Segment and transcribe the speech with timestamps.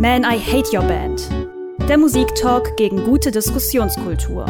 [0.00, 1.28] Man, I Hate Your Band.
[1.88, 4.46] Der Musiktalk gegen gute Diskussionskultur.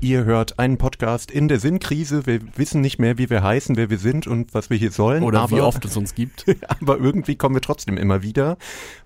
[0.00, 2.26] Ihr hört einen Podcast in der Sinnkrise.
[2.26, 5.22] Wir wissen nicht mehr, wie wir heißen, wer wir sind und was wir hier sollen.
[5.22, 6.44] Oder aber, wie oft es uns gibt.
[6.68, 8.58] aber irgendwie kommen wir trotzdem immer wieder,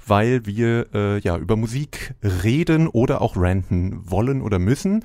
[0.05, 5.05] weil wir äh, ja über Musik reden oder auch ranten wollen oder müssen.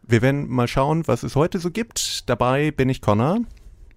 [0.00, 2.30] Wir werden mal schauen, was es heute so gibt.
[2.30, 3.40] Dabei bin ich Connor.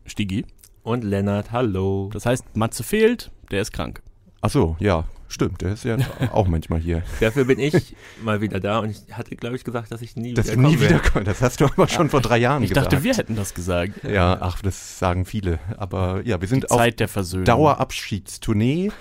[0.05, 0.44] Stigi.
[0.88, 2.09] Und Lennart, hallo.
[2.13, 4.02] Das heißt, Matze fehlt, der ist krank.
[4.39, 5.62] Ach so, ja, stimmt.
[5.62, 5.98] Der ist ja
[6.31, 7.03] auch manchmal hier.
[7.20, 7.93] Dafür bin ich
[8.23, 10.79] mal wieder da und ich hatte, glaube ich, gesagt, dass ich nie Dass wieder nie
[10.79, 11.27] wiederkommst.
[11.27, 12.93] Das hast du aber schon vor drei Jahren Ich gesagt.
[12.93, 14.02] dachte, wir hätten das gesagt.
[14.05, 15.59] Ja, ach, das sagen viele.
[15.76, 17.43] Aber ja, wir sind auf Zeit der Versöhnung.
[17.43, 18.91] Dauerabschiedstournee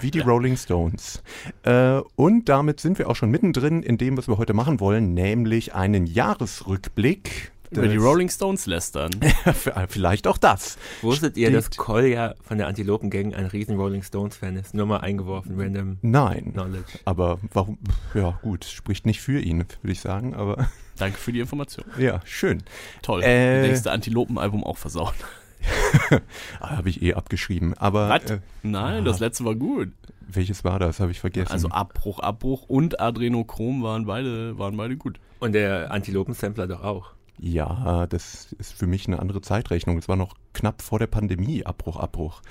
[0.00, 1.22] wie die Rolling Stones.
[1.62, 5.14] Äh, und damit sind wir auch schon mittendrin in dem, was wir heute machen wollen,
[5.14, 7.50] nämlich einen Jahresrückblick.
[7.76, 9.10] Über die Rolling Stones lästern.
[9.88, 10.78] Vielleicht auch das.
[11.02, 14.74] Wusstet ihr, dass Steht- Kolja von der Antilopen-Gang ein riesen Rolling Stones-Fan ist?
[14.74, 16.52] Nur mal eingeworfen, random Nein.
[16.52, 16.98] Knowledge.
[17.04, 17.78] Aber warum?
[18.14, 20.34] Ja, gut, spricht nicht für ihn, würde ich sagen.
[20.34, 21.84] Aber Danke für die Information.
[21.98, 22.62] ja, schön.
[23.02, 23.22] Toll.
[23.22, 23.68] Äh.
[23.68, 25.14] nächste Antilopen-Album auch versaut.
[26.60, 27.74] Ah, Habe ich eh abgeschrieben.
[27.74, 28.30] Aber Was?
[28.30, 29.88] äh, Nein, das letzte war gut.
[30.28, 31.00] welches war das?
[31.00, 31.50] Habe ich vergessen.
[31.50, 35.18] Also Abbruch, Abbruch und Adrenochrom waren beide, waren beide gut.
[35.40, 37.10] Und der Antilopen-Sampler doch auch.
[37.38, 39.98] Ja, das ist für mich eine andere Zeitrechnung.
[39.98, 42.42] Es war noch knapp vor der Pandemie, Abbruch, Abbruch.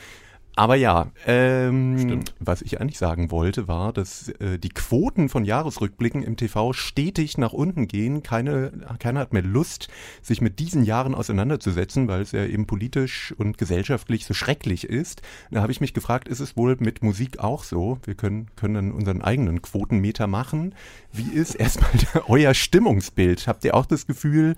[0.57, 2.33] Aber ja, ähm, Stimmt.
[2.39, 7.37] was ich eigentlich sagen wollte, war, dass äh, die Quoten von Jahresrückblicken im TV stetig
[7.37, 8.23] nach unten gehen.
[8.23, 9.89] Keine, keiner hat mehr Lust,
[10.21, 15.21] sich mit diesen Jahren auseinanderzusetzen, weil es ja eben politisch und gesellschaftlich so schrecklich ist.
[15.51, 17.99] Da habe ich mich gefragt, ist es wohl mit Musik auch so?
[18.05, 20.73] Wir können, können dann unseren eigenen Quotenmeter machen.
[21.11, 21.91] Wie ist erstmal
[22.27, 23.47] euer Stimmungsbild?
[23.47, 24.55] Habt ihr auch das Gefühl,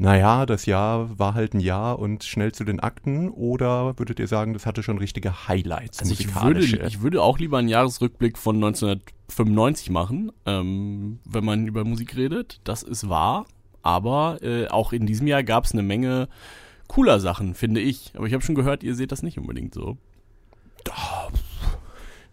[0.00, 4.28] naja, das Jahr war halt ein Jahr und schnell zu den Akten oder würdet ihr
[4.28, 5.98] sagen, das hatte schon richtige Highlights?
[5.98, 11.66] Also ich würde, ich würde auch lieber einen Jahresrückblick von 1995 machen, ähm, wenn man
[11.66, 12.62] über Musik redet.
[12.64, 13.44] Das ist wahr.
[13.82, 16.30] Aber äh, auch in diesem Jahr gab es eine Menge
[16.88, 18.12] cooler Sachen, finde ich.
[18.14, 19.98] Aber ich habe schon gehört, ihr seht das nicht unbedingt so.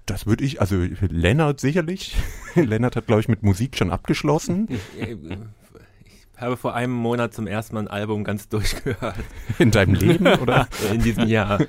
[0.06, 0.78] das würde ich, also
[1.10, 2.16] Lennart sicherlich.
[2.56, 4.70] Lennart hat, glaube ich, mit Musik schon abgeschlossen
[6.38, 9.16] habe vor einem Monat zum ersten Mal ein Album ganz durchgehört.
[9.60, 10.68] in deinem Leben, oder?
[10.92, 11.60] In diesem Jahr.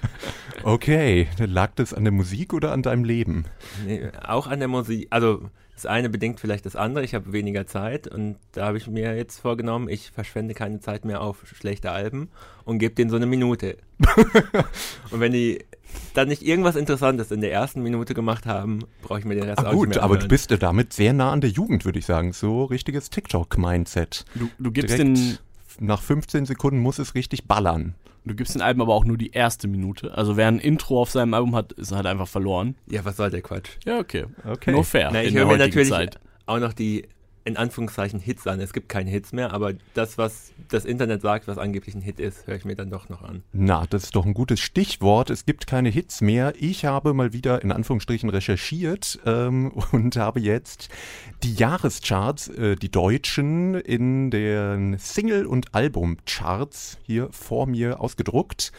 [0.63, 3.45] Okay, lag das an der Musik oder an deinem Leben?
[3.87, 5.07] Nee, auch an der Musik.
[5.11, 7.05] Also das eine bedingt vielleicht das andere.
[7.05, 11.05] Ich habe weniger Zeit und da habe ich mir jetzt vorgenommen, ich verschwende keine Zeit
[11.05, 12.31] mehr auf schlechte Alben
[12.65, 13.77] und gebe denen so eine Minute.
[15.11, 15.65] und wenn die
[16.15, 19.61] dann nicht irgendwas Interessantes in der ersten Minute gemacht haben, brauche ich mir den Rest
[19.61, 21.85] Ah, auch nicht gut, mehr aber du bist ja damit sehr nah an der Jugend,
[21.85, 22.33] würde ich sagen.
[22.33, 24.25] So richtiges TikTok-Mindset.
[24.35, 25.39] Du, du, gibst Direkt den,
[25.79, 27.95] nach 15 Sekunden muss es richtig ballern.
[28.29, 30.17] Du gibst den Alben aber auch nur die erste Minute.
[30.17, 32.77] Also wer ein Intro auf seinem Album hat, ist halt einfach verloren.
[32.91, 33.71] Ja, was soll der Quatsch?
[33.85, 34.27] Ja, okay.
[34.47, 34.73] Okay.
[34.73, 35.11] Nur fair.
[35.13, 36.19] Na, ich höre mir natürlich Zeit.
[36.47, 37.07] auch noch die
[37.49, 38.61] in Anführungszeichen Hits an.
[38.61, 42.21] Es gibt keine Hits mehr, aber das, was das Internet sagt, was angeblich ein Hit
[42.21, 43.43] ist, höre ich mir dann doch noch an.
[43.53, 45.31] Na, das ist doch ein gutes Stichwort.
[45.31, 46.53] Es gibt keine Hits mehr.
[46.59, 50.91] Ich habe mal wieder in Anführungsstrichen recherchiert ähm, und habe jetzt
[51.43, 58.73] die Jahrescharts, äh, die deutschen, in den Single- und Albumcharts hier vor mir ausgedruckt.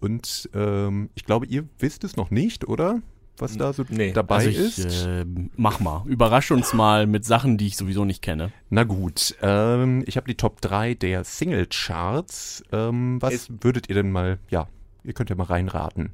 [0.00, 3.02] Und ähm, ich glaube, ihr wisst es noch nicht, oder?
[3.38, 5.06] Was da so Nee, dabei Also ich, ist?
[5.06, 5.24] äh,
[5.56, 6.02] mach mal.
[6.06, 8.52] Überrasch uns mal mit Sachen, die ich sowieso nicht kenne.
[8.70, 12.62] Na gut, ähm, ich habe die Top 3 der Single-Charts.
[12.72, 14.68] Ähm, was Ist- würdet ihr denn mal, ja,
[15.04, 16.12] ihr könnt ja mal reinraten.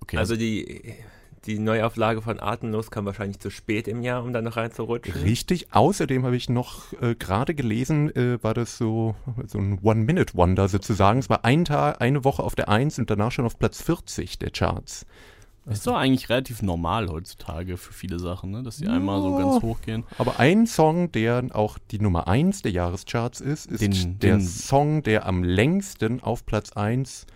[0.00, 0.16] Okay.
[0.16, 0.94] Also die,
[1.46, 5.22] die Neuauflage von Atemlos kam wahrscheinlich zu spät im Jahr, um da noch reinzurutschen.
[5.22, 5.72] Richtig.
[5.72, 9.14] Außerdem habe ich noch äh, gerade gelesen, äh, war das so,
[9.46, 11.18] so ein One-Minute-Wonder sozusagen.
[11.18, 14.38] Es war ein Tag, eine Woche auf der 1 und danach schon auf Platz 40
[14.38, 15.04] der Charts.
[15.66, 18.62] Ist doch eigentlich relativ normal heutzutage für viele Sachen, ne?
[18.62, 20.04] dass die einmal so ganz hoch gehen.
[20.18, 24.40] Aber ein Song, der auch die Nummer 1 der Jahrescharts ist, ist Den- der den-
[24.46, 27.26] Song, der am längsten auf Platz 1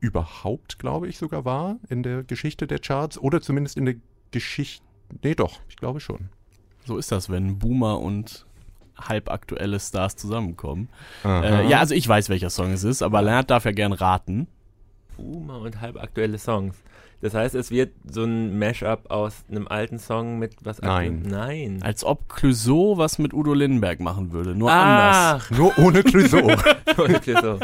[0.00, 3.18] überhaupt, glaube ich, sogar war in der Geschichte der Charts.
[3.18, 3.94] Oder zumindest in der
[4.30, 4.84] Geschichte.
[5.22, 6.28] Nee, doch, ich glaube schon.
[6.84, 8.44] So ist das, wenn Boomer und
[8.98, 10.88] halbaktuelle Stars zusammenkommen.
[11.24, 14.46] Äh, ja, also ich weiß, welcher Song es ist, aber Lennart darf ja gern raten.
[15.16, 16.76] Boomer und halbaktuelle Songs.
[17.22, 21.22] Das heißt, es wird so ein Mashup aus einem alten Song mit was Nein.
[21.24, 21.78] aktu- Nein.
[21.82, 25.44] Als ob Clouseau was mit Udo Lindenberg machen würde, nur anders.
[25.46, 26.46] Ach, Nur ohne Clouseau.
[26.96, 27.58] wirklich so.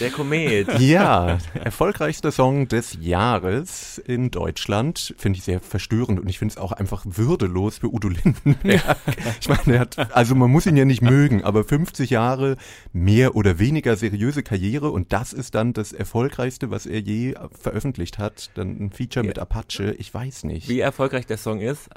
[0.00, 0.78] Der Komet.
[0.78, 5.14] Ja, erfolgreichster Song des Jahres in Deutschland.
[5.18, 8.96] Finde ich sehr verstörend und ich finde es auch einfach würdelos für Udo Lindenberg.
[9.40, 12.56] Ich meine, er hat, also man muss ihn ja nicht mögen, aber 50 Jahre
[12.92, 18.18] mehr oder weniger seriöse Karriere und das ist dann das erfolgreichste, was er je veröffentlicht
[18.18, 18.50] hat.
[18.54, 20.68] Dann ein Feature mit Apache, ich weiß nicht.
[20.68, 21.88] Wie erfolgreich der Song ist,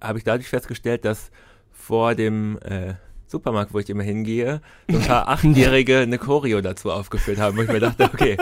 [0.00, 1.30] habe ich dadurch festgestellt, dass
[1.72, 2.94] vor dem äh,
[3.34, 7.62] Supermarkt, wo ich immer hingehe, so ein paar Achtjährige eine Choreo dazu aufgeführt haben, wo
[7.62, 8.36] ich mir dachte, okay,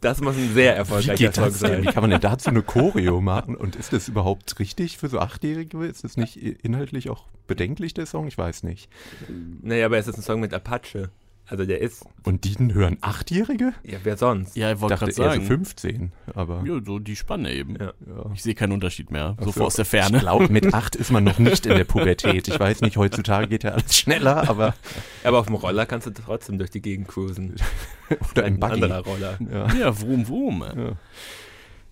[0.00, 1.82] das muss ein sehr erfolgreicher Song sein.
[1.82, 3.54] Wie kann man denn dazu eine Choreo machen?
[3.54, 5.84] Und ist das überhaupt richtig für so Achtjährige?
[5.84, 8.26] Ist das nicht inhaltlich auch bedenklich, der Song?
[8.26, 8.88] Ich weiß nicht.
[9.60, 11.10] Naja, aber es ist ein Song mit Apache.
[11.50, 13.72] Also der ist, Und den hören Achtjährige?
[13.82, 14.54] ja, wer sonst?
[14.54, 15.46] Ja, ich Ich wollte dachte gerade eher so sagen.
[15.46, 17.76] 15, aber ja, so die Spanne eben.
[17.80, 17.86] Ja.
[18.06, 18.30] ja.
[18.34, 19.34] Ich sehe keinen Unterschied mehr.
[19.40, 20.18] So So, aus der Ich Ferne.
[20.18, 22.48] glaube, mit acht ist man noch nicht in der Pubertät.
[22.48, 24.74] Ich weiß nicht, heutzutage geht ja alles schneller, aber
[25.24, 27.56] Aber auf dem Roller kannst du trotzdem durch die Gegend cruisen.
[28.30, 28.72] oder im Ein Buggy.
[28.74, 29.38] anderer Roller.
[29.50, 29.74] Ja.
[29.74, 30.64] Ja, wrum, wrum.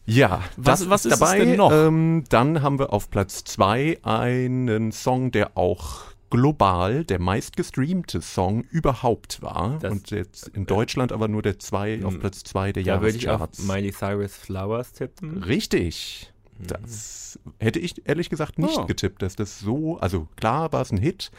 [0.04, 1.38] Ja, Was- das was ist es dabei.
[1.40, 1.72] denn noch?
[1.72, 8.62] Ähm, dann haben wir auf Platz zwei einen Song, der auch global der meistgestreamte Song
[8.70, 9.78] überhaupt war.
[9.80, 12.20] Das- und jetzt in Deutschland aber nur der zwei auf Hm.
[12.20, 13.62] Platz zwei der Da würde ich auf Jahrescharts.
[13.66, 15.42] Miley Cyrus Flowers tippen.
[15.42, 16.32] Richtig.
[16.58, 18.86] Das hätte ich ehrlich gesagt nicht Oh.
[18.86, 21.30] getippt, dass das so, also klar war es ein Hit,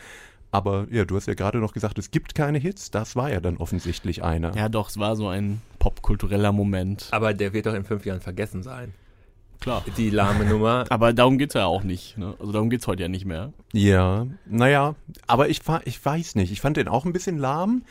[0.52, 3.40] aber ja, du hast ja gerade noch gesagt, es gibt keine Hits, das war ja
[3.40, 4.56] dann offensichtlich einer.
[4.56, 7.08] Ja, doch, es war so ein popkultureller Moment.
[7.12, 8.94] Aber der wird doch in fünf Jahren vergessen sein.
[9.60, 9.84] Klar.
[9.98, 10.86] Die lahme Nummer.
[10.90, 12.18] Aber darum geht's ja auch nicht.
[12.18, 12.36] Ne?
[12.40, 13.54] Also darum geht's heute ja nicht mehr.
[13.74, 14.96] Ja, naja,
[15.28, 17.84] aber ich, ich weiß nicht, ich fand den auch ein bisschen lahm,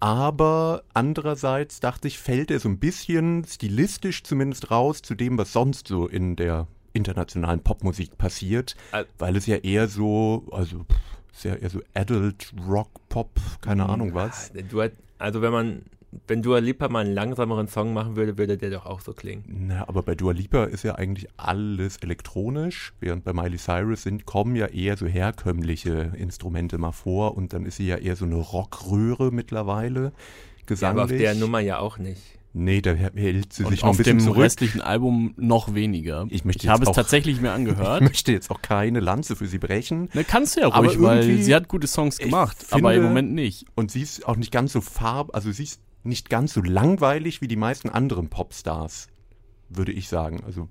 [0.00, 5.52] aber andererseits dachte ich, fällt er so ein bisschen stilistisch zumindest raus zu dem, was
[5.52, 8.76] sonst so in der internationalen Popmusik passiert,
[9.18, 10.96] weil es ja eher so, also pff,
[11.32, 13.30] ist ja eher so Adult Rock Pop,
[13.60, 14.52] keine Ahnung was.
[14.70, 15.82] Du hat, also wenn man,
[16.26, 19.44] wenn Dua Lipa mal einen langsameren Song machen würde, würde der doch auch so klingen.
[19.68, 24.24] Na, aber bei Dua Lipa ist ja eigentlich alles elektronisch, während bei Miley Cyrus sind,
[24.26, 28.24] kommen ja eher so herkömmliche Instrumente mal vor und dann ist sie ja eher so
[28.24, 30.10] eine Rockröhre mittlerweile, Ja,
[30.66, 31.02] gesanglich.
[31.02, 32.22] aber auf der Nummer ja auch nicht.
[32.54, 34.38] Nee, da hält sie Und sich noch ein auf bisschen dem zurück.
[34.42, 36.26] restlichen Album noch weniger.
[36.30, 38.00] Ich möchte ich habe jetzt es auch- tatsächlich mir ich angehört.
[38.02, 40.08] möchte jetzt auch keine Lanze für sie brechen.
[40.14, 43.02] Ne, kannst du ja Aber ruhig, weil sie hat gute Songs ich gemacht, aber im
[43.02, 43.66] finde- Moment nicht.
[43.74, 47.40] Und sie ist auch nicht ganz so farb, also sie ist nicht ganz so langweilig
[47.40, 49.08] wie die meisten anderen Popstars,
[49.68, 50.42] würde ich sagen.
[50.44, 50.68] Also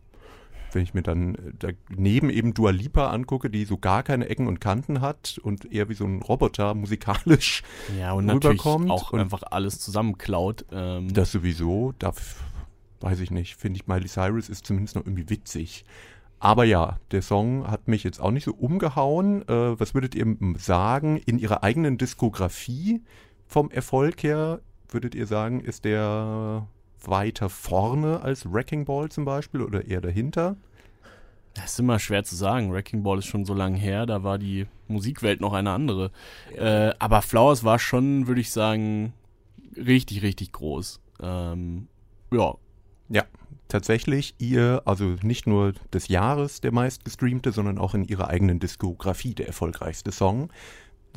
[0.73, 4.47] wenn ich mir dann äh, daneben eben Dua Lipa angucke, die so gar keine Ecken
[4.47, 7.63] und Kanten hat und eher wie so ein Roboter musikalisch,
[7.97, 10.65] Ja, und natürlich rüberkommt auch und- einfach alles zusammenklaut.
[10.71, 12.11] Ähm, das sowieso, da
[12.99, 15.85] weiß ich nicht, finde ich Miley Cyrus ist zumindest noch irgendwie witzig.
[16.39, 19.41] Aber ja, der Song hat mich jetzt auch nicht so umgehauen.
[19.47, 23.01] Äh, was würdet ihr sagen, in ihrer eigenen Diskografie
[23.47, 26.67] vom Erfolg her, würdet ihr sagen, ist der
[27.03, 30.57] weiter vorne als Wrecking Ball zum Beispiel oder eher dahinter?
[31.53, 32.71] Das ist immer schwer zu sagen.
[32.71, 36.11] Wrecking Ball ist schon so lange her, da war die Musikwelt noch eine andere.
[36.55, 39.13] Äh, aber Flowers war schon, würde ich sagen,
[39.75, 40.99] richtig, richtig groß.
[41.21, 41.87] Ähm,
[42.31, 42.53] ja,
[43.09, 43.23] Ja,
[43.69, 49.33] tatsächlich ihr, also nicht nur des Jahres der meistgestreamte, sondern auch in ihrer eigenen Diskografie
[49.33, 50.49] der erfolgreichste Song.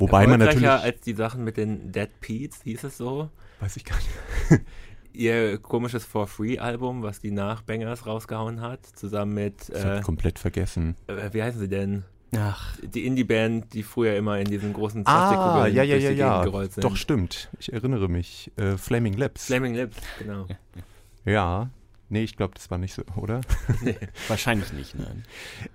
[0.01, 3.31] Wobei man natürlich, als die Sachen mit den Dead Peats, hieß es so.
[3.61, 4.63] weiß ich gar nicht.
[5.13, 10.03] Ihr komisches For Free-Album, was die nach Bangers rausgehauen hat, zusammen mit, Das äh, ich
[10.05, 10.97] komplett vergessen.
[11.09, 12.05] äh, wie heißen sie denn?
[12.37, 16.11] ach, Die Indie-Band, die früher immer in diesen großen Ah, Plastikkugeln ja, ja, durch ja,
[16.11, 16.31] die ja.
[16.39, 16.85] Gegend gerollt sind.
[16.85, 17.51] Doch, stimmt.
[17.59, 18.53] Ich erinnere mich.
[18.57, 19.47] Äh, Flaming Lips.
[19.47, 20.47] Flaming Lips, genau.
[21.25, 21.71] ja.
[22.11, 23.41] Nee, ich glaube, das war nicht so, oder?
[24.29, 25.25] wahrscheinlich nicht, nein.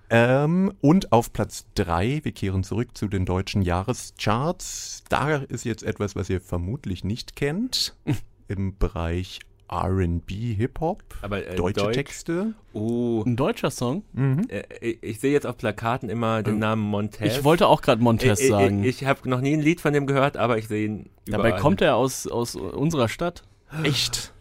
[0.09, 5.05] Ähm, und auf Platz 3, wir kehren zurück zu den deutschen Jahrescharts.
[5.07, 7.95] Da ist jetzt etwas, was ihr vermutlich nicht kennt.
[8.49, 9.39] Im Bereich
[9.71, 12.53] RB, Hip-Hop, Aber äh, deutsche Deutsch, Texte.
[12.73, 14.03] Oh, Ein deutscher Song?
[14.11, 14.45] Mhm.
[14.49, 17.37] äh, ich, ich sehe jetzt auf Plakaten immer den Namen Montez.
[17.37, 18.83] Ich wollte auch gerade Montez ich, sagen.
[18.83, 21.49] Ich, ich habe noch nie ein Lied von dem gehört, aber ich sehe ihn überall.
[21.49, 23.43] Dabei kommt er aus, aus unserer Stadt.
[23.83, 24.34] Echt?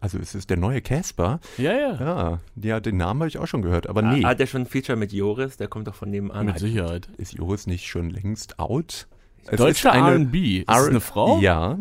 [0.00, 1.40] Also es ist der neue Casper.
[1.58, 1.94] Ja, ja.
[2.00, 4.24] Ja, ja, den Namen habe ich auch schon gehört, aber Ah, nee.
[4.24, 5.56] Hat er schon ein Feature mit Joris?
[5.56, 6.46] Der kommt doch von nebenan.
[6.46, 7.08] Mit Sicherheit.
[7.16, 9.06] Ist Joris nicht schon längst out?
[9.48, 10.58] Es eine- R&B.
[10.58, 11.40] Ist R- es eine Frau?
[11.40, 11.78] Ja.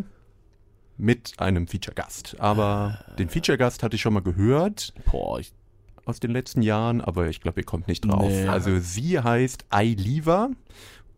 [0.97, 2.37] Mit einem Feature-Gast.
[2.39, 5.51] Aber den Feature-Gast hatte ich schon mal gehört Boah, ich,
[6.05, 8.29] aus den letzten Jahren, aber ich glaube, ihr kommt nicht drauf.
[8.29, 8.47] Nee.
[8.47, 10.49] Also sie heißt Ailiva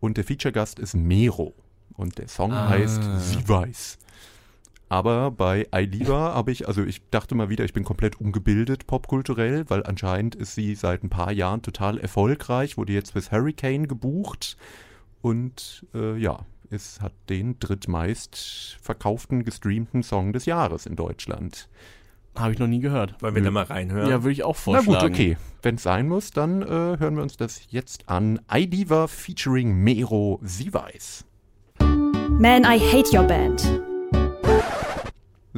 [0.00, 1.54] und der Feature-Gast ist Mero.
[1.94, 2.68] Und der Song Ah.
[2.68, 3.98] heißt Sie weiß.
[4.88, 9.64] Aber bei Ailiva habe ich, also ich dachte mal wieder, ich bin komplett ungebildet popkulturell,
[9.68, 14.56] weil anscheinend ist sie seit ein paar Jahren total erfolgreich, wurde jetzt fürs Hurricane gebucht
[15.20, 21.68] und äh, ja, Es hat den drittmeist verkauften, gestreamten Song des Jahres in Deutschland.
[22.36, 23.20] Habe ich noch nie gehört.
[23.22, 24.08] Wollen wir da mal reinhören?
[24.08, 25.00] Ja, würde ich auch Na vorschlagen.
[25.06, 25.36] gut, okay.
[25.62, 28.40] Wenn es sein muss, dann äh, hören wir uns das jetzt an.
[28.52, 31.24] iDiva featuring Mero, sie weiß.
[31.80, 33.87] Man, I Hate Your Band.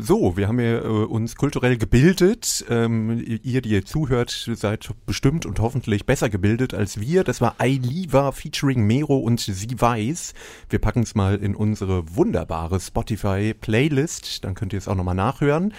[0.02, 2.64] So, wir haben ja, äh, uns kulturell gebildet.
[2.70, 7.22] Ähm, ihr, die ihr zuhört, seid bestimmt und hoffentlich besser gebildet als wir.
[7.22, 10.32] Das war Ailiva featuring Mero und Sie weiß.
[10.70, 14.44] Wir packen es mal in unsere wunderbare Spotify-Playlist.
[14.44, 15.74] Dann könnt ihr es auch nochmal nachhören.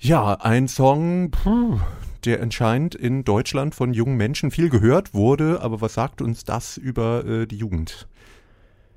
[0.00, 1.78] Ja, ein Song, puh,
[2.24, 5.60] der anscheinend in Deutschland von jungen Menschen viel gehört wurde.
[5.60, 8.08] Aber was sagt uns das über äh, die Jugend?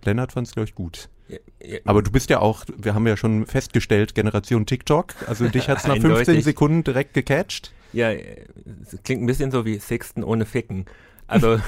[0.03, 1.10] Lennart fand es, glaube ich, gut.
[1.30, 5.14] Ja, ja, Aber du bist ja auch, wir haben ja schon festgestellt, Generation TikTok.
[5.28, 6.26] Also dich hat's nach Eindeutig.
[6.26, 7.72] 15 Sekunden direkt gecatcht.
[7.94, 10.86] ja, es klingt ein bisschen so wie Sixten ohne Ficken.
[11.28, 11.60] Also,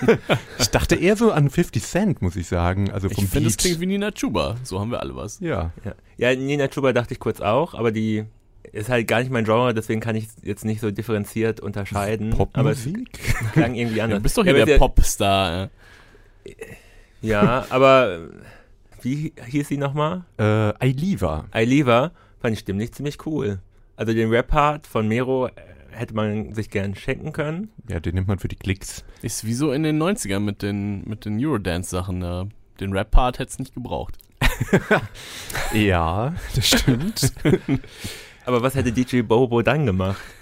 [0.60, 2.90] Ich dachte eher so an 50 Cent, muss ich sagen.
[2.92, 4.56] Also vom Ich finde, es klingt wie Nina Chuba.
[4.62, 5.40] So haben wir alle was.
[5.40, 5.72] ja.
[5.84, 5.94] ja.
[6.16, 8.24] ja, Nina Chuba dachte ich kurz auch, aber die
[8.70, 12.32] ist halt gar nicht mein Genre, deswegen kann ich jetzt nicht so differenziert unterscheiden.
[12.52, 13.12] Aber es Popmusik?
[13.54, 14.22] klang irgendwie Du anders.
[14.22, 15.70] bist doch ja, hier aber der es- Popstar.
[16.44, 16.54] äh.
[17.20, 18.18] Ja, aber äh,
[19.02, 20.24] wie hieß sie nochmal?
[20.38, 20.42] äh,
[20.78, 21.46] Ailiva.
[21.50, 23.60] Ailiva fand ich stimmlich ziemlich cool.
[23.96, 25.50] Also den Rap-Part von Mero äh,
[25.90, 27.70] hätte man sich gern schenken können.
[27.88, 29.04] Ja, den nimmt man für die Klicks.
[29.22, 32.20] Ist wie so in den 90ern mit den, mit den Eurodance-Sachen.
[32.20, 32.46] da.
[32.80, 34.16] Den Rap-Part hätte es nicht gebraucht.
[35.72, 37.32] Ja, das stimmt.
[38.44, 40.20] Aber was hätte DJ Bobo dann gemacht?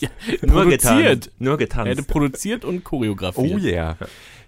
[0.00, 0.08] Ja,
[0.42, 0.82] Nur produziert.
[0.82, 1.30] getanzt.
[1.38, 2.08] Nur Er hätte getanzt.
[2.08, 3.52] produziert und choreografiert.
[3.54, 3.96] oh yeah.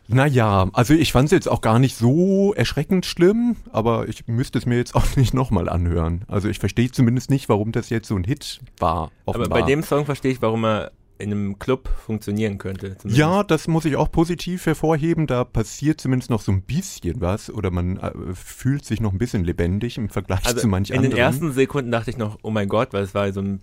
[0.08, 4.58] Naja, also ich fand es jetzt auch gar nicht so erschreckend schlimm, aber ich müsste
[4.58, 6.24] es mir jetzt auch nicht nochmal anhören.
[6.28, 9.10] Also ich verstehe zumindest nicht, warum das jetzt so ein Hit war.
[9.26, 9.60] Aber Offenbar.
[9.60, 12.96] bei dem Song verstehe ich, warum er in einem Club funktionieren könnte.
[12.96, 13.18] zumindest.
[13.18, 15.26] Ja, das muss ich auch positiv hervorheben.
[15.26, 19.18] Da passiert zumindest noch so ein bisschen was oder man äh, fühlt sich noch ein
[19.18, 21.10] bisschen lebendig im Vergleich Also zu manch in anderen.
[21.16, 23.60] den ersten Sekunden dachte ich noch, oh mein Gott, weil es war so ein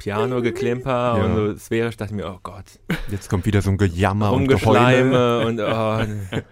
[0.00, 1.24] Pi Piano-Geklimper Ja.
[1.24, 2.64] und so sphärisch, dachte ich mir, oh Gott,
[3.10, 4.78] Jetzt kommt wieder so ein Gejammer und Geheule.
[4.78, 6.40] Rumgeschleime und oh,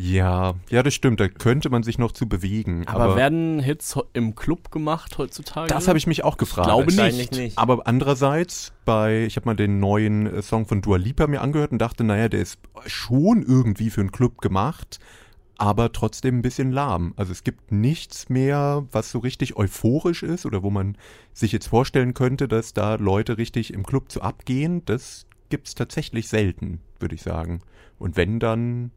[0.00, 1.18] Ja, ja, das stimmt.
[1.18, 2.86] Da könnte man sich noch zu bewegen.
[2.86, 5.66] Aber, Aber, werden Hits im Club gemacht heutzutage?
[5.66, 6.68] das habe ich mich auch gefragt.
[6.68, 7.40] glaube wahrscheinlich nicht.
[7.40, 7.58] nicht.
[7.58, 11.72] Aber andererseits, bei, ich habe mal den neuen äh, Song von Dua Lipa mir angehört
[11.72, 15.00] und dachte, naja, der ist schon irgendwie für einen Club gemacht,
[15.58, 17.12] aber trotzdem ein bisschen lahm.
[17.16, 20.96] Also es gibt nichts mehr, was so richtig euphorisch ist oder wo man
[21.32, 24.84] sich jetzt vorstellen könnte, dass da Leute richtig im Club zu abgehen.
[24.86, 27.60] Das gibt's tatsächlich selten, würde ich sagen.
[27.98, 28.92] Und wenn, dann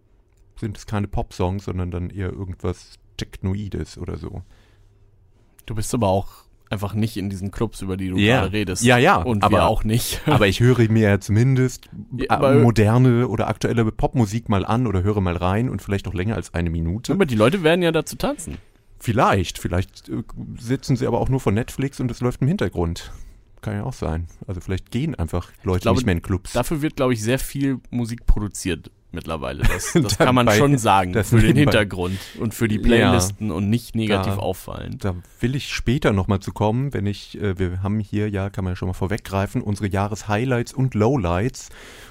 [0.55, 4.43] sind es keine Popsongs, sondern dann eher irgendwas Technoides oder so.
[5.65, 8.41] Du bist aber auch einfach nicht in diesen Clubs, über die du Ja.
[8.41, 8.83] gerade redest.
[8.83, 10.21] Ja, ja, Und aber- wir auch nicht.
[10.25, 15.21] Aber ich höre mir zumindest Ja, äh, moderne oder aktuelle Popmusik mal an oder höre
[15.21, 17.13] mal rein und vielleicht auch länger als eine Minute.
[17.13, 18.57] aber die Leute werden ja dazu tanzen.
[18.99, 20.23] Vielleicht, vielleicht äh,
[20.59, 23.11] sitzen sie aber auch nur vor Netflix und es läuft im Hintergrund.
[23.61, 24.27] Kann ja auch sein.
[24.47, 26.53] Also vielleicht gehen einfach Leute glaube, nicht mehr in Clubs.
[26.53, 29.63] Dafür wird, glaube ich, sehr viel Musik produziert mittlerweile.
[29.63, 31.13] Das, das kann man schon sagen.
[31.23, 31.55] Für den.
[31.55, 32.81] Hintergrund und für die Ja.
[32.81, 34.97] Playlisten und nicht negativ Da- auffallen.
[34.99, 38.63] Da will ich später nochmal zu kommen, wenn ich, äh, wir haben hier ja, kann
[38.63, 41.69] man ja schon mal vorweggreifen, unsere Jahreshighlights und Lowlights.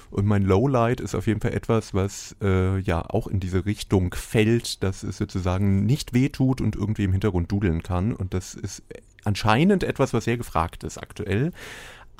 [0.09, 4.13] Und mein Lowlight ist auf jeden Fall etwas, was äh, ja auch in diese Richtung
[4.13, 8.13] fällt, dass es sozusagen nicht wehtut und irgendwie im Hintergrund dudeln kann.
[8.13, 8.83] Und das ist
[9.23, 11.53] anscheinend etwas, was sehr gefragt ist aktuell.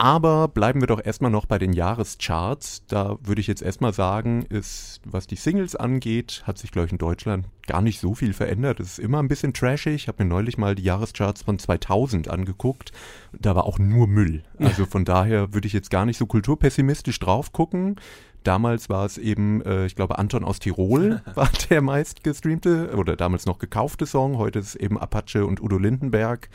[0.01, 2.87] Aber bleiben wir doch erstmal noch bei den Jahrescharts.
[2.87, 6.91] Da würde ich jetzt erstmal sagen, ist, was die Singles angeht, hat sich, glaube ich,
[6.91, 8.79] in Deutschland gar nicht so viel verändert.
[8.79, 9.93] Es ist immer ein bisschen trashig.
[9.93, 12.91] Ich habe mir neulich mal die Jahrescharts von 2000 angeguckt.
[13.31, 14.41] Da war auch nur Müll.
[14.57, 17.97] Also von daher würde ich jetzt gar nicht so kulturpessimistisch drauf gucken.
[18.43, 23.15] Damals war es eben, äh, ich glaube, Anton aus Tirol war der meist gestreamte oder
[23.15, 24.39] damals noch gekaufte Song.
[24.39, 26.49] Heute ist es eben Apache und Udo Lindenberg.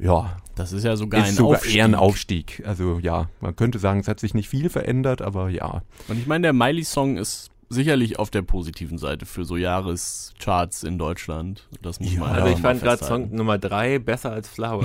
[0.00, 1.76] Ja, Das ist ja sogar ist ein sogar Aufstieg.
[1.76, 2.62] eher ein Aufstieg.
[2.66, 5.82] Also ja, man könnte sagen, es hat sich nicht viel verändert, aber ja.
[6.08, 10.98] Und ich meine, der Miley-Song ist sicherlich auf der positiven Seite für so Jahrescharts in
[10.98, 11.68] Deutschland.
[11.82, 13.04] Das muss Ja, man Also ich fand gerade.
[13.04, 14.84] Song Nummer drei besser als Flower.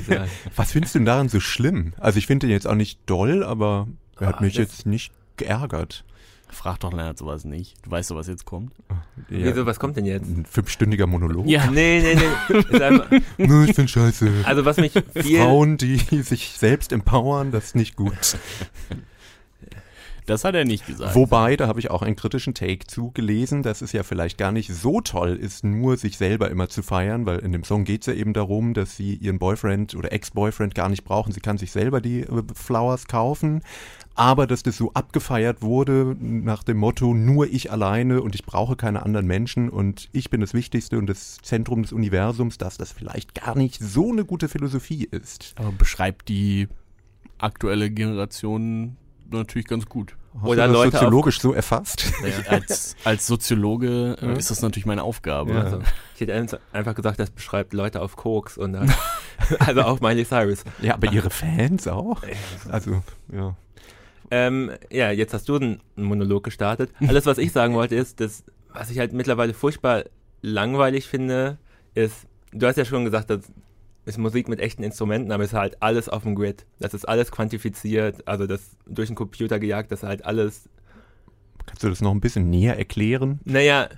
[0.56, 1.92] Was findest du denn daran so schlimm?
[1.98, 3.86] Also ich finde den jetzt auch nicht doll, aber
[4.18, 6.04] er hat Ah, mich jetzt nicht geärgert.
[6.48, 7.74] Frag doch Lennart sowas nicht.
[7.84, 8.72] Du weißt doch, was jetzt kommt.
[9.28, 10.26] Ja, Wieso, was kommt denn jetzt?
[10.26, 11.46] Ein fünfstündiger Monolog.
[11.46, 11.70] Ja.
[11.70, 12.58] Nee, nee, nee.
[12.70, 14.30] Ist einfach, Nö, ich finde scheiße.
[14.44, 15.38] also was mich viel...
[15.40, 18.12] Frauen, die sich selbst empowern, das ist nicht gut.
[20.26, 21.14] Das hat er nicht gesagt.
[21.14, 24.74] Wobei, da habe ich auch einen kritischen Take zugelesen, dass es ja vielleicht gar nicht
[24.74, 28.06] so toll ist, nur sich selber immer zu feiern, weil in dem Song geht es
[28.08, 31.32] ja eben darum, dass sie ihren Boyfriend oder Ex-Boyfriend gar nicht brauchen.
[31.32, 33.62] Sie kann sich selber die äh, Flowers kaufen,
[34.16, 38.74] aber dass das so abgefeiert wurde nach dem Motto, nur ich alleine und ich brauche
[38.74, 42.90] keine anderen Menschen und ich bin das Wichtigste und das Zentrum des Universums, dass das
[42.90, 45.54] vielleicht gar nicht so eine gute Philosophie ist.
[45.56, 46.66] Aber beschreibt die
[47.38, 48.96] aktuelle Generation
[49.30, 50.16] natürlich ganz gut.
[50.34, 52.12] Hast Oder du das Leute auf- soziologisch so erfasst?
[52.26, 55.52] Ich, als, als Soziologe äh, ist das natürlich meine Aufgabe.
[55.52, 55.62] Ja.
[55.62, 55.80] Also,
[56.14, 58.92] ich hätte einfach- gesagt, das beschreibt Leute auf Koks und dann,
[59.60, 60.64] also auch Miley Cyrus.
[60.82, 62.22] Ja, aber ihre Fans auch?
[62.70, 63.02] Also,
[63.32, 63.56] ja.
[64.30, 66.90] Ähm, ja, jetzt hast du einen Monolog gestartet.
[67.06, 70.04] Alles, was ich sagen wollte, ist, dass, was ich halt mittlerweile furchtbar
[70.42, 71.58] langweilig finde,
[71.94, 73.40] ist, du hast ja schon gesagt, das
[74.06, 76.64] ist Musik mit echten Instrumenten, aber es ist halt alles auf dem Grid.
[76.78, 80.68] Das ist alles quantifiziert, also das durch den Computer gejagt, das ist halt alles.
[81.66, 83.40] Kannst du das noch ein bisschen näher erklären?
[83.44, 83.88] Naja,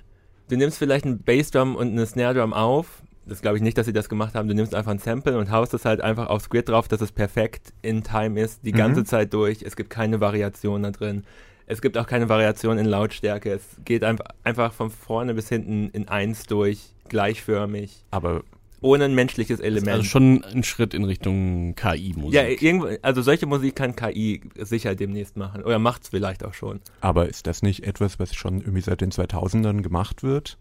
[0.49, 3.03] du nimmst vielleicht einen Bassdrum und eine Snare Drum auf.
[3.27, 4.47] Das glaube ich nicht, dass sie das gemacht haben.
[4.47, 7.11] Du nimmst einfach ein Sample und haust es halt einfach aufs Grid drauf, dass es
[7.11, 8.77] perfekt in Time ist, die Mhm.
[8.77, 9.61] ganze Zeit durch.
[9.61, 11.23] Es gibt keine Variation da drin.
[11.67, 13.51] Es gibt auch keine Variation in Lautstärke.
[13.51, 18.41] Es geht einfach, einfach von vorne bis hinten in eins durch, gleichförmig, Aber
[18.81, 19.89] ohne ein menschliches Element.
[19.89, 22.33] Also schon ein Schritt in Richtung KI-Musik.
[22.33, 25.63] ja, irgendwo, also solche Musik kann KI sicher demnächst machen.
[25.63, 26.79] Oder macht es vielleicht auch schon.
[27.01, 30.57] Aber ist das nicht etwas, was schon irgendwie seit den 2000ern gemacht wird?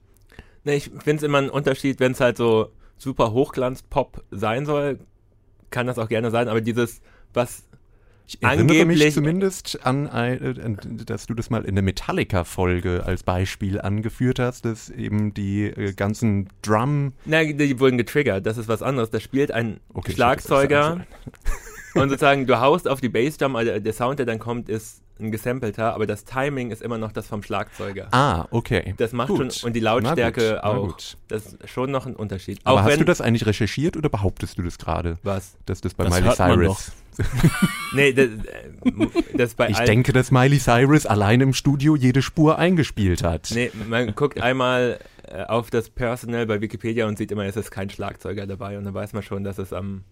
[0.64, 4.98] Ne, ich finde es immer ein Unterschied, wenn es halt so super Hochglanz-Pop sein soll,
[5.70, 7.00] kann das auch gerne sein, aber dieses,
[7.32, 7.67] was
[8.28, 13.22] Ich erinnere mich zumindest an, ein, äh, dass du das mal in der Metallica-Folge als
[13.22, 17.14] Beispiel angeführt hast, dass eben die äh, ganzen Drum...
[17.24, 19.08] Na, die wurden getriggert, das ist was anderes.
[19.10, 21.06] Da spielt ein Okay, Schlagzeuger
[21.94, 25.30] und sozusagen du haust auf die Bassdrum, also der Sound, der dann kommt, ist ein
[25.30, 28.08] gesampelter, aber das Timing ist immer noch das vom Schlagzeuger.
[28.12, 28.94] Ah, okay.
[28.96, 29.54] Das macht Gut.
[29.54, 30.86] schon, und die Lautstärke gut, auch.
[30.88, 31.16] gut.
[31.28, 32.60] Das ist schon noch ein Unterschied.
[32.64, 35.56] Aber auch hast wenn, du das eigentlich recherchiert oder behauptest du das gerade, was?
[35.66, 36.92] dass das bei Das Miley hört man Cyrus...
[37.92, 42.58] Nee, das, äh, das bei Ich denke, dass Miley Cyrus allein im Studio jede Spur
[42.58, 43.50] eingespielt hat.
[43.52, 47.70] Nee, man guckt einmal äh, auf das Personal bei Wikipedia und sieht immer, es ist
[47.70, 50.04] kein Schlagzeuger dabei und dann weiß man schon, dass es am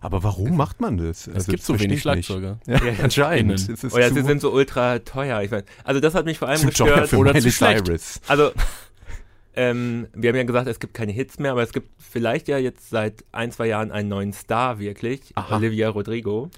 [0.00, 1.26] Aber warum macht man das?
[1.26, 2.00] Es Also, gibt so wenig.
[2.02, 2.58] Schlagzeuger.
[2.66, 3.40] Ja, Ja, anscheinend.
[3.60, 3.74] innen.
[3.74, 5.42] Es ist oder sie sind so ultra teuer.
[5.42, 7.08] Ich mein, also das hat mich vor allem zu teuer gestört.
[7.08, 7.86] für oder Miley zu schlecht.
[7.86, 8.20] Cyrus.
[8.28, 8.52] Also
[9.54, 12.58] ähm, wir haben ja gesagt, es gibt keine Hits mehr, aber es gibt vielleicht ja
[12.58, 15.56] jetzt seit ein, zwei Jahren einen neuen Star wirklich, Aha.
[15.56, 16.50] Olivia Rodrigo,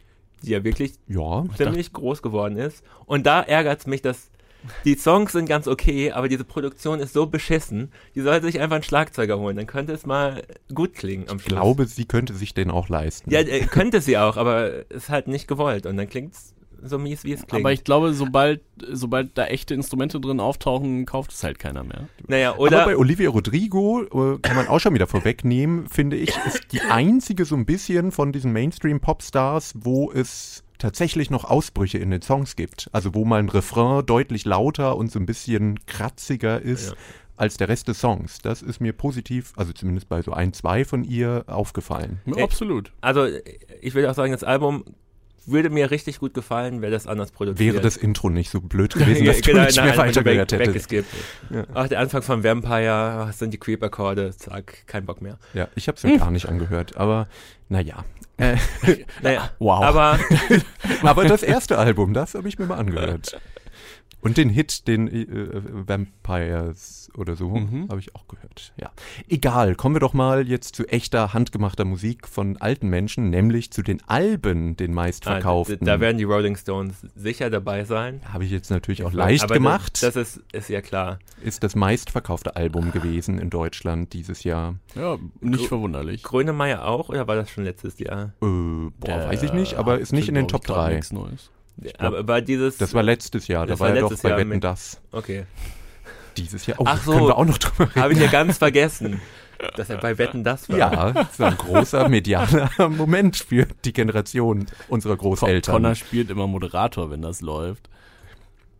[0.42, 2.82] die ja wirklich Ja, ziemlich groß geworden ist.
[3.06, 4.29] Und da ärgert es mich, dass
[4.84, 7.92] die Songs sind ganz okay, aber diese Produktion ist so beschissen.
[8.14, 10.42] Die sollte sich einfach einen Schlagzeuger holen, dann könnte es mal
[10.74, 11.54] gut klingen am ich Schluss.
[11.60, 13.30] glaube, sie könnte sich den auch leisten.
[13.30, 17.24] Ja, äh, könnte sie auch, aber ist halt nicht gewollt und dann klingt's so mies,
[17.24, 17.62] wie es klingt.
[17.64, 22.08] Aber ich glaube, sobald, sobald da echte Instrumente drin auftauchen, kauft es halt keiner mehr.
[22.26, 26.30] naja, Aber oder bei Olivia Rodrigo äh, kann man auch schon wieder vorwegnehmen, finde ich,
[26.46, 32.10] ist die einzige so ein bisschen von diesen Mainstream-Popstars, wo es tatsächlich noch Ausbrüche in
[32.10, 32.88] den Songs gibt.
[32.92, 36.96] Also wo mal ein Refrain deutlich lauter und so ein bisschen kratziger ist Ja.
[37.36, 38.38] als der Rest des Songs.
[38.42, 42.20] Das ist mir positiv, also zumindest bei so ein, zwei von ihr aufgefallen.
[42.26, 42.42] Ja, Ey.
[42.42, 42.92] absolut.
[43.00, 43.26] also
[43.80, 44.84] ich würde auch sagen, das Album
[45.46, 47.74] würde mir richtig gut gefallen, wäre das anders produziert.
[47.74, 50.52] Wäre das Intro nicht so blöd gewesen, dass du genau, nicht nein, mehr einfach weitergehört
[50.52, 50.92] hättest.
[50.92, 51.02] Ja.
[51.74, 55.38] Ach, der Anfang von Vampire, ach, sind die Creep-Akkorde, zack, kein Bock mehr.
[55.54, 57.26] Ja, ich habe es mir gar nicht angehört, aber
[57.68, 58.04] naja.
[58.40, 58.56] Äh,
[59.22, 59.82] Naja, Wow.
[59.82, 60.18] aber
[61.02, 63.38] aber das erste Album, das habe ich mir mal angehört.
[64.22, 65.26] Und den Hit, den äh,
[65.88, 67.88] Vampires oder so, Mhm.
[67.88, 68.72] habe ich auch gehört.
[68.76, 68.90] Ja.
[69.28, 73.82] Egal, kommen wir doch mal jetzt zu echter handgemachter Musik von alten Menschen, nämlich zu
[73.82, 75.84] den Alben, den ah, meistverkauften.
[75.86, 78.20] da werden die Rolling Stones sicher dabei sein.
[78.32, 80.02] habe ich jetzt natürlich auch leicht Aber gemacht.
[80.02, 81.18] Das, das ist, ist ja klar.
[81.42, 84.76] ist das meistverkaufte Album gewesen in Deutschland dieses Jahr.
[84.94, 86.22] Ja, nicht verwunderlich.
[86.22, 88.32] Grönemeyer auch oder war das schon letztes Jahr?
[88.40, 90.94] Äh, boah, Der weiß ich nicht, aber ist nicht in den Top ich, grad 3.
[90.94, 91.50] nichts Neues.
[91.80, 92.76] glaub, aber war dieses.
[92.78, 94.64] Das war letztes Jahr, da Das war war er doch letztes bei Jahr Wetten mit-
[94.64, 95.00] das.
[95.12, 95.44] Okay.
[96.36, 96.80] Dieses Jahr.
[96.80, 97.12] Oh, Ach so.
[97.12, 98.02] können wir auch noch drüber reden.
[98.02, 99.20] Habe ich ja ganz vergessen,
[99.76, 100.78] dass er bei Wetten das war.
[100.78, 105.74] Ja, das ist ein großer medialer Moment für die Generation unserer Großeltern.
[105.74, 107.88] Connor spielt immer Moderator, wenn das läuft.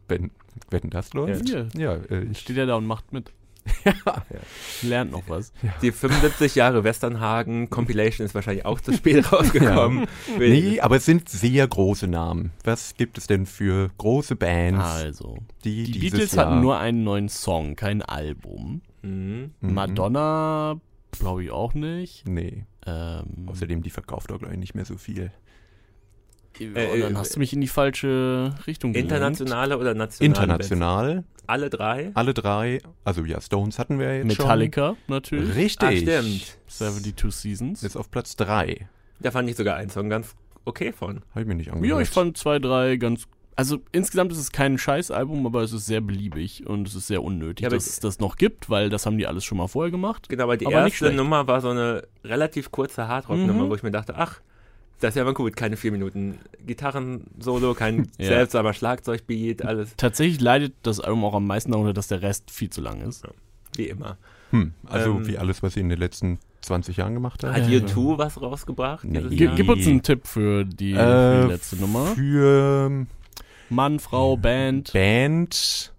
[0.08, 0.30] wenn,
[0.70, 1.48] wenn das läuft?
[1.48, 1.68] Hier.
[1.76, 3.32] Ja, äh, ich, Steht er da und macht mit.
[4.82, 5.52] Lernt noch was.
[5.82, 10.06] Die 75 Jahre Westernhagen Compilation ist wahrscheinlich auch zu spät rausgekommen.
[10.38, 12.52] nee, aber es sind sehr große Namen.
[12.64, 16.46] Was gibt es denn für große Bands, Also, die, die Beatles Jahr...
[16.46, 18.82] hatten nur einen neuen Song, kein Album.
[19.02, 19.52] Mhm.
[19.60, 19.74] Mhm.
[19.74, 20.80] Madonna,
[21.12, 22.26] glaube ich auch nicht.
[22.28, 25.32] Nee, Ähm, außerdem die verkauft auch, glaube ich, nicht mehr so viel.
[26.58, 29.12] Äh, und dann hast du mich in die falsche Richtung gelenkt.
[29.12, 31.28] Internationale oder nationale International, Bands?
[31.46, 32.10] Alle drei?
[32.14, 34.96] alle drei, also ja, Stones hatten wir jetzt Metallica schon.
[35.08, 35.54] natürlich.
[35.56, 36.08] Richtig.
[36.08, 36.58] Ah, stimmt.
[36.68, 37.82] 72 Seasons.
[37.82, 38.88] Ist auf Platz 3.
[39.20, 40.34] Da fand ich sogar einen Song ganz
[40.64, 41.22] okay von.
[41.30, 41.98] Habe ich mir nicht angehört.
[41.98, 43.26] Ja, ich fand zwei, drei ganz.
[43.56, 47.22] Also insgesamt ist es kein Scheißalbum, aber es ist sehr beliebig und es ist sehr
[47.22, 49.90] unnötig, Ja, dass es das noch gibt, weil das haben die alles schon mal vorher
[49.90, 50.28] gemacht.
[50.30, 51.12] Genau, aber die Aber erste.
[51.12, 53.68] Nummer war so eine relativ kurze Hardrock-Nummer, Mhm.
[53.70, 54.40] wo ich mir dachte, ach,
[55.00, 58.26] das ist ja mal gut, keine vier Minuten Gitarren-Solo, kein Ja.
[58.28, 62.70] seltsamer Schlagzeugbeat, alles Tatsächlich leidet das Album auch am meisten darunter, dass der Rest viel
[62.70, 63.24] zu lang ist.
[63.76, 64.16] wie immer.
[64.50, 67.54] Hm, also Ähm, wie alles, was sie in den letzten 20 Jahren gemacht haben.
[67.54, 67.78] Hat Ja.
[67.78, 69.04] U2 was rausgebracht?
[69.04, 69.22] Nee.
[69.30, 72.06] Gib, uns einen Tipp für die, für Äh, die letzte Nummer.
[72.06, 73.06] Für
[73.70, 75.92] Mann, Frau, Band, Band,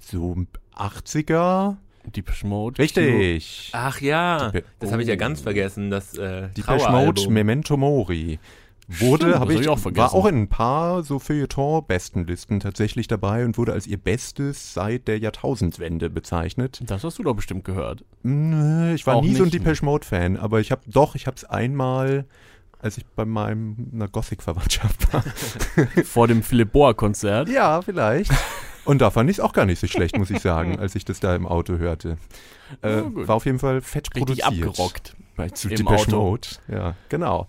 [0.00, 0.36] so
[0.74, 1.76] 80er.
[2.12, 2.78] Deepish Mode.
[2.80, 3.70] Richtig.
[3.72, 5.18] Ach ja, das habe ich ja Oh.
[5.18, 7.28] ganz vergessen, das äh, Die Mode.
[7.30, 8.38] Memento Mori.
[8.90, 10.02] Wurde, habe ich, ich auch vergessen.
[10.02, 15.08] war auch in ein paar so Feuilleton-Bestenlisten tatsächlich dabei und wurde als ihr Bestes seit
[15.08, 16.80] der Jahrtausendwende bezeichnet.
[16.86, 18.02] Das hast du doch bestimmt gehört.
[18.22, 19.50] Nö, ich war Auch nie so ein.
[19.50, 22.24] Depeche Mode-Fan, aber ich habe doch, ich habe es einmal,
[22.80, 25.22] als ich bei meinem einer Gothic-Verwandtschaft war.
[26.04, 27.50] Vor dem Philipp Boa-Konzert.
[27.50, 28.32] ja, vielleicht.
[28.88, 31.04] Und da fand ich es auch gar nicht so schlecht, muss ich sagen, als ich
[31.04, 32.16] das da im Auto hörte.
[32.82, 34.68] Äh, Ja, war auf jeden Fall fett Richtig produziert.
[34.68, 35.14] abgerockt.
[35.36, 36.16] Bei zu Im Depeche Auto.
[36.22, 36.48] Mode.
[36.68, 37.46] Ja, genau.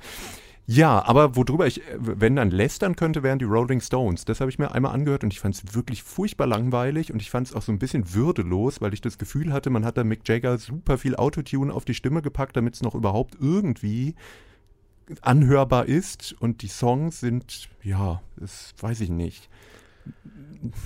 [0.67, 4.25] Ja, aber worüber ich, äh, wenn dann lästern könnte, wären die Rolling Stones.
[4.25, 7.31] Das habe ich mir einmal angehört und ich fand es wirklich furchtbar langweilig und ich
[7.31, 10.03] fand es auch so ein bisschen würdelos, weil ich das Gefühl hatte, man hat da
[10.03, 14.13] Mick Jagger super viel Autotune auf die Stimme gepackt, damit es noch überhaupt irgendwie
[15.21, 19.49] anhörbar ist und die Songs sind, ja, das weiß ich nicht.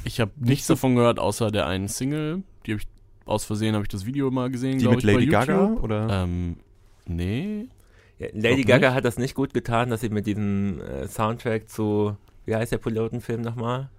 [0.03, 2.43] Ich habe nichts davon gehört, außer der einen Single.
[2.65, 2.87] Die habe ich
[3.25, 6.07] aus Versehen habe ich das Video mal gesehen, Die mit ich, Lady Gaga oder?
[6.09, 6.57] Ähm,
[7.05, 7.67] nee.
[8.19, 12.17] Ja, Lady Gaga hat das nicht gut getan, dass sie mit diesem äh, Soundtrack zu,
[12.45, 13.89] wie heißt der Pilotenfilm nochmal?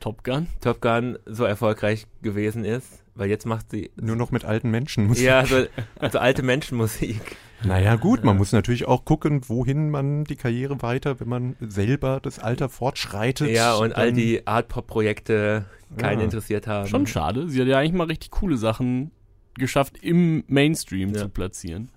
[0.00, 0.48] Top Gun.
[0.60, 5.06] Top Gun so erfolgreich gewesen ist, weil jetzt macht sie Nur noch mit alten Menschen
[5.06, 5.64] muss ja so,
[6.12, 7.36] so alte Menschenmusik.
[7.64, 12.20] Naja, gut, man muss natürlich auch gucken, wohin man die Karriere weiter, wenn man selber
[12.22, 13.48] das Alter fortschreitet.
[13.50, 15.64] Ja, und all die Art-Pop-Projekte
[15.96, 16.24] keinen Ja.
[16.24, 16.88] interessiert haben.
[16.88, 17.48] Schon schade.
[17.48, 19.10] Sie hat ja eigentlich mal richtig coole Sachen
[19.54, 21.22] geschafft, im Mainstream Ja.
[21.22, 21.88] zu platzieren.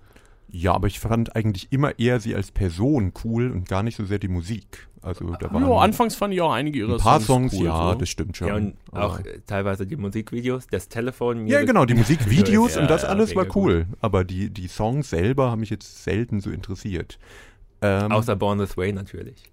[0.50, 4.06] Ja, aber ich fand eigentlich immer eher sie als Person cool und gar nicht so
[4.06, 4.87] sehr die Musik.
[5.08, 7.66] Also da waren Ja, anfangs fand ich auch einige ihrer ein paar Songs, Songs, cool,
[7.68, 8.00] ja, so.
[8.00, 8.48] das stimmt schon.
[8.50, 11.48] Ja, und aber- auch äh, teilweise die Musikvideos, das Telefon.
[11.48, 13.86] ja, genau, die Musikvideos Ja, und das ja, alles war cool.
[14.02, 17.18] Aber die, die Songs selber haben mich jetzt selten so interessiert.
[17.82, 19.44] Ähm, Außer Born This Way natürlich.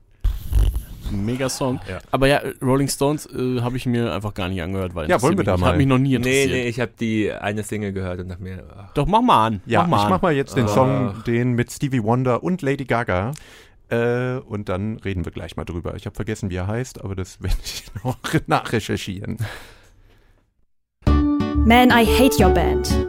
[1.11, 1.81] Mega Song.
[1.89, 1.99] Ja.
[2.11, 5.37] Aber ja, Rolling Stones äh, habe ich mir einfach gar nicht angehört, weil Ja, wollen
[5.37, 5.69] wir da mal?
[5.73, 6.51] Hat mich noch nie Nee, interessiert.
[6.51, 9.61] nee, ich habe die eine Single gehört und dachte mir, ach, Doch, mach mal an.
[9.67, 10.11] ja, mach mal ich an.
[10.11, 10.75] mach mal jetzt den Ach.
[10.75, 13.33] Song, den mit Stevie Wonder und Lady Gaga.
[13.89, 15.95] Äh, und dann reden wir gleich mal drüber.
[15.95, 19.39] Ich habe vergessen, wie er heißt, aber das werde ich noch nachrecherchieren.
[21.07, 23.09] Man, I Hate Your Band.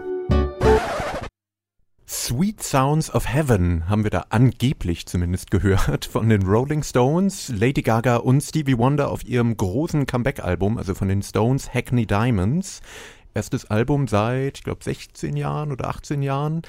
[2.08, 7.82] Sweet Sounds of Heaven haben wir da angeblich zumindest gehört von den Rolling Stones, Lady
[7.82, 12.82] Gaga und Stevie Wonder auf ihrem großen Comeback-Album, also von den Stones Hackney Diamonds.
[13.34, 16.62] Erstes Album seit, ich glaube, 16 Jahren oder 18 Jahren.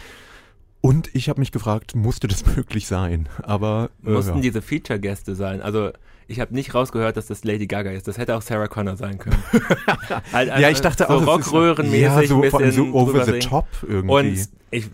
[0.87, 3.29] Und ich habe mich gefragt, musste das möglich sein?
[3.43, 4.41] Aber äh, mussten ja.
[4.41, 5.61] diese Feature-Gäste sein.
[5.61, 5.91] Also
[6.29, 8.07] ich habe nicht rausgehört, dass das Lady Gaga ist.
[8.07, 9.43] Das hätte auch Sarah Connor sein können.
[10.33, 13.67] halt, ja, ich dachte so auch, Rockröhrenmäßig ja, so, vor allem so over the top
[13.83, 14.15] irgendwie.
[14.15, 14.89] Und ich,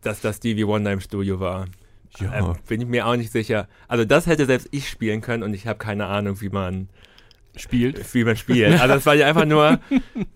[0.00, 1.66] dass das Stevie Wonder im Studio war,
[2.18, 2.32] ja.
[2.34, 3.68] ähm, bin ich mir auch nicht sicher.
[3.88, 6.88] Also das hätte selbst ich spielen können und ich habe keine Ahnung, wie man
[7.56, 8.14] Spielt.
[8.14, 8.80] wie man spielt.
[8.80, 9.78] Also das war ja einfach nur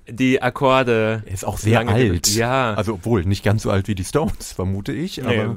[0.09, 1.23] die Akkorde.
[1.27, 2.35] er ist auch sehr lange alt.
[2.35, 2.75] Ja.
[2.75, 5.19] Also obwohl, nicht ganz so alt wie die Stones, vermute ich.
[5.19, 5.57] Nee, Aber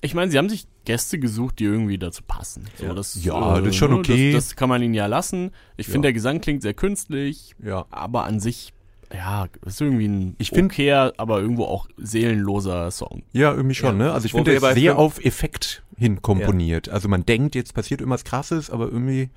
[0.00, 2.64] Ich meine, sie haben sich Gäste gesucht, die irgendwie dazu passen.
[2.76, 2.94] So, Ja.
[2.94, 4.32] das, Ja, das ist schon okay.
[4.32, 5.50] Das, das kann man ihnen ja lassen.
[5.76, 5.92] Ich Ja.
[5.92, 7.84] finde, der Gesang klingt sehr künstlich, ja.
[7.90, 8.72] aber an sich,
[9.12, 13.22] ja, ist irgendwie ein Ich find- okayer, aber irgendwo auch seelenloser Song.
[13.32, 14.12] Ja, irgendwie schon, Ja, ne?
[14.12, 16.88] Also ich finde, er ist sehr auf Effekt hin komponiert.
[16.88, 19.30] Also man denkt, jetzt passiert irgendwas krasses, aber irgendwie.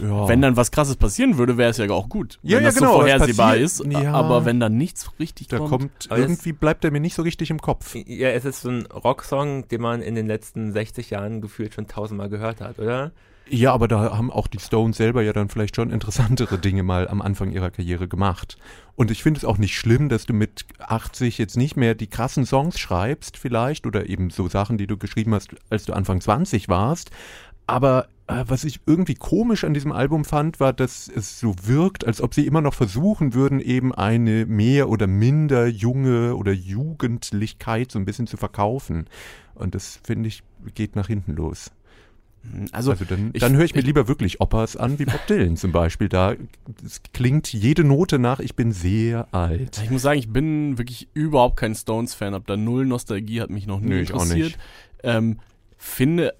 [0.00, 0.28] Ja.
[0.28, 2.38] Wenn dann was krasses passieren würde, wäre es ja auch gut.
[2.42, 3.84] Ja, wenn ja, das genau, so es vorhersehbar ist.
[3.90, 4.12] ja.
[4.12, 5.70] Aber wenn dann nichts richtig da kommt.
[5.70, 7.94] kommt, irgendwie bleibt er mir nicht so richtig im Kopf.
[7.94, 11.86] Ja, es ist so ein Rocksong, den man in den letzten 60 Jahren gefühlt schon
[11.86, 13.12] tausendmal gehört hat, oder?
[13.48, 17.08] Ja, aber da haben auch die Stones selber ja dann vielleicht schon interessantere Dinge mal
[17.08, 18.56] am Anfang ihrer Karriere gemacht.
[18.96, 22.06] Und ich finde es auch nicht schlimm, dass du mit 80 jetzt nicht mehr die
[22.06, 26.20] krassen Songs schreibst, vielleicht, oder eben so Sachen, die du geschrieben hast, als du Anfang
[26.20, 27.10] 20 warst.
[27.66, 32.20] Aber was ich irgendwie komisch an diesem Album fand, war, dass es so wirkt, als
[32.22, 37.98] ob sie immer noch versuchen würden, eben eine mehr oder minder junge oder Jugendlichkeit so
[37.98, 39.06] ein bisschen zu verkaufen.
[39.54, 40.42] Und das finde ich
[40.74, 41.70] geht nach hinten los.
[42.72, 45.26] Also, Also dann, ich- dann höre ich mir ich- lieber wirklich Opas an, wie Bob
[45.28, 46.08] Dylan zum Beispiel.
[46.10, 46.34] Da
[47.14, 49.80] klingt jede Note nach, ich bin sehr alt.
[49.82, 52.34] Ich muss sagen, ich bin wirklich überhaupt kein Stones-Fan.
[52.34, 54.46] Hab da null Nostalgie, hat mich noch nie Nö, ich auch interessiert.
[54.48, 54.58] nicht.
[55.04, 55.38] Ähm,
[55.78, 56.34] finde,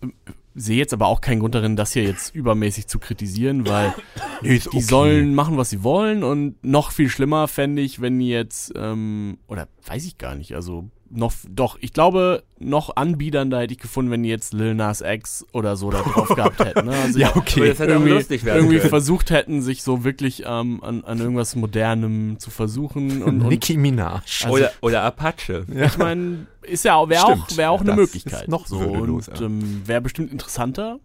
[0.55, 3.95] sehe jetzt aber auch keinen Grund darin, das hier jetzt übermäßig zu kritisieren, weil
[4.43, 4.81] Nee, die okay.
[4.81, 9.39] sollen machen, was sie wollen und noch viel schlimmer fände ich, wenn die jetzt, ähm,
[9.49, 14.11] oder weiß ich gar nicht, also noch, doch, ich glaube, noch anbiedernder hätte ich gefunden,
[14.11, 16.87] wenn die jetzt Lil Nas X oder so da drauf gehabt hätten.
[16.87, 16.93] Ne?
[16.97, 17.69] Also Ja, Aber okay.
[17.69, 18.91] das hätte auch irgendwie, lustig werden irgendwie können.
[18.91, 23.23] versucht hätten, sich so wirklich ähm, an, an irgendwas Modernem zu versuchen.
[23.23, 24.23] Und, und Nicki Minaj.
[24.45, 25.65] Also- oder, oder Apache.
[25.73, 28.43] ich meine, ist ja auch, wäre auch, wär auch eine Das Möglichkeit.
[28.43, 29.41] ist noch so, und ja.
[29.41, 30.99] ähm, wäre bestimmt interessanter.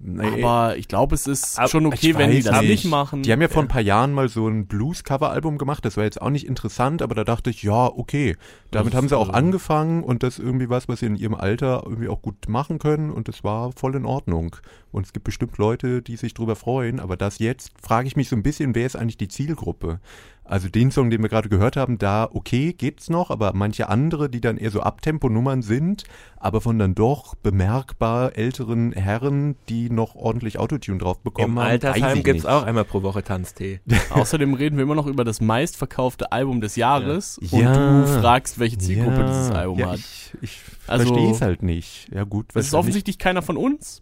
[0.00, 0.42] Nee.
[0.42, 2.70] Aber ich glaube, es ist Aber schon okay, wenn die das nicht.
[2.70, 3.22] nicht machen.
[3.22, 5.84] Die haben ja vor ein paar Jahren mal so ein Blues-Cover-Album gemacht.
[5.84, 8.36] Das war jetzt auch nicht interessant, aber da dachte ich, ja, okay.
[8.70, 11.16] Damit Das, haben sie auch äh, angefangen und das ist irgendwie was, was sie in
[11.16, 14.56] ihrem Alter irgendwie auch gut machen können und das war voll in Ordnung.
[14.90, 18.28] Und es gibt bestimmt Leute, die sich drüber freuen, aber das jetzt frage ich mich
[18.28, 20.00] so ein bisschen, wer ist eigentlich die Zielgruppe?
[20.44, 24.30] Also den Song, den wir gerade gehört haben, da okay, geht's noch, aber manche andere,
[24.30, 26.04] die dann eher so Abtempo-Nummern sind,
[26.38, 31.66] aber von dann doch bemerkbar älteren Herren, die noch ordentlich Autotune drauf bekommen Im haben.
[31.66, 32.50] weiß Altersheim ich gibt es nicht.
[32.52, 33.80] auch einmal pro Woche Tanztee.
[34.10, 38.04] Außerdem reden wir immer noch über das meistverkaufte Album des Jahres und Ja.
[38.04, 39.98] du fragst, welche Zielgruppe Ja, dieses Album ja, hat.
[39.98, 42.08] Ich, ich Also- verstehe es halt nicht.
[42.10, 44.00] Ja gut, Das ist offensichtlich keiner von uns,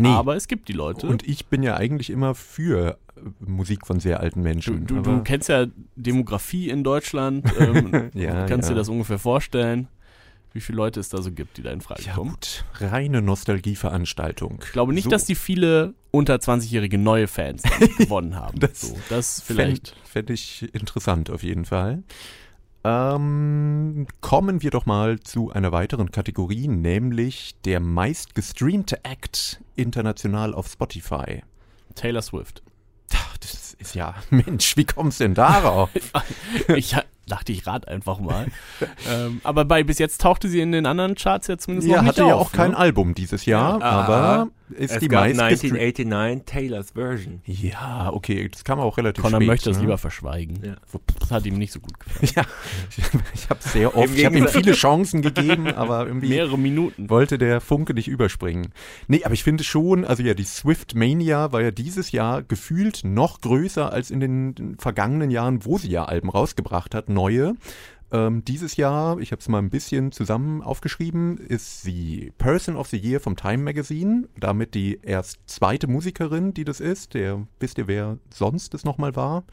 [0.00, 0.08] Nee.
[0.08, 1.06] aber es gibt die Leute.
[1.08, 4.86] Und ich bin ja eigentlich immer für äh, Musik von sehr alten du, Menschen.
[4.86, 8.74] du, aber- du kennst ja Demografie in Deutschland, ähm, Ja, kannst ja.
[8.74, 9.88] dir das ungefähr vorstellen,
[10.52, 12.30] wie viele Leute es da so gibt, die da in Frage ja kommen.
[12.30, 14.60] gut, reine Nostalgieveranstaltung.
[14.64, 15.10] Ich glaube nicht, So.
[15.10, 17.62] dass die viele unter 20-jährige neue Fans
[17.98, 18.58] gewonnen haben.
[18.60, 19.88] Das so, das vielleicht.
[19.88, 22.02] Fände fänd ich interessant auf jeden Fall.
[22.84, 30.68] Ähm, kommen wir doch mal zu einer weiteren Kategorie, nämlich der meistgestreamte Act international auf
[30.68, 31.42] Spotify.
[31.94, 32.62] Taylor Swift.
[33.14, 35.90] Ach, Das ist ja, Mensch, wie kommst du denn darauf?
[36.76, 36.94] Ich
[37.26, 38.46] dachte, ich rate einfach mal.
[39.10, 42.02] ähm, aber bei bis jetzt tauchte sie in den anderen Charts ja zumindest Ja, noch
[42.04, 42.78] nicht hatte ja auf, auch kein ne?
[42.78, 47.40] Album dieses Jahr, Ja, ah, aber ist Es die gab meistgestreamte 1989 Taylor's Version.
[47.44, 49.46] Ja, okay, das kam auch relativ Conor spät.
[49.46, 49.84] möchte das ne?
[49.84, 50.58] lieber verschweigen.
[50.62, 50.76] Ja.
[51.20, 52.30] Das hat ihm nicht so gut gefallen.
[52.36, 52.44] Ja,
[52.90, 53.04] ich,
[53.34, 57.08] ich habe sehr oft, ich habe ihm viele Chancen gegeben, aber irgendwie Mehrere Minuten.
[57.08, 58.72] wollte der Funke nicht überspringen.
[59.06, 63.02] Nee, aber ich finde schon, also ja, die Swift Mania war ja dieses Jahr gefühlt
[63.04, 67.54] noch größer als in den vergangenen Jahren, wo sie ja Alben rausgebracht hat, neue.
[68.10, 72.88] Ähm, dieses Jahr, ich habe es mal ein bisschen zusammen aufgeschrieben, ist sie Person of
[72.88, 77.14] the Year vom Time Magazine, damit die erst zweite Musikerin, die das ist.
[77.14, 79.44] Der, wisst ihr, wer sonst es nochmal war?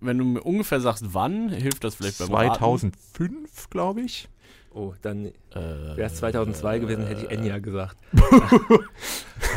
[0.00, 4.28] Wenn du mir ungefähr sagst, wann, hilft das vielleicht beim 2005, glaube ich.
[4.72, 5.26] Oh, dann?
[5.26, 7.96] Äh, wäre es 2002 gewesen, hätte ich Enya gesagt.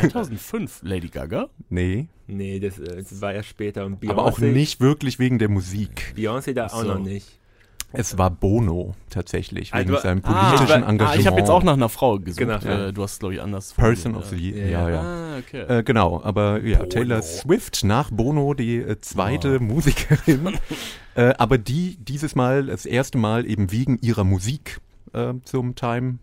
[0.00, 1.48] 2005, Lady Gaga?
[1.70, 3.86] Nee, Nee, das, äh, das war ja später.
[3.86, 6.12] Und Beyoncé, aber auch nicht wirklich wegen der Musik.
[6.14, 6.88] Beyoncé da auch So.
[6.88, 7.37] noch nicht.
[7.92, 11.16] Es war Bono tatsächlich, Ah, wegen du- seinem Ah, politischen ah, Engagement.
[11.16, 12.38] Ah, ich habe jetzt auch nach einer Frau gesucht.
[12.38, 12.88] Genau, ja.
[12.88, 14.56] äh, du hast es, glaube ich, anders Person of the ja.
[14.56, 15.00] Year, ja, ja.
[15.00, 15.62] Ah, okay.
[15.78, 19.62] Äh, genau, aber ja, Taylor Swift nach Bono, die äh, zweite Oh.
[19.62, 20.58] Musikerin,
[21.14, 24.80] äh, aber die dieses Mal, das erste Mal eben wegen ihrer Musik
[25.14, 26.18] äh, zum Time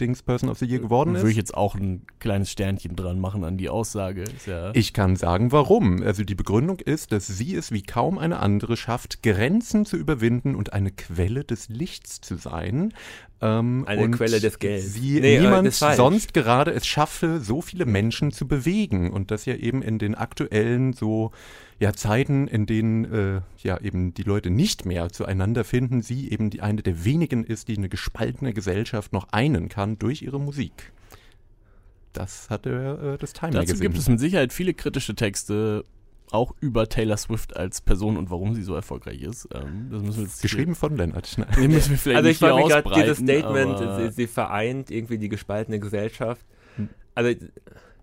[0.00, 1.48] Dings Person of the Year geworden Würde ich ist.
[1.48, 4.22] jetzt auch ein kleines Sternchen dran machen an die Aussage.
[4.22, 6.02] Ist ja Ich kann sagen, warum.
[6.02, 10.54] Also die Begründung ist, dass sie es wie kaum eine andere schafft, Grenzen zu überwinden
[10.54, 12.92] und eine Quelle des Lichts zu sein.
[13.40, 14.94] Ähm, Eine Quelle des Gelds.
[14.94, 19.12] Sie Nee, äh, niemand ist sonst gerade es schaffe, so viele Menschen zu bewegen.
[19.12, 21.30] Und das ja eben in den aktuellen so
[21.80, 26.50] ja, Zeiten, in denen äh, ja eben die Leute nicht mehr zueinander finden, sie eben
[26.50, 30.92] die eine der wenigen ist, die eine gespaltene Gesellschaft noch einen kann durch ihre Musik.
[32.12, 33.80] Das hatte äh, das Time Dazu Magazine.
[33.80, 35.84] gibt es mit Sicherheit viele kritische Texte,
[36.30, 39.48] auch über Taylor Swift als Person und warum sie so erfolgreich ist.
[39.54, 40.96] Ähm, das müssen wir jetzt Geschrieben von.
[40.96, 41.06] Hier,
[41.56, 45.78] den müssen wir vielleicht Also ich mich gerade, dieses Statement, sie vereint irgendwie die gespaltene
[45.78, 46.44] Gesellschaft.
[46.76, 46.88] Hm.
[47.14, 47.34] Also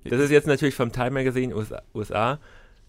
[0.06, 1.54] das ist jetzt natürlich vom Time Magazine
[1.94, 2.40] USA.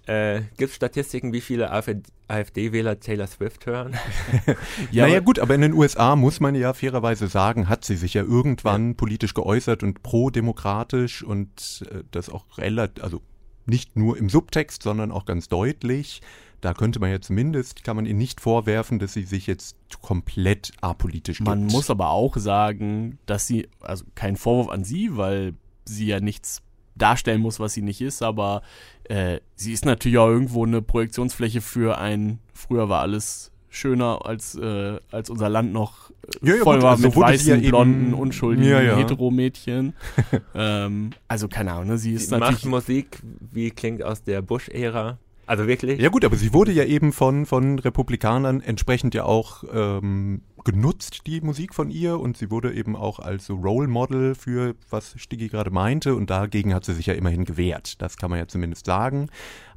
[0.07, 3.97] Äh, Gibt es Statistiken, wie viele AfD-Wähler Taylor Swift hören?
[4.93, 8.15] Ja, naja gut, aber in den USA muss man ja fairerweise sagen, hat sie sich
[8.15, 13.21] ja irgendwann politisch geäußert und pro-demokratisch und äh, das auch relativ, also
[13.67, 16.23] nicht nur im Subtext, sondern auch ganz deutlich.
[16.61, 20.73] Da könnte man ja zumindest, kann man ihr nicht vorwerfen, dass sie sich jetzt komplett
[20.81, 21.73] apolitisch Man gibt.
[21.73, 26.63] muss aber auch sagen, dass sie, also kein Vorwurf an sie, weil sie ja nichts
[26.97, 28.63] darstellen muss, was sie nicht ist, aber
[29.09, 34.55] äh, sie ist natürlich auch irgendwo eine Projektionsfläche für ein, früher war alles schöner, als,
[34.55, 37.57] äh, als unser Land noch äh, Ja, ja, voll gut, war also mit weißen, ja
[37.57, 38.97] eben- blonden, unschuldigen Ja, ja.
[38.97, 39.93] Hetero-Mädchen.
[40.55, 41.99] ähm, also keine Ahnung, ne?
[41.99, 42.65] sie ist Sie macht natürlich...
[42.67, 43.19] Musik,
[43.53, 45.19] wie klingt aus der Bush-Ära.
[45.47, 46.01] Also wirklich?
[46.01, 51.23] Ja gut, aber sie wurde ja eben von, von Republikanern entsprechend ja auch ähm, genutzt,
[51.27, 52.19] die Musik von ihr.
[52.21, 56.15] Und sie wurde eben auch als so Role Model für, was Stiggy gerade meinte.
[56.15, 58.03] Und dagegen hat sie sich ja immerhin gewehrt.
[58.03, 59.31] Das kann man ja zumindest sagen.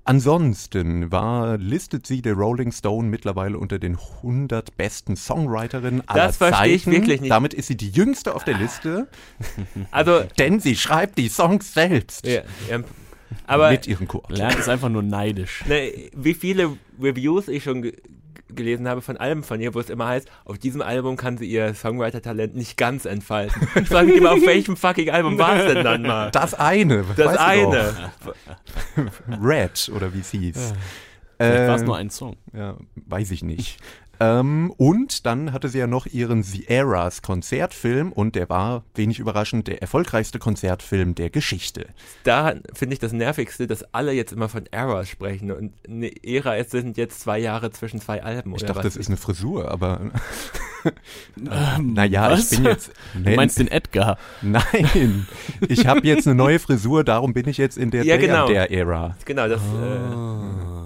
[0.03, 6.37] Ansonsten war, listet sie der Rolling Stone mittlerweile unter den 100 besten Songwriterinnen aller Das
[6.37, 6.97] verstehe ich Zeiten.
[6.97, 7.31] wirklich nicht.
[7.31, 9.07] Damit ist sie die jüngste auf der Liste,
[9.91, 12.79] Also, denn sie schreibt die Songs selbst ja, ja,
[13.45, 15.63] aber mit ihren co Lernt ist einfach nur neidisch.
[15.67, 17.91] ne, wie viele Reviews ich schon
[18.55, 21.45] gelesen habe von Alben von ihr, wo es immer heißt, auf diesem Album kann sie
[21.45, 23.67] ihr Songwriter-Talent nicht ganz entfalten.
[23.81, 26.31] Ich frage mich immer, auf welchem fucking Album war es denn dann mal?
[26.31, 27.03] Das eine.
[27.15, 27.93] Das eine.
[29.41, 30.73] Red oder wie es hieß.
[31.37, 32.35] Vielleicht war es Ähm, nur ein Song.
[32.53, 33.79] Ja, weiß ich nicht.
[34.19, 39.19] Ähm, und dann hatte sie ja noch ihren The Eras Konzertfilm und der war, wenig
[39.19, 41.87] überraschend, der erfolgreichste Konzertfilm der Geschichte.
[42.23, 46.55] Da finde ich das Nervigste, dass alle jetzt immer von Eras sprechen und eine Ära
[46.55, 48.53] ist, sind jetzt zwei Jahre zwischen zwei Alben.
[48.55, 48.93] Ich oder dachte, was?
[48.93, 50.11] das ist eine Frisur, aber
[51.35, 52.49] naja, ich was?
[52.49, 52.91] bin jetzt.
[53.13, 54.17] Du meinst den Edgar?
[54.41, 55.27] Nein,
[55.67, 58.47] ich habe jetzt eine neue Frisur, darum bin ich jetzt in der Ja, der, genau.
[58.47, 59.15] der Ära.
[59.25, 59.61] Genau, das.
[59.61, 60.85] Ah.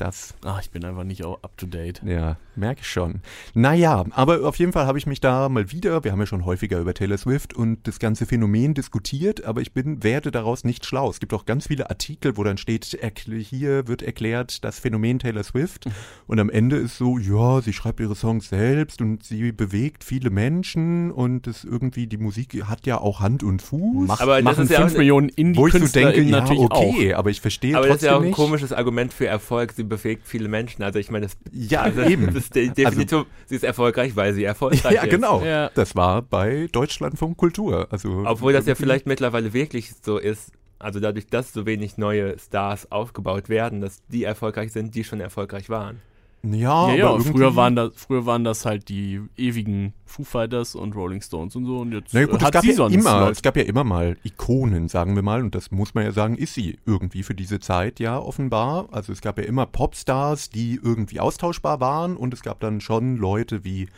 [0.00, 2.00] Das Ach, ich bin einfach nicht up to date.
[2.02, 3.20] Ja, merke ich schon.
[3.54, 6.44] Naja, aber auf jeden Fall habe ich mich da mal wieder, wir haben ja schon
[6.44, 10.86] häufiger über Taylor Swift und das ganze Phänomen diskutiert, aber ich bin, werde daraus nicht
[10.86, 11.10] schlau.
[11.10, 12.84] Es gibt auch ganz viele Artikel, wo dann steht,
[13.26, 15.86] hier wird erklärt das Phänomen Taylor Swift
[16.26, 20.30] und am Ende ist so, ja, sie schreibt ihre Songs selbst und sie bewegt viele
[20.30, 24.06] Menschen und das irgendwie, die Musik hat ja auch Hand und Fuß.
[24.08, 26.40] Mach, Aber das machen ist ja 5 auch- Millionen wo ich so Indie-Künstler denke, ja,
[26.40, 28.36] natürlich okay, aber ich verstehe aber das ist trotzdem ja auch ein nicht.
[28.36, 29.72] komisches Argument für Erfolg.
[29.72, 30.82] Sie bewegt viele Menschen.
[30.82, 32.32] Also ich meine, das, Ja, also, eben.
[32.34, 35.10] das ist de- definitiv, sie ist erfolgreich, weil sie erfolgreich Ja, ist.
[35.10, 35.42] genau.
[35.42, 35.70] Ja.
[35.74, 37.86] Das war bei Deutschlandfunk Kultur.
[37.90, 40.52] Also Obwohl das ja vielleicht mittlerweile wirklich so ist.
[40.78, 45.20] Also dadurch, dass so wenig neue Stars aufgebaut werden, dass die erfolgreich sind, die schon
[45.20, 46.00] erfolgreich waren.
[46.42, 50.94] Ja, Ja, ja, früher waren, das, früher waren das halt die ewigen Foo Fighters und
[50.94, 51.78] Rolling Stones und so.
[51.78, 53.32] Und jetzt Na ja, gut, äh, es hat gab sie ja so einen immer, Slot.
[53.32, 56.36] es gab ja immer mal Ikonen, sagen wir mal, und das muss man ja sagen,
[56.36, 58.88] ist sie irgendwie für diese Zeit ja offenbar.
[58.90, 63.16] Also es gab ja immer Popstars, die irgendwie austauschbar waren und es gab dann schon
[63.16, 63.88] Leute wie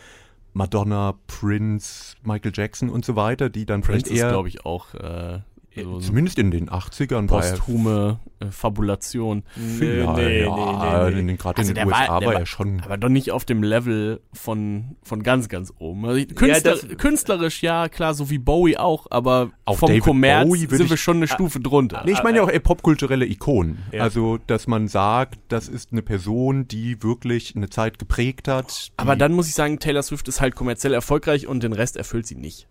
[0.52, 4.66] Madonna, Prince, Michael Jackson und so weiter, die dann Prince vielleicht ist, eher, glaube ich,
[4.66, 5.40] auch äh,
[5.74, 9.42] so zumindest in den 80ern war er posthume äh, Fabulation.
[9.80, 12.80] Ja, ja, in den- gerade Also in den war- USA war war- er schon.
[12.82, 16.04] Aber doch nicht auf dem Level von, von ganz, ganz oben.
[16.06, 20.48] Also Künstler, das- künstlerisch, ja, klar, so wie Bowie auch, aber Auch vom David Kommerz
[20.48, 22.02] Bowie sind wir ich- schon eine Stufe drunter.
[22.04, 23.78] Nee, ich meine ja auch eher popkulturelle Ikonen.
[23.92, 24.02] Ja.
[24.02, 28.90] Also, dass man sagt, das ist eine Person, die wirklich eine Zeit geprägt hat.
[28.96, 32.26] Aber dann muss ich sagen, Taylor Swift ist halt kommerziell erfolgreich und den Rest erfüllt
[32.26, 32.68] sie nicht.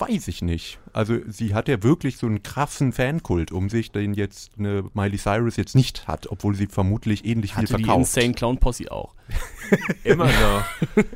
[0.00, 0.78] Weiß ich nicht.
[0.92, 5.18] Also sie hat ja wirklich so einen krassen Fankult um sich, den jetzt eine Miley
[5.18, 8.16] Cyrus jetzt nicht hat, obwohl sie vermutlich ähnlich viel Hatte die verkauft.
[8.16, 9.14] Insane Clown Posse auch.
[10.04, 10.64] Immer noch.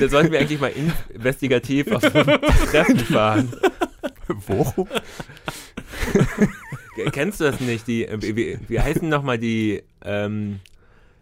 [0.00, 0.72] da sollten wir eigentlich mal
[1.12, 2.24] investigativ auf so ein
[2.70, 3.52] Treffen fahren.
[4.46, 4.88] Wo?
[7.12, 7.86] Kennst du das nicht?
[7.86, 10.60] Die, äh, wie, wie- heißen nochmal die, ähm,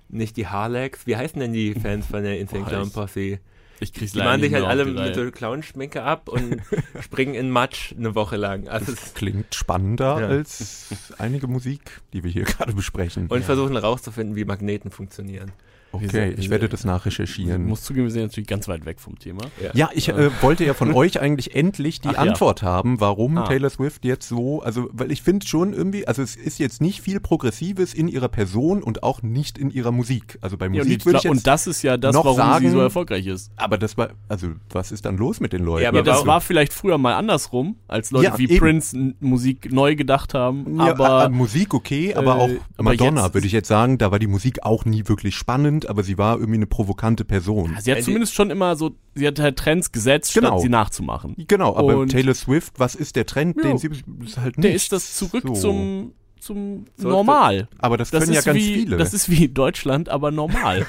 [0.08, 3.38] nicht die Harlex, wie heißen denn die Fans von der Insane Clown Posse?
[3.82, 6.62] Ich krieg's Die machen sich halt alle mit so Clownschminke ab und
[7.02, 8.68] springen in Matsch eine Woche lang.
[8.68, 10.28] Also es, Klingt spannender Ja.
[10.28, 10.86] als
[11.18, 13.26] einige Musik, die wir hier gerade besprechen.
[13.26, 15.52] und versuchen herauszufinden, wie Magneten funktionieren.
[15.92, 17.66] Okay, ich werde das Ich nachrecherchieren.
[17.66, 19.42] muss zugeben, wir sind natürlich ganz weit weg vom Thema.
[19.74, 22.18] Ja, ich äh, wollte ja von euch eigentlich endlich die Ach ja.
[22.20, 23.44] Antwort haben, warum Ah.
[23.46, 27.00] Taylor Swift jetzt so, also weil ich finde schon irgendwie, also es ist jetzt nicht
[27.02, 30.38] viel Progressives in ihrer Person und auch nicht in ihrer Musik.
[30.40, 32.24] Also bei Ja, und, Musik ich würde ich jetzt, und das ist ja das, noch
[32.24, 33.50] warum sagen- sie so erfolgreich ist.
[33.57, 35.83] aber das war, also was ist dann los mit den Leuten?
[35.83, 38.59] Ja, aber Ja, das warum- war vielleicht früher mal andersrum, als Leute Ja, wie eben.
[38.59, 40.78] Prince Musik neu gedacht haben.
[40.78, 43.98] Ja, aber äh, Musik okay, aber äh, auch aber Madonna jetzt- würde ich jetzt sagen,
[43.98, 47.76] da war die Musik auch nie wirklich spannend, aber sie war irgendwie eine provokante Person.
[47.80, 50.48] sie hat die- zumindest schon immer so, sie hat halt Trends gesetzt, Genau.
[50.48, 51.34] statt sie nachzumachen.
[51.48, 53.62] Genau, aber Und- Taylor Swift, was ist der Trend, Ja.
[53.62, 54.84] den sie ist halt Der nichts.
[54.84, 55.54] ist das zurück so.
[55.54, 57.68] zum, zum So- Normal.
[57.78, 58.96] Aber das, Das können ja ist ganz wie, viele.
[58.96, 60.86] Das ist wie Deutschland, aber normal.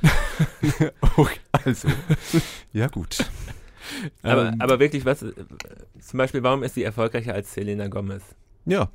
[1.16, 1.88] okay, also,
[2.72, 3.18] ja gut.
[4.22, 5.32] Aber, Ähm, aber wirklich, was, äh,
[6.00, 8.22] zum Beispiel, warum ist sie erfolgreicher als Selena Gomez?
[8.64, 8.90] Ja.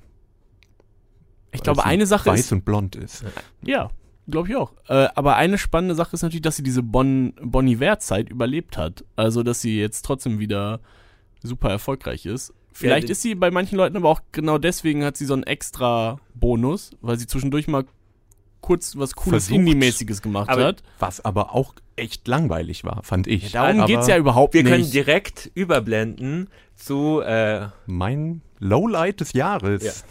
[1.53, 3.23] ich glaube, weil sie eine Sache weiß ist, und blond ist.
[3.61, 3.89] ja,
[4.29, 4.73] glaube ich auch.
[4.87, 9.03] Äh, aber eine spannende Sache ist natürlich, dass sie diese Bon, Bon Iver-Zeit überlebt hat.
[9.15, 10.79] Also, dass sie jetzt trotzdem wieder
[11.43, 12.53] super erfolgreich ist.
[12.73, 15.43] Vielleicht die- ist sie bei manchen Leuten aber auch genau deswegen hat sie so einen
[15.43, 17.83] extra Bonus, weil sie zwischendurch mal
[18.61, 19.49] kurz was Cooles.
[19.49, 20.83] Indie-mäßiges gemacht Aber- hat.
[20.99, 23.51] Was aber auch echt langweilig war, fand ich.
[23.51, 24.93] Darum aber geht's ja überhaupt Wir können nicht.
[24.93, 30.05] direkt überblenden zu äh, Mein Lowlight des Jahres.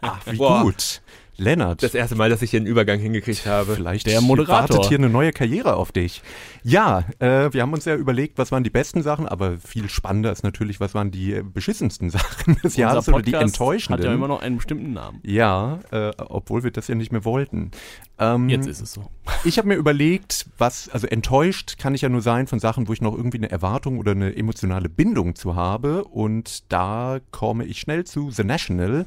[0.00, 0.62] Ach, wie Boah.
[0.62, 1.02] gut.
[1.42, 1.82] Lennart.
[1.82, 3.74] das erste Mal, dass ich hier einen Übergang hingekriegt habe.
[3.74, 4.76] Vielleicht Der Moderator.
[4.76, 6.22] wartet hier eine neue Karriere auf dich.
[6.62, 10.32] Ja, äh, wir haben uns ja überlegt, was waren die besten Sachen, aber viel spannender
[10.32, 14.00] ist natürlich, was waren die äh, beschissensten Sachen des Jahres oder die enttäuschenden.
[14.00, 15.20] Hat ja immer noch einen bestimmten Namen.
[15.22, 17.70] ja, äh, obwohl wir das ja nicht mehr wollten.
[18.18, 19.10] Ähm, Jetzt ist es so.
[19.44, 22.92] ich habe mir überlegt, was, also enttäuscht kann ich ja nur sein von Sachen, wo
[22.92, 26.04] ich noch irgendwie eine Erwartung oder eine emotionale Bindung zu habe.
[26.04, 29.06] Und da komme ich schnell zu The National.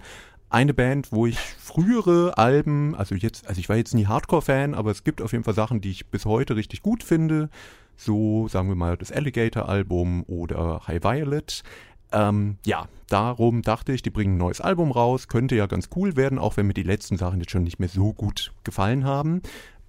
[0.50, 4.92] Eine Band, wo ich frühere Alben, also jetzt, also ich war jetzt nie Hardcore-Fan, aber
[4.92, 7.50] es gibt auf jeden Fall Sachen, die ich bis heute richtig gut finde.
[7.98, 11.64] So, sagen wir mal, das Alligator-Album oder High Violet.
[12.12, 16.16] Ähm, ja, darum dachte ich, die bringen ein neues Album raus, könnte ja ganz cool
[16.16, 19.42] werden, auch wenn mir die letzten Sachen jetzt schon nicht mehr so gut gefallen haben.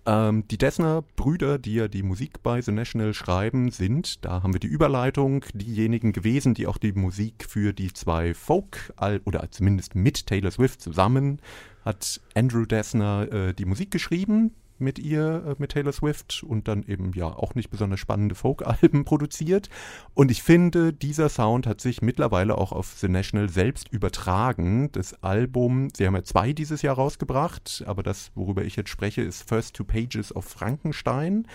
[0.06, 4.60] Ähm, die Dessner-Brüder, die ja die Musik bei The National schreiben, sind, da haben wir
[4.60, 8.92] die Überleitung, diejenigen gewesen, die auch die Musik für die zwei Folk,
[9.24, 11.40] oder zumindest mit Taylor Swift zusammen,
[11.84, 16.82] hat Andrew Dessner äh, die Musik geschrieben mit ihr, äh, mit Taylor Swift und dann
[16.82, 19.68] eben ja auch nicht besonders spannende Folk-Alben produziert.
[20.14, 24.90] Und ich finde, dieser Sound hat sich mittlerweile auch auf The National selbst übertragen.
[24.92, 29.22] Das Album, sie haben ja zwei dieses Jahr rausgebracht, aber das, worüber ich jetzt spreche,
[29.22, 31.46] ist First Two Pages of Frankenstein.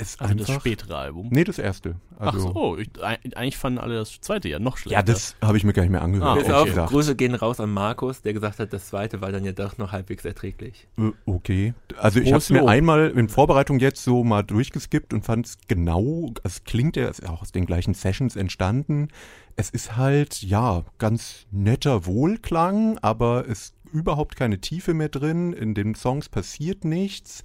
[0.00, 1.28] Es Also das einfach, spätere Album.
[1.30, 1.96] Nee, das erste.
[2.20, 4.98] Ach Also, so, ich, eig- eigentlich fanden alle das zweite ja noch schlechter.
[5.00, 6.38] Ja, das habe ich mir gar nicht mehr angehört.
[6.38, 6.52] Ah, okay.
[6.52, 6.90] auf, gesagt.
[6.90, 9.90] Grüße gehen raus an Markus, der gesagt hat, das zweite war dann ja doch noch
[9.90, 10.86] halbwegs erträglich.
[10.98, 11.74] Äh, Okay.
[11.96, 12.68] Also ich habe es mir Lob.
[12.68, 17.42] einmal in Vorbereitung jetzt so mal durchgeskippt und fand es genau, es klingt ja auch
[17.42, 19.08] aus den gleichen Sessions entstanden.
[19.56, 25.52] Es ist halt, ja, ganz netter Wohlklang, aber es ist überhaupt keine Tiefe mehr drin.
[25.52, 27.42] In den Songs passiert nichts.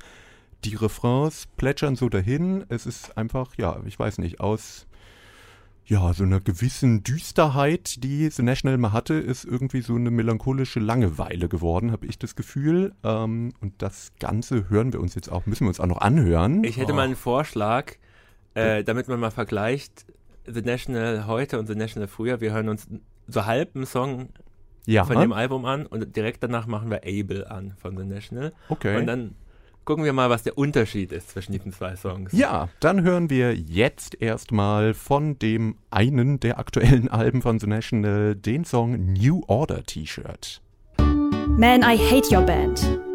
[0.65, 2.63] Die Refrains plätschern so dahin.
[2.69, 4.87] Es ist einfach, ja, ich weiß nicht, aus
[5.85, 10.79] ja, so einer gewissen Düsterheit, die The National mal hatte, ist irgendwie so eine melancholische
[10.79, 12.93] Langeweile geworden, habe ich das Gefühl.
[13.03, 16.63] Ähm, und das Ganze hören wir uns jetzt auch, müssen wir uns auch noch anhören.
[16.63, 16.95] Ich hätte Oh.
[16.95, 17.95] mal einen Vorschlag,
[18.53, 20.05] äh, damit man mal vergleicht
[20.45, 22.39] The National heute und The National früher.
[22.39, 22.87] Wir hören uns
[23.27, 24.29] so halb einen Song
[24.85, 28.53] ja, von dem Album an und direkt danach machen wir Able an von The National.
[28.69, 28.97] okay.
[28.97, 29.35] Und dann
[29.85, 32.31] gucken wir mal, was der Unterschied ist zwischen diesen zwei Songs.
[32.33, 38.35] ja, dann hören wir jetzt erstmal von dem einen der aktuellen Alben von The National
[38.35, 40.61] den Song New Order T-Shirt.
[40.97, 43.12] Man, I hate your band.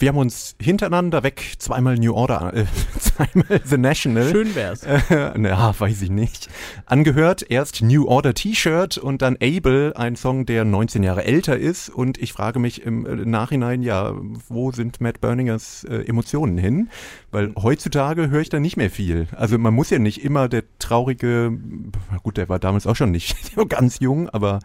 [0.00, 2.64] Wir haben uns hintereinander weg zweimal New Order, äh,
[2.98, 4.30] zweimal The National.
[4.30, 4.82] Schön wär's.
[4.82, 6.48] Äh, na, weiß ich nicht.
[6.86, 11.90] Angehört erst New Order T-Shirt und dann Able, ein Song, der 19 Jahre älter ist.
[11.90, 14.14] Und ich frage mich im äh, Nachhinein, ja,
[14.48, 16.88] wo sind Matt Berningers äh, Emotionen hin?
[17.30, 19.28] Weil heutzutage höre ich da nicht mehr viel.
[19.36, 21.52] Also man muss ja nicht immer der traurige,
[22.22, 24.60] gut, der war damals auch schon nicht so ganz jung, aber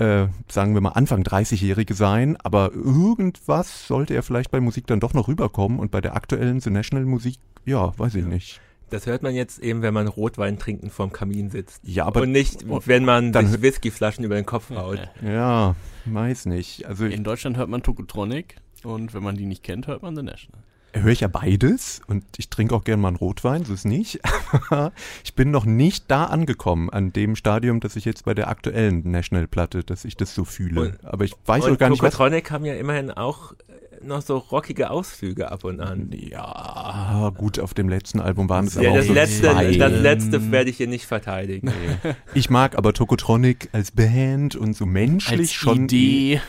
[0.00, 4.98] äh, sagen wir mal Anfang 30-Jährige sein, aber irgendwas sollte er vielleicht bei Musik dann
[5.00, 8.60] doch noch rüberkommen und bei der aktuellen The National Musik, ja, weiß ich nicht.
[8.88, 11.80] Das hört man jetzt eben, wenn man Rotwein trinkend vorm Kamin sitzt.
[11.86, 14.98] Ja, aber und nicht, wenn man dann- sich Whiskyflaschen über den Kopf haut.
[15.22, 15.76] Ja,
[16.06, 16.86] weiß nicht.
[16.86, 20.22] Also In Deutschland hört man Tokotronic und wenn man die nicht kennt, hört man The
[20.22, 20.62] National.
[20.92, 24.20] Höre ich ja beides und ich trinke auch gern mal einen Rotwein, so ist nicht.
[24.70, 24.92] Aber
[25.24, 29.08] ich bin noch nicht da angekommen, an dem Stadium, dass ich jetzt bei der aktuellen
[29.10, 30.80] National-Platte, dass ich das so fühle.
[30.80, 32.12] Und- Aber ich weiß und auch gar nicht, was...
[32.12, 36.10] Tokotronic haben ja immerhin auch äh, noch so rockige Ausflüge ab und an.
[36.12, 39.76] Ja, gut, auf dem letzten Album waren es Ja, aber auch das so letzte, zwei.
[39.76, 41.72] das letzte werde ich hier nicht verteidigen.
[42.34, 45.84] Ich mag aber Tokotronic als Band und so menschlich Als schon.
[45.84, 46.40] Idee.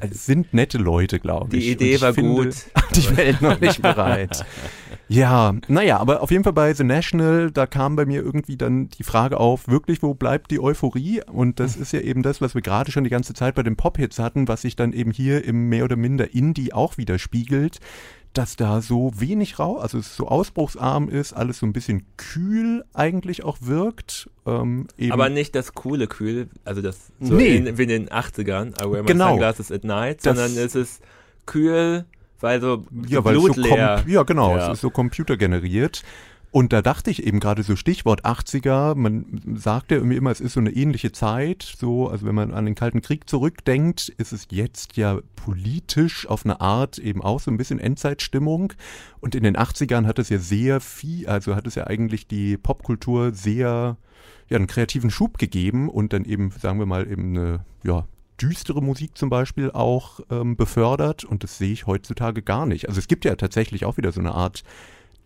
[0.00, 1.64] Es sind nette Leute, glaube ich.
[1.64, 2.54] Die Idee ich war finde, gut.
[2.94, 4.44] Die Welt noch nicht bereit.
[5.08, 8.88] Ja, naja, aber auf jeden Fall bei The National, da kam bei mir irgendwie dann
[8.88, 11.22] die Frage auf, wirklich, wo bleibt die Euphorie?
[11.30, 13.76] Und das ist ja eben das, was wir gerade schon die ganze Zeit bei den
[13.76, 17.78] Pop-Hits hatten, was sich dann eben hier im mehr oder minder Indie auch widerspiegelt,
[18.32, 22.84] dass da so wenig rau, also es so ausbruchsarm ist, alles so ein bisschen kühl
[22.94, 24.30] eigentlich auch wirkt.
[24.46, 27.56] Ähm, Aber nicht das coole Kühl, also das so Nee.
[27.56, 29.30] in, wie in den 80ern, I wear my Genau.
[29.30, 31.02] sunglasses at night, Das- sondern es ist
[31.44, 32.04] kühl,
[32.40, 34.68] weil so Ja, weil so ja, genau, Ja.
[34.68, 36.02] es ist so computergeneriert.
[36.52, 40.40] Und da dachte ich eben gerade so Stichwort 80er, man sagt ja irgendwie immer, es
[40.40, 44.32] ist so eine ähnliche Zeit, so, also wenn man an den Kalten Krieg zurückdenkt, ist
[44.32, 48.72] es jetzt ja politisch auf eine Art eben auch so ein bisschen Endzeitstimmung.
[49.20, 52.56] Und in den 80ern hat es ja sehr viel, also hat es ja eigentlich die
[52.56, 53.96] Popkultur sehr,
[54.48, 58.06] ja, einen kreativen Schub gegeben und dann eben, sagen wir mal, eben eine, ja,
[58.40, 62.88] düstere Musik zum Beispiel auch ähm, befördert und das sehe ich heutzutage gar nicht.
[62.88, 64.62] Also es gibt ja tatsächlich auch wieder so eine Art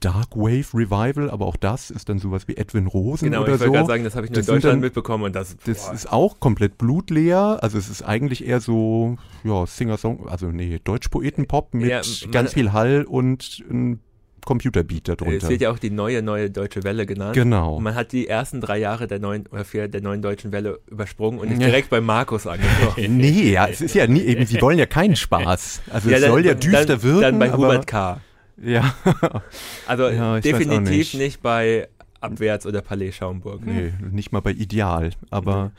[0.00, 3.60] Dark Wave Revival, aber auch das ist dann sowas wie Edwin Rosen Genau, oder ich
[3.60, 3.72] wollte so.
[3.72, 5.94] gerade sagen, das habe ich nur Das in Deutschland dann- mitbekommen und das, Das boah.
[5.94, 7.58] ist auch komplett blutleer.
[7.62, 12.72] Also es ist eigentlich eher so, ja, Singer-Song, also nee, Deutsch-Poeten-Pop mit Ja, ganz viel
[12.72, 14.00] Hall und ein
[14.44, 15.48] Computerbeat es darunter.
[15.48, 17.34] wird ja auch die neue, neue Deutsche Welle genannt.
[17.34, 17.76] Genau.
[17.76, 20.80] Und man hat die ersten drei Jahre der neuen, oder vier der neuen Deutschen Welle
[20.90, 21.66] übersprungen und ist Ja.
[21.68, 22.94] direkt bei Markus angekommen.
[23.16, 25.82] Nee, ja, es ist ja nie, eben, sie wollen ja keinen Spaß.
[25.90, 28.20] Also es dann- soll ja düster dann, wirken, Dann bei Hubert K.
[28.62, 28.94] Ja,
[29.86, 31.14] Also Ja, definitiv nicht.
[31.14, 31.42] nicht.
[31.42, 31.88] bei
[32.20, 33.66] Abwärts oder Palais Schaumburg.
[33.66, 35.10] nee, nicht mal bei Ideal.
[35.30, 35.72] Aber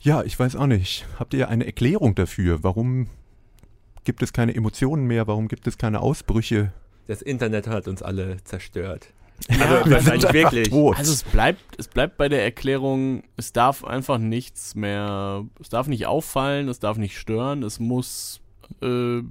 [0.00, 1.06] ja, ich weiß auch nicht.
[1.18, 2.62] Habt ihr eine Erklärung dafür?
[2.62, 3.08] Warum
[4.04, 5.26] gibt es keine Emotionen mehr?
[5.26, 6.70] Warum gibt es keine Ausbrüche?
[7.06, 9.08] Das Internet hat uns alle zerstört.
[9.48, 10.68] wir Also wahrscheinlich wirklich.
[10.70, 10.96] tot.
[10.96, 15.88] Also es bleibt, es bleibt bei der Erklärung, es darf einfach nichts mehr, es darf
[15.88, 18.40] nicht auffallen, es darf nicht stören, es muss
[18.82, 19.26] äh, im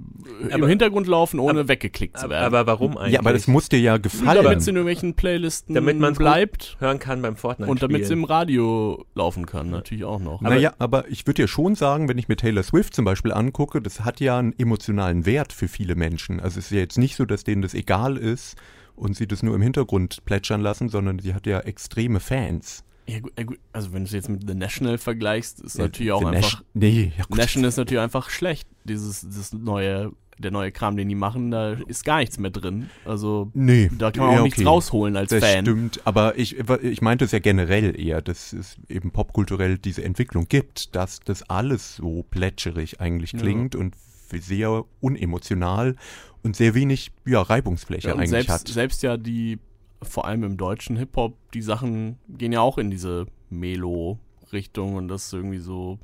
[0.52, 2.44] Aber- Hintergrund laufen, ohne aber- weggeklickt zu Aber, werden.
[2.46, 3.14] aber warum eigentlich?
[3.14, 4.42] ja, aber das muss dir ja gefallen.
[4.42, 8.10] damit es in irgendwelchen Playlisten Damit gut bleibt hören kann beim Fortnite und damit es
[8.10, 10.40] im Radio laufen kann, natürlich auch noch.
[10.40, 13.80] naja, aber ich würde ja schon sagen, wenn ich mir Taylor Swift zum Beispiel angucke,
[13.80, 16.40] das hat ja einen emotionalen Wert für viele Menschen.
[16.40, 18.56] Also es ist ja jetzt nicht so, dass denen das egal ist
[18.94, 22.82] und sie das nur im Hintergrund plätschern lassen, sondern sie hat ja extreme Fans.
[23.08, 26.12] Ja, gut, ja, also wenn du es jetzt mit The National vergleichst, ist Ja, natürlich
[26.12, 27.38] auch The einfach Nation- Nee, ja gut.
[27.38, 28.68] National ist natürlich einfach schlecht.
[28.84, 32.90] Dieses das neue, der neue Kram, den die machen, da ist gar nichts mehr drin.
[33.04, 34.68] Also Nee, da kann man ja, auch nichts okay.
[34.68, 35.64] rausholen als Das Fan.
[35.64, 40.46] stimmt, aber ich, ich meinte es ja generell eher, dass es eben popkulturell diese Entwicklung
[40.48, 43.38] gibt, dass das alles so plätscherig eigentlich Ja.
[43.38, 43.94] klingt und
[44.32, 45.94] sehr unemotional
[46.42, 48.68] und sehr wenig ja, Reibungsfläche Ja, eigentlich selbst, hat.
[48.68, 49.58] selbst ja die,
[50.02, 55.32] vor allem im deutschen Hip-Hop, die Sachen gehen ja auch in diese Melo-Richtung und das
[55.32, 55.98] irgendwie so,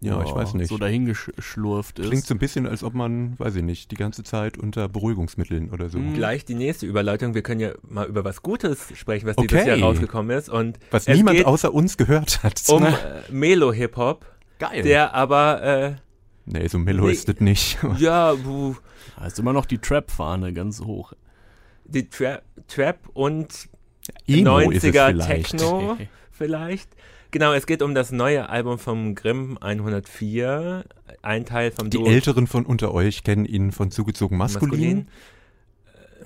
[0.00, 0.68] Ja, ich weiß nicht.
[0.68, 2.08] so dahingeschlurft ist.
[2.08, 5.70] Klingt so ein bisschen, als ob man, weiß ich nicht, die ganze Zeit unter Beruhigungsmitteln
[5.70, 5.98] oder so.
[5.98, 6.14] Mhm.
[6.14, 7.34] Gleich die nächste Überleitung.
[7.34, 9.46] Wir können ja mal über was Gutes sprechen, was Okay.
[9.48, 10.48] dieses Jahr rausgekommen ist.
[10.48, 12.62] Und Was niemand außer uns gehört hat.
[12.68, 12.92] um äh,
[13.30, 14.24] Melo-Hip-Hop,
[14.58, 14.82] Geil.
[14.82, 15.94] der aber, äh,
[16.46, 17.12] nee, so mellow Nee.
[17.12, 17.78] ist das nicht.
[17.98, 18.74] ja, buh,
[19.18, 21.12] Da ist immer noch die Trap-Fahne ganz hoch.
[21.88, 23.68] Die Tra Trap und
[24.26, 25.50] Emo ist es 90er vielleicht.
[25.50, 25.96] Techno
[26.32, 26.90] vielleicht.
[27.30, 30.84] Genau, es geht um das neue Album vom Grimm 104,
[31.22, 35.08] ein Teil vom Die Duo Älteren von unter euch kennen ihn von zugezogen maskulin.
[35.86, 36.24] Äh,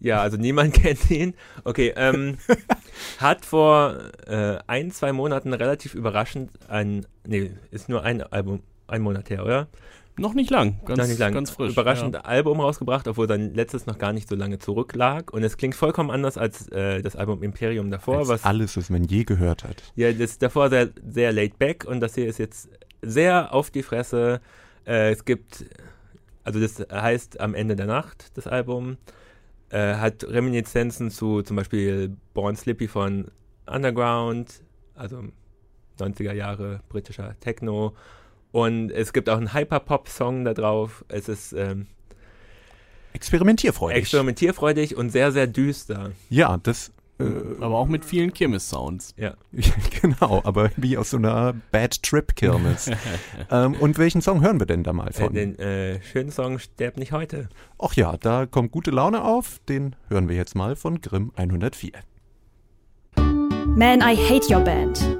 [0.00, 1.34] Ja, also niemand kennt ihn.
[1.64, 2.38] Okay, ähm,
[3.18, 3.96] hat vor
[4.26, 9.44] äh, ein, zwei Monaten relativ überraschend ein, nee, ist nur ein Album, ein Monat her,
[9.44, 9.68] oder?
[10.18, 11.32] Noch nicht lang, ganz, Noch nicht lang.
[11.32, 11.72] ganz frisch.
[11.72, 12.20] Überraschend Ja.
[12.22, 15.32] Album rausgebracht, obwohl sein letztes noch gar nicht so lange zurücklag.
[15.32, 18.90] Und es klingt vollkommen anders als äh, das Album Imperium davor, Als was alles, was
[18.90, 19.82] man je gehört hat.
[19.94, 22.68] ja, das davor sehr, sehr laid back und das hier ist jetzt
[23.02, 24.40] sehr auf die Fresse.
[24.86, 25.64] Äh, es gibt,
[26.44, 28.98] also das heißt am Ende der Nacht, das Album,
[29.70, 33.30] äh, hat Reminiszenzen zu zum Beispiel Born Slippy von
[33.66, 34.62] Underground,
[34.94, 35.22] also
[35.98, 37.94] 90er Jahre britischer Techno.
[38.52, 41.04] Und es gibt auch einen Hyperpop-Song da drauf.
[41.08, 41.86] Es ist ähm,
[43.12, 43.98] Experimentierfreudig.
[43.98, 46.12] experimentierfreudig und sehr, sehr düster.
[46.28, 47.24] ja, das, äh,
[47.60, 49.14] Aber auch mit vielen Kirmes-Sounds.
[49.16, 49.34] Ja.
[50.00, 52.90] genau, aber wie aus so einer Bad Trip Kirmes.
[53.50, 55.34] ähm, und welchen Song hören wir denn da mal Äh, von?
[55.34, 57.48] den äh, schönen Song Sterb nicht heute.
[57.78, 59.58] Ach ja, da kommt gute Laune auf.
[59.68, 61.92] Den hören wir jetzt mal von Grimm 104.
[63.16, 65.18] Man, I Hate Your Band.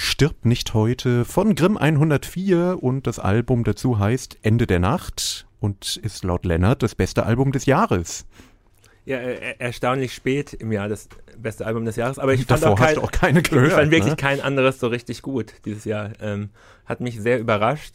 [0.00, 5.96] Stirb nicht heute von Grimm 104 und das Album dazu heißt Ende der Nacht und
[5.96, 8.24] ist laut Lennart das beste Album des Jahres.
[9.06, 12.74] Ja, äh, erstaunlich spät im Jahr das beste Album des Jahres, aber ich fand Davor
[12.74, 13.66] auch kein, auch keine gehört.
[13.66, 14.16] ich fand wirklich ne?
[14.16, 16.12] kein anderes so richtig gut dieses Jahr.
[16.20, 16.50] Ähm,
[16.84, 17.94] hat mich sehr überrascht.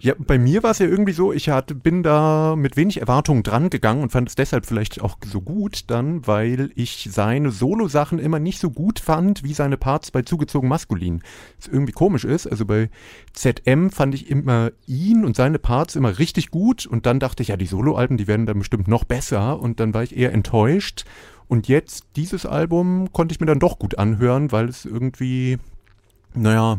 [0.00, 3.42] Ja, bei mir war es ja irgendwie so, ich hatte, bin da mit wenig Erwartungen
[3.42, 8.18] dran gegangen und fand es deshalb vielleicht auch so gut dann, weil ich seine Solo-Sachen
[8.18, 11.22] immer nicht so gut fand wie seine Parts bei Zugezogen Maskulin.
[11.58, 12.90] Was irgendwie komisch ist, also bei
[13.32, 17.48] ZM fand ich immer ihn und seine Parts immer richtig gut und dann dachte ich,
[17.48, 21.04] ja, die Solo-Alben, die werden dann bestimmt noch besser und dann war ich eher enttäuscht.
[21.48, 25.58] Und jetzt, dieses Album konnte ich mir dann doch gut anhören, weil es irgendwie,
[26.34, 26.78] naja,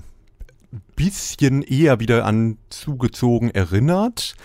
[0.96, 4.36] bisschen eher wieder an zugezogen erinnert.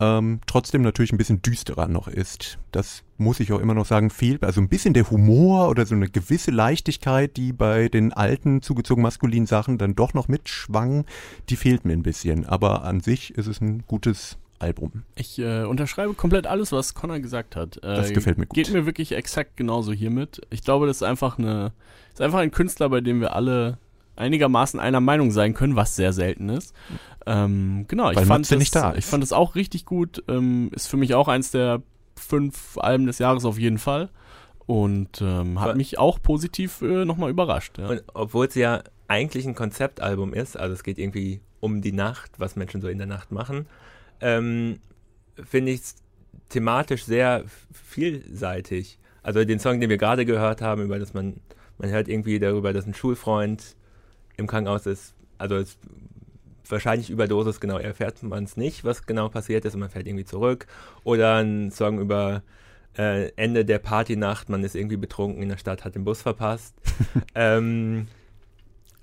[0.00, 2.58] Ähm, trotzdem natürlich ein bisschen düsterer noch ist.
[2.72, 4.42] Das muss ich auch immer noch sagen, fehlt.
[4.42, 9.02] Also ein bisschen der Humor oder so eine gewisse Leichtigkeit, die bei den alten zugezogen
[9.02, 11.04] maskulinen Sachen dann doch noch mitschwang,
[11.48, 12.44] die fehlt mir ein bisschen.
[12.44, 15.04] Aber an sich ist es ein gutes Album.
[15.14, 17.76] Ich äh, unterschreibe komplett alles, was Connor gesagt hat.
[17.78, 18.54] Äh, Das gefällt mir gut.
[18.54, 20.40] Geht mir wirklich exakt genauso hiermit.
[20.50, 21.72] Ich glaube, das ist einfach eine,
[22.12, 23.78] ist einfach ein Künstler, bei dem wir alle
[24.16, 26.74] einigermaßen einer Meinung sein können, was sehr selten ist.
[27.26, 28.98] Ähm, genau, ich Weil fand, Matze das, nicht da ist.
[28.98, 30.22] ich fand das auch richtig gut.
[30.28, 31.82] Ähm, ist für mich auch eins der
[32.16, 34.10] fünf Alben des Jahres auf jeden Fall.
[34.66, 37.78] Und ähm, hat Aber- mich auch positiv äh, nochmal überrascht.
[37.78, 37.88] Ja.
[37.88, 42.32] Und obwohl es ja eigentlich ein Konzeptalbum ist, also es geht irgendwie um die Nacht,
[42.38, 43.66] was Menschen so in der Nacht machen,
[44.20, 44.78] ähm,
[45.42, 45.94] finde ich es
[46.48, 48.98] thematisch sehr vielseitig.
[49.22, 51.40] Also den Song, den wir gerade gehört haben, über das man,
[51.78, 53.76] man hört irgendwie darüber, dass ein Schulfreund
[54.36, 55.78] im Krankenhaus ist, also es
[56.68, 60.24] wahrscheinlich Überdosis, genau, erfährt man es nicht, was genau passiert ist und man fährt irgendwie
[60.24, 60.66] zurück.
[61.04, 62.42] Oder ein Song über
[62.96, 66.74] äh, Ende der Partynacht, man ist irgendwie betrunken in der Stadt, hat den Bus verpasst.
[67.34, 68.06] ähm,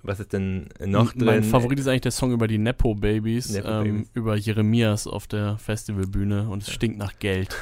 [0.04, 1.26] was ist denn noch drin?
[1.26, 4.10] Mein Favorit ist eigentlich der Song über die Nepo-Babys, Nepo ähm, Babies.
[4.14, 7.56] über Jeremias auf der Festivalbühne und es stinkt nach Geld.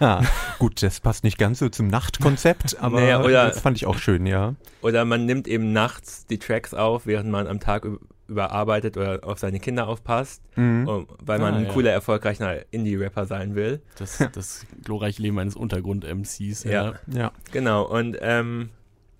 [0.00, 0.22] Ah,
[0.58, 3.98] gut, das passt nicht ganz so zum Nachtkonzept, aber Naja, oder- das fand ich auch
[3.98, 4.54] schön, ja.
[4.82, 7.86] Oder man nimmt eben nachts die Tracks auf, während man am Tag
[8.28, 10.86] überarbeitet oder auf seine Kinder aufpasst, Mhm.
[10.86, 11.72] um, weil man Ah, ein ja.
[11.72, 13.80] cooler, erfolgreicher Indie-Rapper sein will.
[13.98, 16.64] Das, das glorreiche Leben eines Untergrund-MCs.
[16.64, 16.70] Ja.
[16.70, 16.94] Ja.
[17.06, 17.32] Ja.
[17.52, 18.68] Genau, und ähm,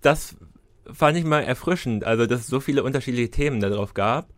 [0.01, 0.35] das
[0.93, 4.29] fand ich mal erfrischend, also dass es so viele unterschiedliche Themen darauf gab.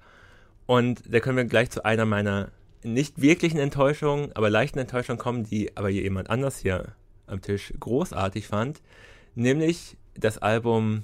[0.66, 2.50] Und da können wir gleich zu einer meiner
[2.84, 6.94] nicht wirklichen Enttäuschungen, aber leichten Enttäuschungen kommen, die aber hier jemand anders hier
[7.28, 8.82] am Tisch großartig fand,
[9.36, 11.04] nämlich das Album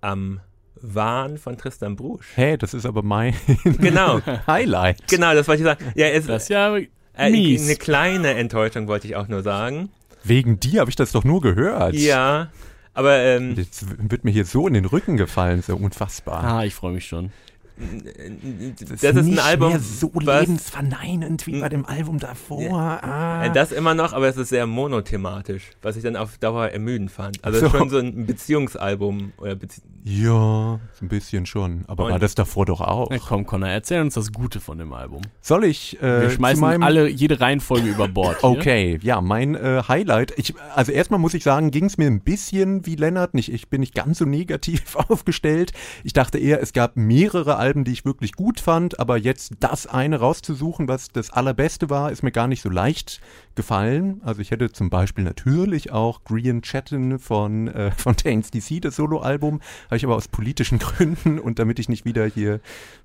[0.00, 0.40] Am
[0.76, 2.26] Wahn von Tristan Brusch.
[2.34, 3.34] Hey, das ist aber mein
[3.80, 5.06] Genau, Highlight.
[5.08, 5.84] genau, das wollte ich sagen.
[5.94, 6.76] Ja, es, Das ist ja
[7.16, 7.64] äh, mies.
[7.64, 9.90] eine kleine Enttäuschung wollte ich auch nur sagen.
[10.24, 11.94] Wegen dir habe ich das doch nur gehört.
[11.94, 12.50] Ja,
[12.94, 16.42] aber ähm, Jetzt wird mir hier so in den Rücken gefallen, so unfassbar.
[16.44, 17.30] Ah, ich freue mich schon.
[17.76, 22.80] Das, ist ein nicht Album, mehr so was, lebensverneinend wie bei dem Album davor.
[23.02, 23.44] Ah.
[23.46, 27.10] Äh, Das immer noch, aber es ist sehr monothematisch, was ich dann auf Dauer ermüdend
[27.10, 27.42] fand.
[27.44, 27.66] Also es So.
[27.68, 31.84] ist schon so ein Beziehungsalbum oder Bezie ja, ein bisschen schon.
[31.86, 33.08] Aber Und- war das davor doch auch.
[33.10, 35.22] Na komm, Connor, erzähl uns das Gute von dem Album.
[35.40, 38.38] Soll ich äh, Wir schmeißen alle, jede Reihenfolge über Bord.
[38.42, 38.50] Hier.
[38.50, 40.34] Okay, ja, mein äh, Highlight.
[40.36, 43.32] Ich, also erstmal muss ich sagen, ging es mir ein bisschen wie Lennart.
[43.32, 45.72] Nicht, ich bin nicht ganz so negativ aufgestellt.
[46.02, 49.86] Ich dachte eher, es gab mehrere Alben, die ich wirklich gut fand, aber jetzt das
[49.86, 53.20] eine rauszusuchen, was das allerbeste war, ist mir gar nicht so leicht
[53.56, 54.20] gefallen.
[54.24, 59.60] Also ich hätte zum Beispiel natürlich auch Green Chatten von äh, Fontaines DC, das Soloalbum,
[59.86, 62.60] habe ich aber aus politischen Gründen und damit ich nicht wieder hier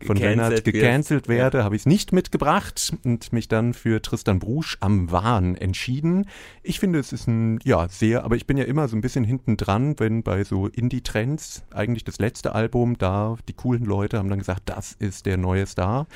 [0.05, 4.77] von Lennart gecancelt werde, habe ich es nicht mitgebracht und mich dann für Tristan Brusch
[4.79, 6.25] am Wahn entschieden.
[6.63, 9.23] Ich finde, es ist ein, ja, sehr, aber ich bin ja immer so ein bisschen
[9.23, 14.29] hinten dran, wenn bei so Indie-Trends, eigentlich das letzte Album, da die coolen Leute haben
[14.29, 16.07] dann gesagt, das ist der neue Star.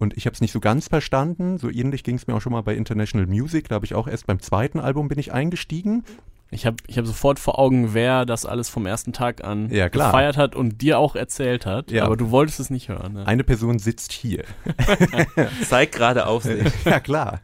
[0.00, 1.58] Und ich habe es nicht so ganz verstanden.
[1.58, 3.68] So ähnlich ging es mir auch schon mal bei International Music.
[3.68, 6.04] Da habe ich auch erst beim zweiten Album bin ich eingestiegen.
[6.52, 9.88] Ich habe ich hab sofort vor Augen, wer das alles vom ersten Tag an Ja,
[9.88, 10.08] klar.
[10.10, 11.92] gefeiert hat und dir auch erzählt hat.
[11.92, 12.06] Ja.
[12.06, 13.12] Aber du wolltest es nicht hören.
[13.12, 13.26] Ne?
[13.26, 14.42] Eine Person sitzt hier.
[15.68, 16.64] zeigt gerade auf sich.
[16.84, 17.40] Ja, klar.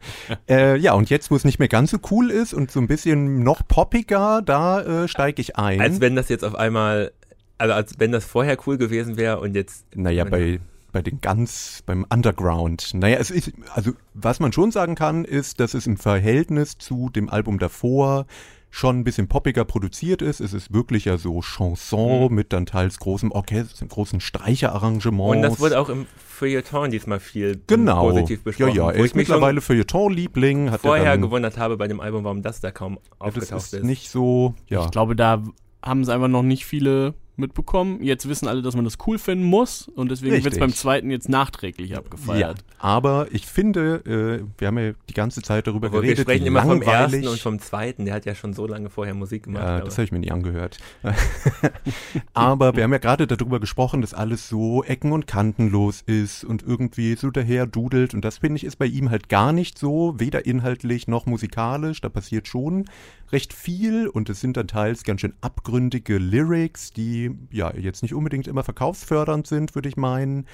[0.49, 2.87] äh, ja, und jetzt, wo es nicht mehr ganz so cool ist und so ein
[2.87, 5.79] bisschen noch poppiger, da äh, steige ich ein.
[5.79, 7.13] Als wenn das jetzt auf einmal,
[7.57, 9.85] also als wenn das vorher cool gewesen wäre und jetzt.
[9.95, 10.59] Naja, bei,
[10.91, 12.93] bei den ganz, beim Underground.
[12.93, 17.09] Naja, es ist, also was man schon sagen kann, ist, dass es im Verhältnis zu
[17.09, 18.25] dem Album davor
[18.69, 20.39] schon ein bisschen poppiger produziert ist.
[20.39, 25.35] Es ist wirklich ja so Chanson mit dann teils großem Orchester, großen Streicherarrangements.
[25.35, 28.09] Und das wurde auch im Feuilleton diesmal viel genau.
[28.09, 28.75] positiv Ja, besprochen.
[28.75, 30.71] ja, wo er ist mittlerweile Feuilleton-Liebling.
[30.71, 33.19] Hat er vorher dann, gewundert habe bei dem Album, warum das da kaum ja, das
[33.19, 33.83] aufgetaucht ist ist.
[33.83, 34.85] nicht so, ja.
[34.85, 35.43] Ich glaube, da
[35.81, 38.03] haben es einfach noch nicht viele mitbekommen.
[38.03, 41.11] Jetzt wissen alle, dass man das cool finden muss und deswegen wird es beim zweiten
[41.11, 42.63] jetzt nachträglich abgefeiert.
[42.79, 46.43] aber ich finde, äh, wir haben ja die ganze Zeit darüber Aber wir geredet, sprechen
[46.43, 48.05] wie immer vom ersten und vom zweiten.
[48.05, 49.63] Der hat ja schon so lange vorher Musik gemacht.
[49.63, 50.77] Ja, das habe ich mir nie angehört.
[52.33, 56.63] Aber wir haben ja gerade darüber gesprochen, dass alles so ecken- und kantenlos ist und
[56.63, 58.13] irgendwie so daher dudelt.
[58.13, 62.01] Und das finde ich ist bei ihm halt gar nicht so, weder inhaltlich noch musikalisch.
[62.01, 62.85] Da passiert schon
[63.31, 68.13] recht viel und es sind dann teils ganz schön abgründige Lyrics, die ja jetzt nicht
[68.13, 70.45] unbedingt immer verkaufsfördernd sind, würde ich meinen.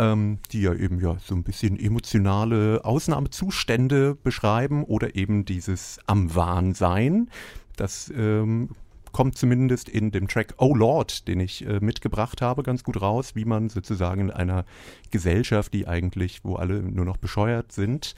[0.00, 6.32] Ähm, die ja eben ja so ein bisschen emotionale Ausnahmezustände beschreiben oder eben dieses am
[6.36, 7.28] Wahn sein.
[7.74, 8.68] Das ähm,
[9.12, 13.34] kommt zumindest in dem Track Oh Lord, den ich äh, mitgebracht habe, ganz gut raus,
[13.34, 14.64] wie man sozusagen in einer
[15.10, 18.14] Gesellschaft, die eigentlich, wo alle nur noch bescheuert sind,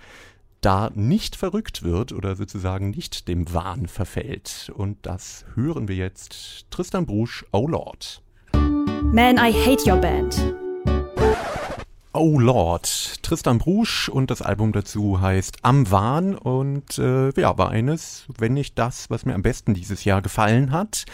[0.61, 4.71] da nicht verrückt wird oder sozusagen nicht dem Wahn verfällt.
[4.75, 6.67] Und das hören wir jetzt.
[6.71, 8.23] Tristan Brusch, Oh Lord.
[8.53, 10.55] Man, I hate your band.
[12.13, 17.71] Oh Lord, Tristan Brusch und das Album dazu heißt Am Wahn und äh, ja, war
[17.71, 21.05] eines, wenn nicht das, was mir am besten dieses Jahr gefallen hat.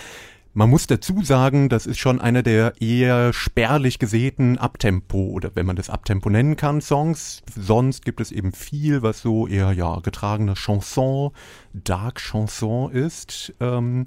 [0.58, 5.66] Man muss dazu sagen, das ist schon einer der eher spärlich gesäten Abtempo oder wenn
[5.66, 7.42] man das Abtempo nennen kann, Songs.
[7.54, 11.32] Sonst gibt es eben viel, was so eher ja getragene Chanson,
[11.74, 13.52] Dark Chanson ist.
[13.60, 14.04] Ähm,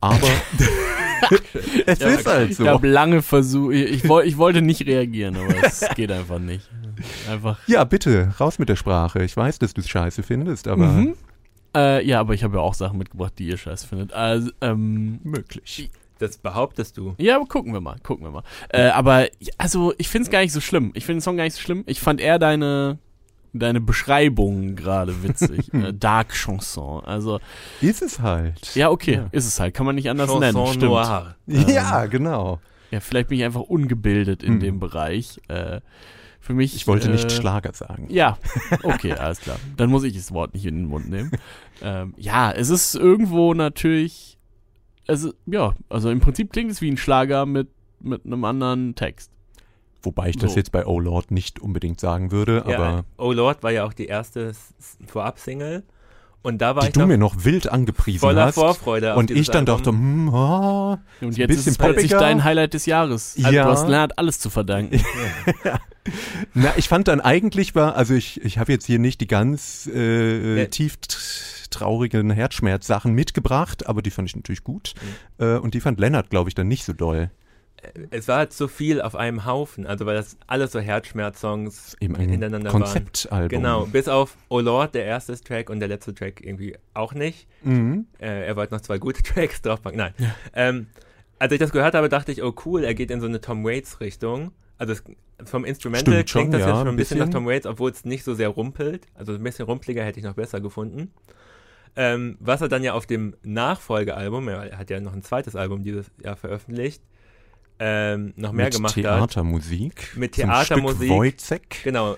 [0.00, 0.26] aber
[1.86, 2.66] es Ja, ist halt Ich so.
[2.66, 6.68] habe lange versucht, ich, ich, ich wollte nicht reagieren, aber es geht einfach nicht.
[7.30, 7.58] Einfach.
[7.68, 9.22] Ja, bitte, raus mit der Sprache.
[9.22, 11.14] Ich weiß, dass du es scheiße findest, aber Mhm.
[11.74, 14.12] Äh, ja, aber ich habe ja auch Sachen mitgebracht, die ihr scheiße findet.
[14.12, 15.90] Also, ähm, möglich.
[16.18, 17.14] Das behauptest du.
[17.18, 18.42] ja, aber gucken wir mal, gucken wir mal.
[18.68, 19.26] Äh, aber,
[19.58, 20.92] also, ich finde es gar nicht so schlimm.
[20.94, 21.82] Ich finde den Song gar nicht so schlimm.
[21.86, 22.98] Ich fand eher deine,
[23.52, 25.74] deine Beschreibung gerade witzig.
[25.74, 27.04] äh, Dark Chanson.
[27.04, 27.40] Also,
[27.80, 28.74] Ist es halt.
[28.76, 29.28] ja, okay, Ja.
[29.32, 29.74] ist es halt.
[29.74, 30.66] Kann man nicht anders Chanson nennen.
[30.68, 30.84] Stimmt.
[30.84, 31.34] Noir.
[31.46, 32.60] Ja, genau.
[32.92, 34.60] Ja, vielleicht bin ich einfach ungebildet in Hm.
[34.60, 35.40] dem Bereich.
[35.48, 35.80] Äh,
[36.44, 36.76] für mich.
[36.76, 38.06] Ich wollte nicht äh, Schlager sagen.
[38.10, 38.36] Ja,
[38.82, 39.56] okay, alles klar.
[39.76, 41.30] Dann muss ich das Wort nicht in den Mund nehmen.
[41.82, 44.38] ähm, ja, es ist irgendwo natürlich.
[45.06, 47.68] Also, ja, also im Prinzip klingt es wie ein Schlager mit,
[48.00, 49.30] mit einem anderen Text.
[50.02, 50.56] Wobei ich das So.
[50.58, 53.94] jetzt bei Oh Lord nicht unbedingt sagen würde, Ja, aber Oh Lord war ja auch
[53.94, 54.52] die erste
[55.06, 55.82] Vorab-Single.
[56.42, 58.56] Und da war die ich du mir noch wild angepriesen voller hast.
[58.56, 59.14] Vorfreude.
[59.16, 59.76] Und ich dann Album.
[59.78, 63.34] dachte, hm, ah, Und Ist ein jetzt ist bisschen es plötzlich dein Highlight des Jahres.
[63.42, 63.64] Also Ja.
[63.64, 65.00] Du hast Lennart alles zu verdanken.
[66.54, 69.88] Na, ich fand dann eigentlich war, also ich, ich habe jetzt hier nicht die ganz
[69.92, 70.66] äh, Ja.
[70.66, 71.16] tief t-
[71.70, 74.94] traurigen Herzschmerz-Sachen mitgebracht, aber die fand ich natürlich gut.
[75.38, 75.44] Mhm.
[75.44, 77.30] Äh, und die fand Lennart, glaube ich, dann nicht so doll.
[78.10, 82.72] es war halt so viel auf einem Haufen, also weil das alles so Herzschmerz-Songs hintereinander
[82.72, 82.82] waren.
[82.82, 83.48] Konzeptalbum.
[83.48, 87.46] Genau, bis auf Oh Lord, der erste Track und der letzte Track irgendwie auch nicht.
[87.62, 88.06] Mhm.
[88.18, 89.98] Äh, er wollte noch zwei gute Tracks draufpacken.
[89.98, 90.14] Nein.
[90.54, 90.86] Ähm,
[91.38, 93.64] als ich das gehört habe, dachte ich, oh cool, er geht in so eine Tom
[93.64, 94.52] Waits-Richtung.
[94.84, 94.92] Also
[95.38, 97.44] es, vom Instrumental Stimmt schon, klingt das ja, jetzt schon ein ein bisschen nach bisschen.
[97.44, 99.06] Tom Waits, obwohl es nicht so sehr rumpelt.
[99.14, 101.10] Also ein bisschen rumpeliger hätte ich noch besser gefunden.
[101.96, 105.84] Ähm, was er dann ja auf dem Nachfolgealbum, er hat ja noch ein zweites Album
[105.84, 107.02] dieses Jahr veröffentlicht,
[107.78, 109.02] ähm, noch mehr Mit gemacht hat.
[109.02, 110.16] Theatermusik.
[110.16, 110.96] Mit zum Theatermusik.
[110.96, 111.84] Stück Wojcek.
[111.84, 112.16] Genau.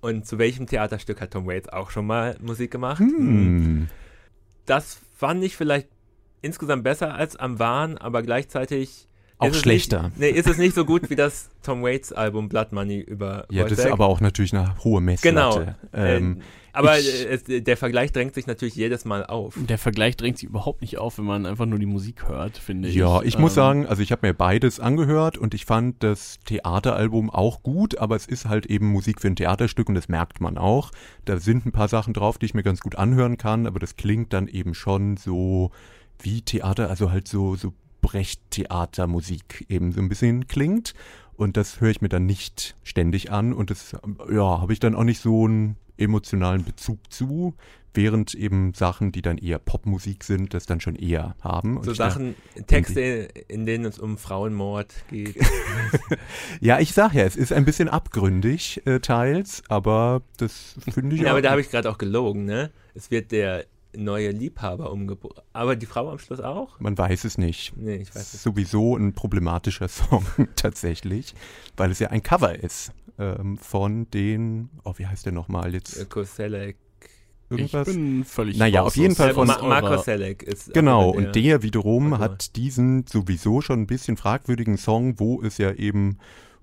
[0.00, 3.00] Und zu welchem Theaterstück hat Tom Waits auch schon mal Musik gemacht?
[3.00, 3.88] Hm.
[4.64, 5.88] Das fand ich vielleicht
[6.40, 9.08] insgesamt besser als am Wahn, aber gleichzeitig
[9.38, 10.02] Auch ist es schlechter.
[10.04, 13.46] Nicht, nee, ist es nicht so gut wie das Tom Waits Album Blood Money über
[13.50, 13.92] Ja, das ist Wojtek.
[13.92, 15.58] aber auch natürlich eine hohe Genau.
[15.58, 15.76] Messlatte.
[15.92, 19.54] Ähm, äh, aber ich- es, der Vergleich drängt sich natürlich jedes Mal auf.
[19.56, 22.88] Der Vergleich drängt sich überhaupt nicht auf, wenn man einfach nur die Musik hört, finde
[22.88, 22.94] ich.
[22.96, 26.38] Ja, ich muss Ähm, sagen, also ich habe mir beides angehört und ich fand das
[26.44, 30.40] Theateralbum auch gut, aber es ist halt eben Musik für ein Theaterstück und das merkt
[30.40, 30.90] man auch.
[31.24, 33.96] Da sind ein paar Sachen drauf, die ich mir ganz gut anhören kann, aber das
[33.96, 35.70] klingt dann eben schon so
[36.20, 37.72] wie Theater, also halt so, so
[38.08, 40.94] Brecht-Theatermusik eben so ein bisschen klingt.
[41.36, 43.92] Und das höre ich mir dann nicht ständig an und das,
[44.30, 47.54] ja, habe ich dann auch nicht so einen emotionalen Bezug zu,
[47.94, 51.76] während eben Sachen, die dann eher Popmusik sind, das dann schon eher haben.
[51.76, 52.34] Und So ich da- Sachen,
[52.66, 55.36] Texte, in denen es um Frauenmord geht.
[56.60, 61.22] Ja, ich sag ja, es ist ein bisschen abgründig äh, teils, aber das finde ich
[61.22, 61.32] ja, auch.
[61.32, 62.70] aber da habe ich gerade auch gelogen, ne?
[62.94, 63.64] Es wird der
[63.96, 65.42] neue Liebhaber umgebracht.
[65.52, 66.78] Aber die Frau am Schluss auch?
[66.80, 67.72] man weiß es nicht.
[67.76, 68.42] Nee, ich Es weiß ist nicht.
[68.42, 70.24] sowieso ein problematischer Song
[70.56, 71.34] tatsächlich,
[71.76, 75.78] weil es ja ein Cover ist ähm, von den, oh, wie heißt der nochmal Äh,
[75.78, 76.06] jetzt?
[76.36, 76.76] Selleck.
[77.50, 77.88] Ich Irgendwas?
[77.88, 80.74] bin völlig Naja, auf jeden Fall Äh, von- Ma Marco Selleck ist.
[80.74, 82.18] Genau, einer und der wiederum Autor.
[82.24, 86.18] hat diesen sowieso schon ein bisschen fragwürdigen Song, wo es ja eben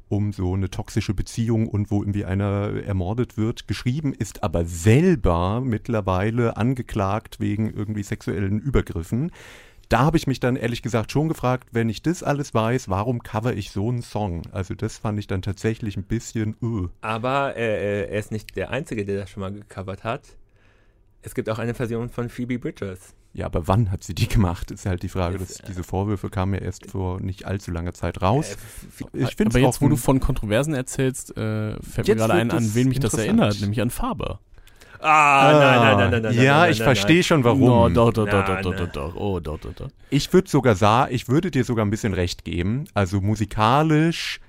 [0.08, 5.62] um so eine toxische Beziehung und wo irgendwie einer ermordet wird, geschrieben, ist aber selber
[5.62, 9.32] mittlerweile angeklagt wegen irgendwie sexuellen Übergriffen.
[9.90, 13.22] Da habe ich mich dann ehrlich gesagt schon gefragt, wenn ich das alles weiß, warum
[13.22, 14.42] cover ich so einen Song?
[14.52, 16.88] Also das fand ich dann tatsächlich ein bisschen, uh.
[17.02, 20.38] Aber äh, äh, er ist nicht der Einzige, der das schon mal gecovert hat.
[21.22, 23.14] Es gibt auch eine Version von Phoebe Bridgers.
[23.36, 25.38] Ja, aber wann hat sie die gemacht, ist halt die Frage.
[25.38, 28.56] Das, Das, äh, diese Vorwürfe kamen ja erst vor nicht allzu langer Zeit raus.
[29.14, 32.74] Äh, Ich Aber jetzt, wo du von Kontroversen erzählst, äh, fällt mir gerade ein, an
[32.74, 34.40] wen mich das erinnert, nämlich an Faber.
[35.02, 36.46] ah, nein, nein, nein, nein, nein.
[36.46, 37.64] Ja, nein, ich verstehe schon warum.
[37.64, 39.90] Oh, doch, doch, doch, doch, doch, doch, doch, oh, doch, doch, doch.
[40.10, 42.86] Ich würde sogar ich würde dir sogar ein bisschen recht geben.
[42.94, 44.40] Also musikalisch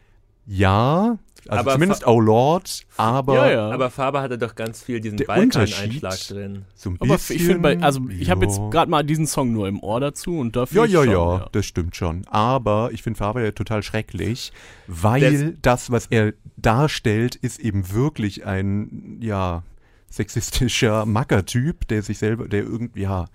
[0.46, 1.18] ja,
[1.48, 3.70] also Aber zumindest Oh Lord, aber Ja, ja.
[3.70, 6.64] Aber Faber hatte doch ganz viel diesen Balkan-Einschlag Unterschied- drin.
[6.74, 7.36] so ein Aber bisschen.
[7.36, 8.68] ich finde also ich habe jetzt ja.
[8.70, 11.66] gerade mal diesen Song nur im Ohr dazu und da Ja, ja, schon, ja, das
[11.66, 12.26] stimmt schon.
[12.26, 14.52] Aber ich finde Faber ja total schrecklich,
[14.88, 19.62] weil das, was er darstellt, ist eben wirklich ein, ja,
[20.10, 23.26] sexistischer Mackertyp, der sich selber, der irgendwie, ja,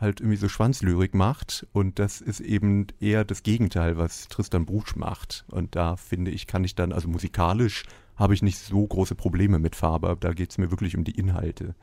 [0.00, 1.66] halt irgendwie so Schwanzlyrik macht.
[1.72, 5.44] Und das ist eben eher das Gegenteil, was Tristan Bruch macht.
[5.48, 7.84] Und da finde ich, kann ich dann, also musikalisch
[8.16, 10.16] habe ich nicht so große Probleme mit Faber.
[10.16, 11.74] Da geht es mir wirklich um die Inhalte.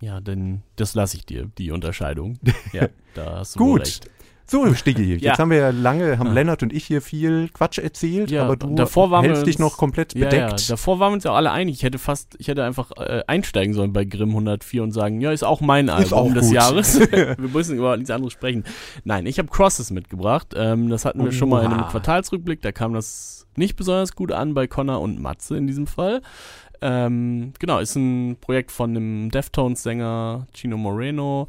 [0.00, 2.38] Ja, denn das lasse ich dir, die Unterscheidung.
[2.72, 3.80] Ja, da hast du Gut.
[3.80, 4.10] recht.
[4.48, 5.38] So, Stiggi, jetzt Ja.
[5.38, 6.32] haben wir ja lange, haben Ja.
[6.34, 9.60] Lennart und ich hier viel Quatsch erzählt, Ja, aber du davor waren hältst dich uns-
[9.72, 10.70] noch komplett Ja, ja, bedeckt.
[10.70, 11.74] davor waren wir uns ja alle einig.
[11.74, 15.32] Ich hätte fast, ich hätte einfach äh, einsteigen sollen bei Grimm 104 und sagen, ja,
[15.32, 16.54] ist auch mein Album auch des gut.
[16.54, 17.00] Jahres.
[17.10, 18.62] wir müssen über nichts anderes sprechen.
[19.02, 20.54] Nein, ich habe Crosses mitgebracht.
[20.56, 21.90] Ähm, das hatten wir schon mal in einem Oha.
[21.90, 22.62] Quartalsrückblick.
[22.62, 26.22] Da kam das nicht besonders gut an bei Connor und Matze in diesem Fall.
[26.82, 31.48] Ähm, genau, ist ein Projekt von dem Deftones-Sänger Chino Moreno,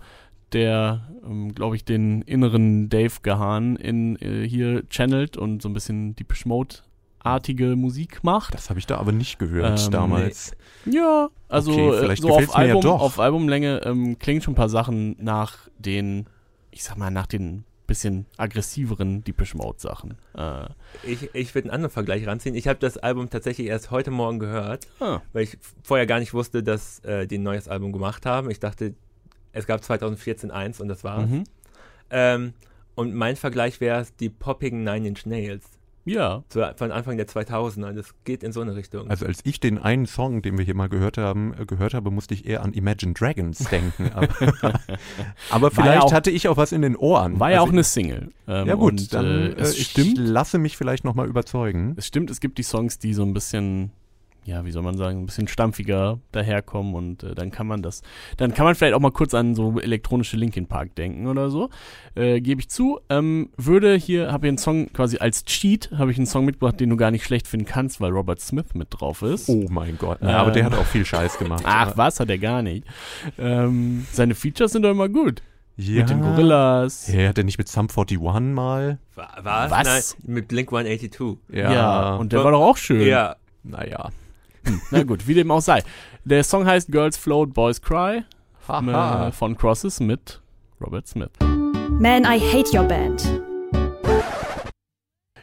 [0.53, 5.73] der, ähm, glaube ich, den inneren Dave Gahan in äh, hier channelt und so ein
[5.73, 8.53] bisschen Depeche Mode-artige Musik macht.
[8.53, 10.53] das habe ich da aber nicht gehört Ähm, damals.
[10.85, 13.01] Ja, also Okay, äh, vielleicht so auf ja Album, doch.
[13.01, 16.27] auf Albumlänge ähm, klingen schon ein paar Sachen nach den,
[16.71, 20.15] ich sag mal, nach den bisschen aggressiveren Depeche Mode Sachen.
[20.35, 20.65] Äh,
[21.05, 22.53] Ich, ich würde einen anderen Vergleich ranziehen.
[22.55, 26.33] Ich habe das Album tatsächlich erst heute Morgen gehört, ah, weil ich vorher gar nicht
[26.33, 28.51] wusste, dass äh, die ein neues Album gemacht haben.
[28.51, 28.93] Ich dachte,
[29.57, 31.29] es gab 2014 eins und das war's.
[31.29, 31.43] mhm.
[32.09, 32.53] Ähm,
[32.95, 35.65] und mein Vergleich wäre die poppigen Nine Inch Nails.
[36.05, 37.91] Ja, So von Anfang der 2000er.
[37.91, 39.09] Das geht in so eine Richtung.
[39.09, 42.11] Also als ich den einen Song, den wir hier mal gehört haben, äh, gehört habe,
[42.11, 44.09] musste ich eher an Imagine Dragons denken.
[44.15, 44.29] Aber,
[45.49, 47.39] aber vielleicht auch- hatte ich auch was in den Ohren.
[47.41, 48.31] war ja Also auch eine Single.
[48.47, 51.93] Ähm, Ja gut, und, dann äh, äh, es ich stimmt, lasse mich vielleicht nochmal überzeugen.
[51.97, 53.91] es stimmt, es gibt die Songs, die so ein bisschen,
[54.47, 58.01] ja, wie soll man sagen, ein bisschen stampfiger daherkommen und äh, dann kann man das,
[58.37, 61.69] dann kann man vielleicht auch mal kurz an so elektronische Linkin Park denken oder so.
[62.15, 62.99] Äh, Gebe ich zu.
[63.09, 66.79] Ähm, würde hier, habe ich einen Song quasi als Cheat, habe ich einen Song mitgebracht,
[66.79, 69.49] den du gar nicht schlecht finden kannst, weil Robert Smith mit drauf ist.
[69.49, 70.19] Oh mein Gott.
[70.21, 70.71] Ja, aber der Ähm.
[70.71, 71.63] hat auch viel Scheiß gemacht.
[71.67, 72.87] Ach, was hat er gar nicht.
[73.37, 75.41] Ähm, seine Features sind doch immer gut.
[75.75, 75.99] ja.
[75.99, 77.11] Mit den Gorillas.
[77.11, 78.97] Ja, hat er nicht mit Sum 41 mal?
[79.15, 79.71] War's?
[79.71, 80.15] Was?
[80.23, 81.37] Nein, mit Blink 182.
[81.51, 83.05] Ja, und der war doch auch schön.
[83.05, 84.09] Ja, naja.
[84.91, 85.83] Na gut, wie dem auch sei.
[86.25, 88.23] Der Song heißt Girls Float, Boys Cry
[88.69, 90.41] äh, von Crosses mit
[90.81, 91.31] Robert Smith.
[91.89, 93.41] Man, I hate your band.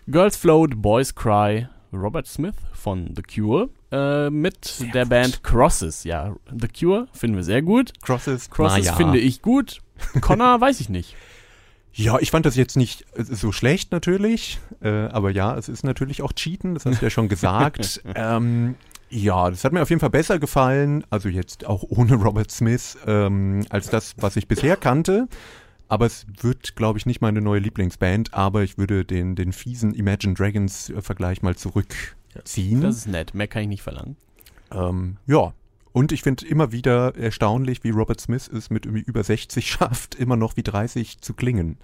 [0.06, 6.04] Girls Float, Boys Cry, Robert Smith von The Cure äh, mit der Band Crosses.
[6.04, 7.92] Ja, The Cure finden wir sehr gut.
[8.02, 8.94] Crosses, Crosses naja.
[8.94, 9.80] finde ich gut.
[10.20, 11.16] Connor weiß ich nicht.
[11.96, 15.84] Ja, ich fand das jetzt nicht äh, so schlecht natürlich, äh, aber ja, es ist
[15.84, 18.02] natürlich auch Cheaten, das hast du ja schon gesagt.
[18.14, 18.74] ähm,
[19.14, 22.98] ja, das hat mir auf jeden Fall besser gefallen, also jetzt auch ohne Robert Smith,
[23.06, 25.28] ähm, als das, was ich bisher kannte.
[25.86, 29.94] Aber es wird, glaube ich, nicht meine neue Lieblingsband, aber ich würde den, den fiesen
[29.94, 32.80] Imagine Dragons äh, Vergleich mal zurückziehen.
[32.80, 33.34] Das ist nett.
[33.34, 34.16] Mehr kann ich nicht verlangen.
[34.72, 35.52] Ähm, ja.
[35.92, 40.14] Und ich finde immer wieder erstaunlich, wie Robert Smith es mit irgendwie über 60 schafft,
[40.18, 41.78] immer noch wie 30 zu klingen.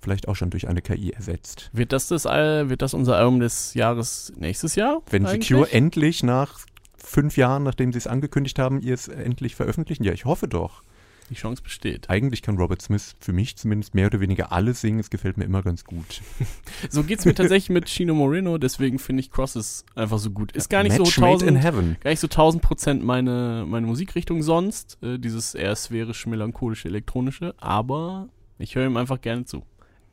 [0.00, 1.70] Vielleicht auch schon durch eine KI ersetzt.
[1.72, 5.02] Wird das, das, wird das unser Album des Jahres nächstes Jahr?
[5.10, 5.48] Wenn The eigentlich?
[5.48, 6.60] Cure endlich nach
[6.96, 10.04] fünf Jahren, nachdem sie es angekündigt haben, ihr es endlich veröffentlichen?
[10.04, 10.82] Ja, ich hoffe doch.
[11.30, 12.08] Die Chance besteht.
[12.08, 15.00] Eigentlich kann Robert Smith für mich zumindest mehr oder weniger alles singen.
[15.00, 16.22] Es gefällt mir immer ganz gut.
[16.90, 20.52] So geht's mir tatsächlich mit Chino Moreno, deswegen finde ich Crosses einfach so gut.
[20.52, 21.96] Ist gar nicht Match so made in tausend, heaven.
[22.00, 27.54] gar nicht so tausend Prozent meine, meine Musikrichtung sonst, äh, dieses eher sphärisch melancholische, elektronische,
[27.58, 28.28] aber
[28.58, 29.64] ich höre ihm einfach gerne zu.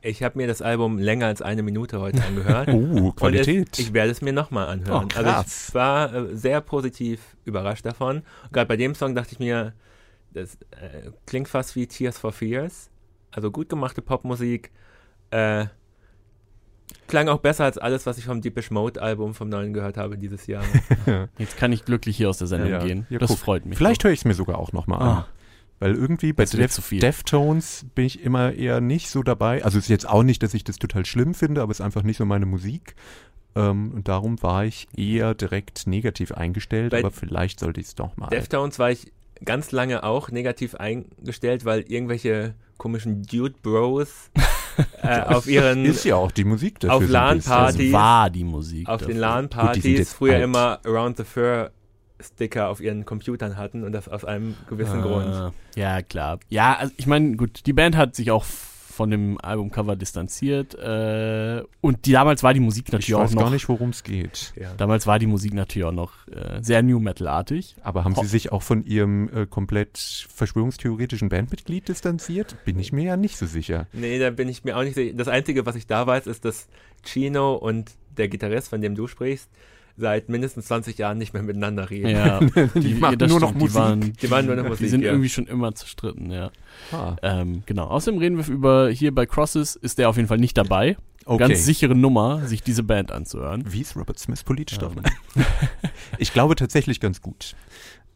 [0.03, 2.67] Ich habe mir das Album länger als eine Minute heute angehört.
[2.67, 3.69] Oh, Und Qualität.
[3.73, 5.07] es, ich werde es mir nochmal anhören.
[5.13, 5.31] Oh, also
[5.69, 8.21] ich war äh, sehr positiv überrascht davon.
[8.51, 9.73] Gerade bei dem Song dachte ich mir,
[10.33, 12.89] das äh, klingt fast wie Tears for Fears.
[13.31, 14.71] Also gut gemachte Popmusik.
[15.31, 15.67] Äh,
[17.07, 20.17] klang auch besser als alles, was ich vom Deepish Mode Album vom neuen gehört habe
[20.17, 20.63] dieses Jahr.
[21.37, 23.07] Jetzt kann ich glücklich hier aus der Sendung Ja, gehen.
[23.09, 23.39] ja, das guck.
[23.39, 23.77] freut mich.
[23.77, 25.25] Vielleicht höre ich es mir sogar auch nochmal an.
[25.79, 26.99] Weil irgendwie bei Def zu viel.
[26.99, 29.63] Deftones bin ich immer eher nicht so dabei.
[29.63, 31.85] Also es ist jetzt auch nicht, dass ich das total schlimm finde, aber es ist
[31.85, 32.95] einfach nicht so meine Musik.
[33.55, 37.95] Ähm, und darum war ich eher direkt negativ eingestellt, Bei aber vielleicht sollte ich es
[37.95, 38.29] doch mal.
[38.29, 39.11] Deftones war ich
[39.43, 44.31] ganz lange auch negativ eingestellt, weil irgendwelche komischen Dude Bros
[45.03, 46.95] äh, auf ihren ist ja auch die Musik dafür.
[46.95, 47.91] auf das LAN-Partys.
[47.91, 48.87] war die Musik.
[48.87, 49.13] auf dafür.
[49.13, 50.43] den LAN-Partys jetzt früher alt.
[50.43, 51.71] immer Around the Fur
[52.21, 55.27] Sticker auf ihren Computern hatten und das aus einem gewissen Grund.
[55.27, 56.39] Ah, Ja, klar.
[56.49, 61.63] Ja, also ich meine, gut, die Band hat sich auch von dem Albumcover distanziert äh,
[61.81, 64.03] und die, damals war die Musik Ich natürlich auch weiß noch gar nicht, worum es
[64.03, 64.53] geht.
[64.55, 64.71] Ja.
[64.77, 67.75] Damals war die Musik natürlich auch noch äh, sehr New Metal-artig.
[67.81, 69.97] Aber haben Ho- Sie sich auch von Ihrem äh, komplett
[70.29, 72.55] verschwörungstheoretischen Bandmitglied distanziert?
[72.65, 73.87] Bin ich mir ja nicht so sicher.
[73.93, 75.15] Nee, da bin ich mir auch nicht sicher.
[75.17, 76.67] Das Einzige, was ich da weiß, ist, dass
[77.03, 79.49] Chino und der Gitarrist, von dem du sprichst,
[79.95, 82.09] seit mindestens 20 Jahren nicht mehr miteinander reden.
[82.09, 82.39] Ja,
[82.75, 83.73] Die machen das nur noch stimmt, Musik.
[83.73, 85.11] Die, waren, Die waren nur noch die Musik, sind ja.
[85.11, 86.51] irgendwie schon immer zerstritten, ja.
[86.91, 87.85] Ah, Ähm, genau.
[87.87, 90.97] Außerdem reden wir über, hier bei Crosses ist der auf jeden Fall nicht dabei.
[91.25, 91.47] okay.
[91.47, 93.63] Ganz sichere Nummer, sich diese Band anzuhören.
[93.67, 94.95] Wie ist Robert Smith politisch Ähm.
[94.95, 95.03] darin?
[96.17, 97.55] ich glaube tatsächlich ganz gut.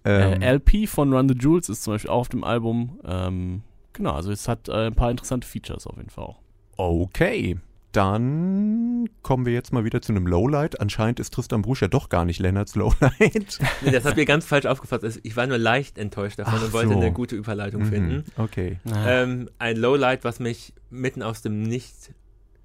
[0.04, 3.00] Ähm, Äh, LP von Run the Jewels ist zum Beispiel auch auf dem Album.
[3.06, 3.62] Ähm,
[3.94, 6.40] genau, also es hat äh, ein paar interessante Features auf jeden Fall auch.
[6.78, 7.58] Okay,
[7.98, 10.80] dann kommen wir jetzt mal wieder zu einem Lowlight.
[10.80, 13.60] Anscheinend ist Tristan Brusch ja doch gar nicht Lennarts Lowlight.
[13.82, 15.04] Nee, das habt ihr ganz falsch aufgefasst.
[15.04, 17.00] Also Ich war nur leicht enttäuscht davon Ach und wollte so.
[17.00, 18.16] eine gute Überleitung finden.
[18.18, 18.80] Mhm, Okay.
[19.06, 22.14] Ähm, ein Lowlight, was mich mitten aus dem Nicht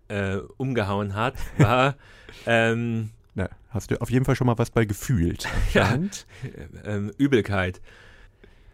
[0.09, 1.97] äh, umgehauen hat, war
[2.47, 5.49] ähm, Na, hast du auf jeden Fall schon mal was bei gefühlt.
[5.73, 5.97] Ja.
[6.85, 7.81] ähm, Übelkeit.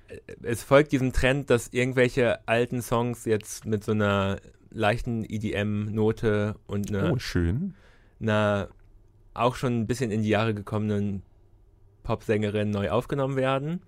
[0.08, 4.38] Äh, Es folgt diesem Trend, dass irgendwelche alten Songs jetzt mit so einer
[4.70, 7.74] leichten EDM-Note und einer, Oh, schön.
[8.20, 8.68] einer
[9.34, 11.22] auch schon ein bisschen in die Jahre gekommenen
[12.02, 13.80] Popsängerin neu aufgenommen werden.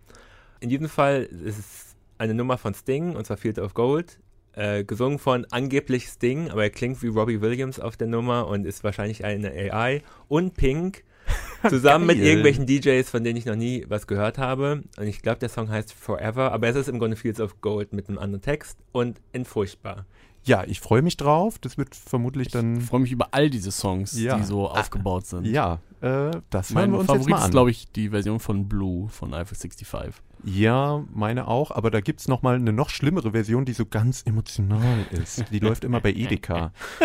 [0.61, 4.21] In diesem Fall ist es eine Nummer von Sting, und zwar Field of Gold,
[4.53, 8.67] äh, gesungen von angeblich Sting, aber er klingt wie Robbie Williams auf der Nummer und
[8.67, 10.03] ist wahrscheinlich eine AI.
[10.29, 11.05] Und Pink,
[11.69, 14.83] zusammen mit irgendwelchen DJs, von denen ich noch nie was gehört habe.
[14.99, 17.93] Und ich glaube, der Song heißt Forever, aber es ist im Grunde Fields of Gold
[17.93, 20.07] mit einem anderen Text und in furchtbar.
[20.45, 21.59] Ja, ich freue mich drauf.
[21.59, 22.81] Das wird vermutlich Ich dann.
[22.81, 24.37] freue mich über all diese Songs, Ja.
[24.39, 25.47] die so aufgebaut sind.
[25.47, 27.51] Ja, äh, das hören Mein wir uns Favorit jetzt mal ist, an.
[27.51, 30.15] glaube ich, die Version von Blue von Eiffel 65.
[30.43, 34.23] Ja, meine auch, aber da gibt es nochmal eine noch schlimmere Version, die so ganz
[34.25, 35.45] emotional ist.
[35.51, 36.73] Die läuft immer bei Edeka.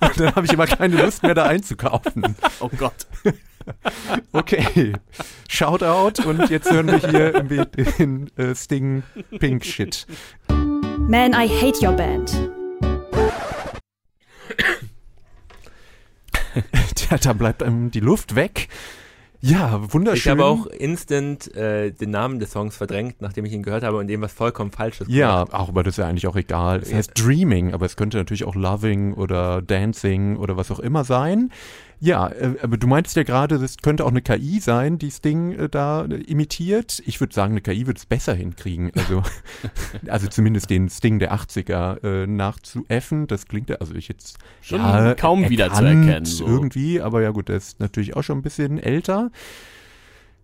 [0.00, 2.36] Und dann habe ich immer keine Lust mehr, da einzukaufen.
[2.60, 3.06] Oh Gott.
[4.32, 4.94] Okay,
[5.46, 7.62] Shoutout und jetzt hören wir hier irgendwie
[7.98, 9.02] den äh, Sting
[9.38, 10.06] Pink Shit.
[11.08, 12.50] Man, I hate your band.
[16.94, 18.68] Tja, da bleibt einem die Luft weg.
[19.40, 20.18] Ja, wunderschön.
[20.18, 23.96] Ich habe auch instant äh, den Namen des Songs verdrängt, nachdem ich ihn gehört habe
[23.96, 26.80] und dem was vollkommen Falsches Ja, auch, aber das ist ja eigentlich auch egal.
[26.80, 31.04] Es heißt Dreaming, aber es könnte natürlich auch Loving oder Dancing oder was auch immer
[31.04, 31.50] sein.
[32.00, 35.20] Ja, äh, aber du meintest ja gerade, das könnte auch eine KI sein, die das
[35.20, 37.02] Ding äh, da äh, imitiert.
[37.06, 38.92] Ich würde sagen, eine KI würde es besser hinkriegen.
[38.94, 39.22] Also,
[40.08, 43.26] also zumindest den Sting der 80er äh, nachzuäffen.
[43.26, 46.46] Das klingt ja, also ich jetzt Schon ja, kaum wiederzuerkennen, so.
[46.46, 49.30] Irgendwie, aber ja gut, der ist natürlich auch schon ein bisschen älter.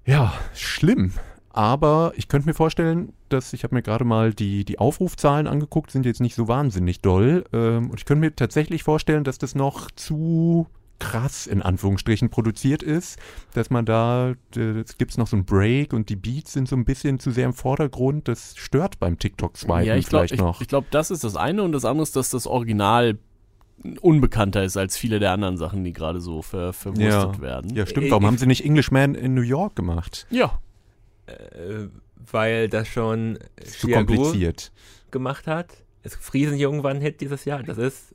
[0.04, 1.12] Ja, schlimm.
[1.50, 5.92] Aber ich könnte mir vorstellen, dass ich habe mir gerade mal die, die Aufrufzahlen angeguckt,
[5.92, 7.44] sind jetzt nicht so wahnsinnig doll.
[7.52, 10.66] Ähm, und ich könnte mir tatsächlich vorstellen, dass das noch zu
[10.98, 13.18] krass in Anführungsstrichen produziert ist,
[13.52, 16.76] dass man da, äh, es gibt noch so einen Break und die Beats sind so
[16.76, 18.28] ein bisschen zu sehr im Vordergrund.
[18.28, 20.60] Das stört beim TikTok-Swipen Ja, ich glaube, vielleicht ich, noch.
[20.60, 23.18] ich glaub, das ist das eine und das andere ist, dass das Original
[24.00, 27.74] unbekannter ist als viele der anderen Sachen, die gerade so ver, verwurstet werden.
[27.74, 28.06] ja, stimmt.
[28.06, 30.26] Ich- Warum ich- haben sie nicht Englishman in New York gemacht?
[30.30, 30.58] ja.
[31.26, 31.88] Äh,
[32.30, 34.72] weil das schon Zu kompliziert.
[35.10, 35.68] gemacht hat.
[36.02, 37.62] Es Friesenjungen war ein Hit dieses Jahr.
[37.62, 38.14] Das ist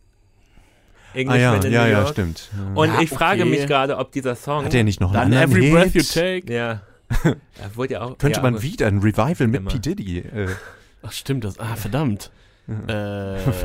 [1.14, 2.10] Ah Englishman ja, in ja, New ja, York.
[2.10, 2.50] stimmt.
[2.56, 2.82] Ja.
[2.82, 3.50] Und Ja, ich frage okay.
[3.50, 4.66] mich gerade, ob dieser Song.
[4.66, 6.16] Hat er nicht noch einen Dann anderen Every Breath Hit?
[6.16, 6.54] You Take.
[6.54, 6.82] Ja.
[7.62, 8.18] Er wurde ja auch.
[8.18, 9.72] Könnte ja, man wieder ein Revival mit Immer.
[9.72, 9.80] P.
[9.80, 10.20] Diddy.
[10.20, 10.48] Äh,
[11.02, 11.60] Ach, stimmt das.
[11.60, 12.32] Ah, verdammt.
[12.88, 12.92] Äh,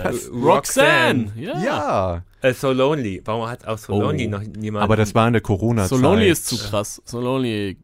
[0.03, 0.31] Was?
[0.33, 1.31] Roxanne.
[1.37, 1.59] Ja.
[1.63, 2.23] ja.
[2.41, 3.21] Äh, so Lonely.
[3.23, 4.01] Warum hat auch So Oh.
[4.01, 4.83] Lonely noch niemand.
[4.83, 5.91] aber das war in der Corona-Zeit.
[5.91, 7.03] So Lonely ist zu krass.
[7.05, 7.77] So Lonely,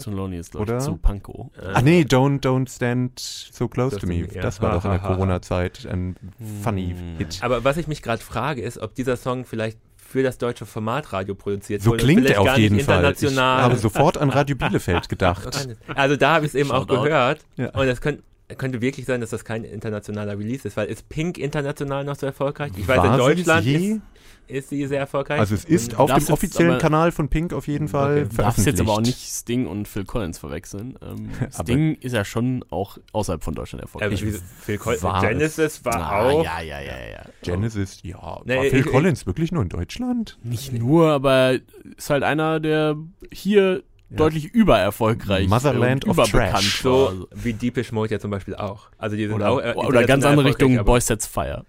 [0.00, 0.78] so lonely ist, glaube Oder?
[0.78, 1.50] ich, zu Panko.
[1.60, 4.26] Äh, Ah nee, don't, don't stand so close to me.
[4.32, 4.42] ja.
[4.42, 5.00] Das war doch in der.
[5.00, 6.16] Corona-Zeit ein
[6.62, 7.16] funny Hm.
[7.18, 7.38] Hit.
[7.42, 11.34] Aber was ich mich gerade frage, ist, ob dieser Song vielleicht für das deutsche Formatradio
[11.34, 12.02] produziert So wurde.
[12.02, 13.12] und klingt er auf jeden Fall.
[13.20, 15.68] Ich habe sofort an Radio Bielefeld gedacht.
[15.94, 17.40] Also da habe ich es eben auch gehört.
[17.56, 17.70] Ja.
[17.70, 18.22] Und es könnte,
[18.56, 22.24] könnte wirklich sein, dass das kein internationaler Release ist, weil ist Pink international noch so
[22.24, 22.72] erfolgreich?
[22.76, 23.76] Ich weiß, War in sie Deutschland je?
[23.76, 24.00] ist,
[24.48, 25.38] ist sie sehr erfolgreich.
[25.40, 28.22] Also es ist Und- auf darfst dem offiziellen aber- Kanal von Pink auf jeden Fall
[28.22, 28.28] Okay.
[28.30, 29.18] Du darfst jetzt aber auch veröffentlicht.
[29.18, 30.98] nicht Sting und Phil Collins verwechseln.
[31.02, 34.22] Ähm, Sting ist ja schon auch außerhalb von Deutschland erfolgreich.
[34.24, 36.44] wie, Phil Col war Genesis war Ah, auch.
[36.44, 37.22] Ja, ja, ja, ja.
[37.42, 38.40] Genesis, ja.
[38.44, 40.38] Nee, war Phil ich- ich- Collins wirklich nur in Deutschland?
[40.42, 41.54] Nicht nur, aber
[41.96, 42.96] ist halt einer, der
[43.32, 44.16] hier Ja.
[44.16, 46.80] deutlich übererfolgreich Motherland und of Trash.
[46.82, 48.88] So wie Deepish Mode ja zum Beispiel auch.
[48.96, 51.64] Also die sind Oder, auch, äh, oder ganz andere Richtung Boys Sets Fire.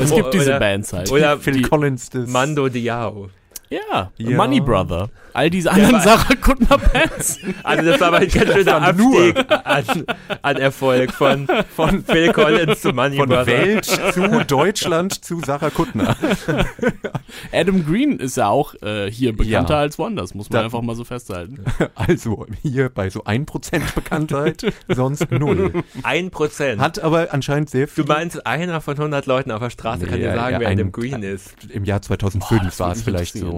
[0.00, 1.10] Es Oh, gibt diese oder- Bands halt.
[1.10, 3.30] oder Phil die, Collins des Mando Diao.
[3.70, 4.36] Ja, Ja.
[4.36, 5.08] Money Brother.
[5.34, 7.38] All diese anderen aber- Sarah Kuttner Bands.
[7.62, 11.46] Also das war aber ein ganz schöner war nur- Abstieg an, an Erfolg von,
[11.76, 13.46] von Phil Collins zu Money von Brother.
[13.46, 16.16] Welt zu Deutschland zu Sarah Kuttner.
[17.52, 19.80] Adam Green ist ja auch äh, hier bekannter Ja.
[19.80, 21.64] als Wonders, muss man Da- einfach mal so festhalten.
[21.94, 25.84] Also hier bei so 1% Bekanntheit, sonst null.
[26.02, 26.80] Ein Prozent.
[26.80, 28.04] Hat aber anscheinend sehr Du viel.
[28.04, 30.78] meinst, einer von 100 Leuten auf der Straße kann Nee, dir sagen, ja, wer ein-
[30.78, 31.54] Adam Green ist.
[31.70, 33.57] Im Jahr 2005 das war es vielleicht so.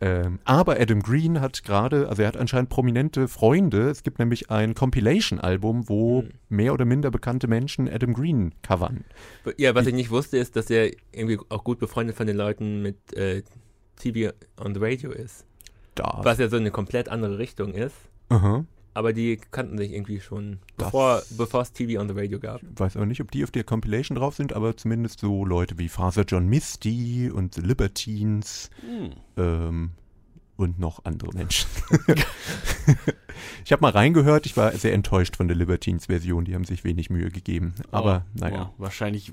[0.00, 3.88] Ähm, aber Adam Green hat gerade, also er hat anscheinend prominente Freunde.
[3.88, 6.30] Es gibt nämlich ein Compilation-Album, wo Hm.
[6.50, 9.04] mehr oder minder bekannte Menschen Adam Green covern.
[9.56, 12.82] Ja, was ich nicht wusste, ist, dass er irgendwie auch gut befreundet von den Leuten
[12.82, 13.42] mit äh,
[13.96, 15.46] TV on the Radio ist.
[15.94, 16.20] Da.
[16.22, 17.96] Was ja so eine komplett andere Richtung ist.
[18.28, 18.66] Aha.
[18.96, 22.62] Aber die kannten sich irgendwie schon, bevor, bevor es TV on the Radio gab.
[22.62, 25.78] Ich weiß aber nicht, ob die auf der Compilation drauf sind, aber zumindest so Leute
[25.78, 29.10] wie Father John Misty und The Libertines Hm.
[29.36, 29.90] ähm,
[30.56, 31.68] und noch andere Menschen.
[33.64, 37.10] ich habe mal reingehört, ich war sehr enttäuscht von der Libertines-Version, die haben sich wenig
[37.10, 37.74] Mühe gegeben.
[37.90, 38.70] Aber Oh, naja.
[38.72, 39.32] oh, wahrscheinlich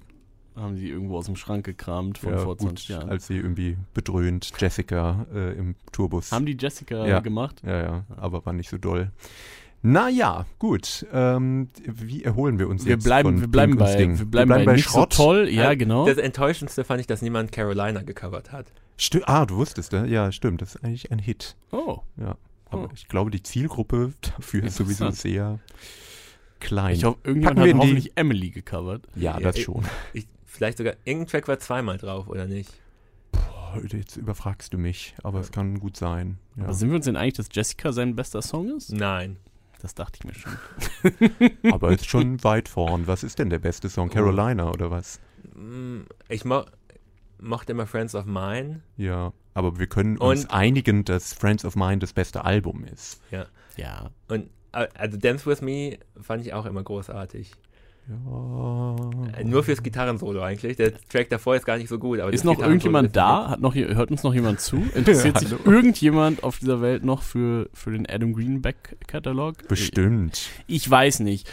[0.56, 3.10] haben sie irgendwo aus dem Schrank gekramt von Ja, vor gut, 20 Jahren.
[3.10, 6.32] als sie irgendwie bedröhnt Jessica äh, im Tourbus.
[6.32, 7.20] haben die Jessica Ja.
[7.20, 7.62] gemacht?
[7.66, 9.12] ja, ja, aber war nicht so doll.
[9.86, 11.06] Naja, gut.
[11.12, 14.18] Ähm, wie erholen wir uns Wir jetzt bleiben, von wir bleiben Pink und bei, Sting?
[14.20, 15.14] wir bleiben bei, nicht Schrott.
[15.14, 15.49] so toll.
[15.49, 16.06] Ja, genau.
[16.06, 18.68] Das Enttäuschendste fand ich, dass niemand Carolina gecovert hat.
[18.95, 20.08] Sti ah, du wusstest, ne?
[20.08, 20.62] Ja, stimmt.
[20.62, 21.56] Das ist eigentlich ein Hit.
[21.72, 22.38] oh, Ja.
[22.70, 22.89] Aber Oh.
[22.95, 25.60] ich glaube, die Zielgruppe dafür ist sowieso sehr
[26.60, 26.95] klein.
[26.95, 29.06] ich hoffe, irgendjemand Packen wir hat in die- hoffentlich Emily gecovert.
[29.16, 29.84] ja, Ja, das ich- schon.
[30.14, 32.72] Ich, vielleicht sogar, irgendein Track war zweimal drauf, oder nicht?
[33.32, 36.38] Boah, jetzt überfragst du mich, aber es kann gut sein.
[36.56, 36.66] Ja.
[36.66, 38.91] Aber sind wir uns denn einig, dass Jessica sein bester Song ist?
[38.91, 39.38] Nein.
[39.82, 40.54] Das dachte ich mir schon.
[41.74, 43.06] aber ist schon weit vorn.
[43.08, 44.10] Was ist denn der beste Song?
[44.10, 45.20] Carolina oder was?
[45.56, 46.64] Mm, Ich mo
[47.41, 48.82] mochte immer Friends of Mine.
[48.95, 53.20] Ja, aber wir können uns Und- einigen, dass Friends of Mine das beste Album ist.
[53.76, 54.10] Ja.
[54.30, 57.51] Und äh, also Dance With Me fand ich auch immer großartig.
[58.08, 58.95] Ja.
[59.38, 60.78] Äh, Nur fürs Gitarrensolo eigentlich.
[60.78, 62.20] Der Track davor ist gar nicht so gut.
[62.20, 63.49] Aber Ist das noch irgendjemand ist da?
[63.49, 64.76] Hat noch, hier- hört uns noch jemand zu?
[64.95, 69.68] Interessiert sich irgendjemand auf dieser Welt noch für, für den Adam Greenback-Katalog?
[69.68, 70.49] Bestimmt.
[70.68, 71.49] Ich weiß nicht.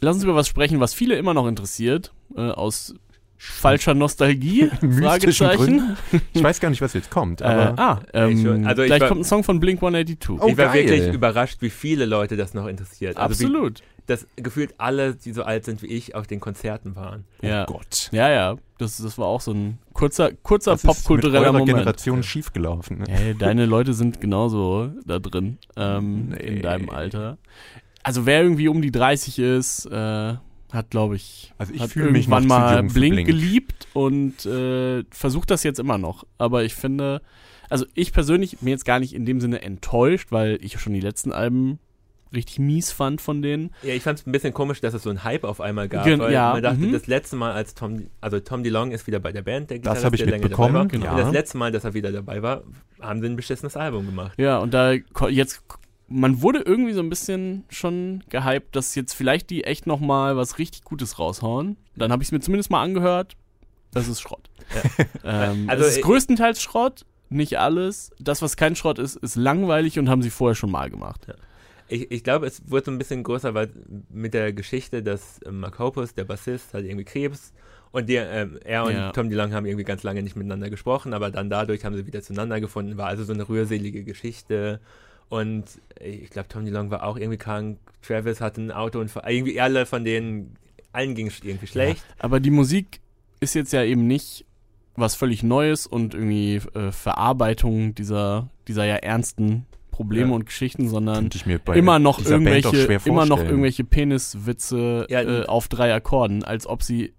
[0.00, 2.12] Lass uns über was sprechen, was viele immer noch interessiert.
[2.36, 2.94] Äh, aus
[3.36, 4.70] falscher Nostalgie?
[5.00, 5.96] Fragezeichen.
[6.32, 9.00] Ich weiß gar nicht, was jetzt kommt, Äh, aber ah, ähm, Ich also ich gleich
[9.00, 10.40] war- kommt ein Song von Blink 182.
[10.40, 10.86] Oh, ich war geil.
[10.88, 13.16] wirklich überrascht, wie viele Leute das noch interessiert.
[13.16, 13.82] Also wie, Absolut.
[14.06, 17.24] Dass gefühlt alle, die so alt sind wie ich, auf den Konzerten waren.
[17.42, 17.62] ja.
[17.68, 18.08] oh Gott.
[18.12, 18.56] ja, ja.
[18.78, 21.68] Das, das war auch so ein kurzer, kurzer Das ist mit popkultureller Moment.
[21.68, 22.98] Generation schiefgelaufen.
[22.98, 23.04] Ne?
[23.08, 26.36] Hey, deine Leute sind genauso da drin, ähm, Nee.
[26.38, 27.38] in deinem Alter.
[28.02, 30.34] Also wer irgendwie um die 30 ist, äh,
[30.72, 33.26] hat, glaube ich, Also ich hat fühle mich noch irgendwann mal Blink, Blink.
[33.28, 36.24] geliebt und äh, versucht das jetzt immer noch.
[36.38, 37.22] Aber ich finde,
[37.70, 41.00] also ich persönlich bin jetzt gar nicht in dem Sinne enttäuscht, weil ich schon die
[41.00, 41.78] letzten Alben
[42.32, 43.70] richtig mies fand von denen.
[43.82, 46.04] Ja, ich fand es ein bisschen komisch, dass es so einen Hype auf einmal gab.
[46.04, 46.92] Gen- weil ja, man dachte, mhm.
[46.92, 50.04] das letzte Mal, als Tom, also Tom DeLong ist wieder bei der Band, der Das
[50.04, 50.86] habe ich mitbekommen, dabei war.
[50.86, 51.10] genau.
[51.12, 52.62] Und das letzte Mal, dass er wieder dabei war,
[53.00, 54.32] haben sie ein beschissenes Album gemacht.
[54.38, 54.92] Ja, und da
[55.28, 55.62] jetzt,
[56.08, 60.36] man wurde irgendwie so ein bisschen schon gehypt, dass jetzt vielleicht die echt noch mal
[60.36, 61.76] was richtig Gutes raushauen.
[61.96, 63.36] Dann habe ich es mir zumindest mal angehört.
[63.92, 64.48] Das ist Schrott.
[65.24, 68.10] ähm, Also, es ist größtenteils Schrott, nicht alles.
[68.18, 71.26] Das, was kein Schrott ist, ist langweilig und haben sie vorher schon mal gemacht.
[71.92, 73.70] Ich, ich glaube, es wurde so ein bisschen größer, weil
[74.10, 77.52] mit der Geschichte, dass ähm, Mark Hoppus, der Bassist, hat irgendwie Krebs
[77.92, 79.12] und die, ähm, er und Ja.
[79.12, 82.22] Tom DeLong haben irgendwie ganz lange nicht miteinander gesprochen, aber dann dadurch haben sie wieder
[82.22, 82.96] zueinander gefunden.
[82.96, 84.80] War also so eine rührselige Geschichte.
[85.28, 85.64] Und
[86.00, 87.78] ich glaube, Tom DeLong war auch irgendwie krank.
[88.00, 90.56] Travis hatte ein Auto und irgendwie alle von denen,
[90.92, 92.04] allen ging es irgendwie schlecht.
[92.18, 93.00] Aber die Musik
[93.40, 94.46] ist jetzt ja eben nicht
[94.96, 100.34] was völlig Neues und irgendwie äh, Verarbeitung dieser, dieser ja ernsten Probleme Ja.
[100.34, 105.22] und Geschichten, sondern Könnte ich mir bei immer noch irgendwelche, immer noch irgendwelche Peniswitze Ja,
[105.22, 107.12] äh, auf drei Akkorden, als ob sie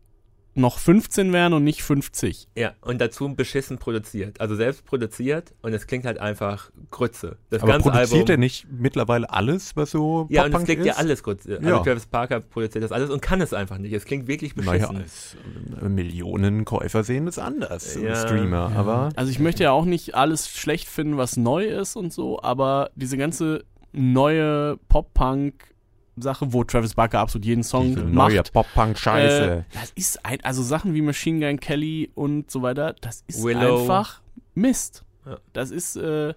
[0.55, 2.47] noch 15 wären und nicht 50.
[2.55, 4.39] Ja, und dazu beschissen produziert.
[4.39, 7.37] Also selbst produziert und es klingt halt einfach Grütze.
[7.49, 8.31] Das Aber ganze produziert Album.
[8.33, 10.85] er nicht mittlerweile alles, was so Ja, und es Pop-Punk klingt ist?
[10.87, 11.57] ja alles Grütze.
[11.57, 11.79] Also Ja.
[11.79, 13.93] Travis Parker produziert das alles und kann es einfach nicht.
[13.93, 14.97] Es klingt wirklich Naja, beschissen.
[14.97, 15.37] als
[15.81, 18.15] äh, Millionen Käufer sehen es anders, Ja.
[18.15, 22.13] Streamer, aber Also ich möchte ja auch nicht alles schlecht finden, was neu ist und
[22.13, 24.77] so, aber diese ganze neue
[26.15, 29.51] Pop-Punk-Sache, wo Travis Barker absolut jeden Song diese macht, neue Pop-Punk-Scheiße.
[29.51, 33.43] Äh, das ist ein, also Sachen wie Machine Gun Kelly und so weiter, das ist
[33.43, 33.81] Willow.
[33.81, 34.21] einfach
[34.55, 35.03] Mist.
[35.25, 35.37] Ja.
[35.53, 36.33] Das ist, äh,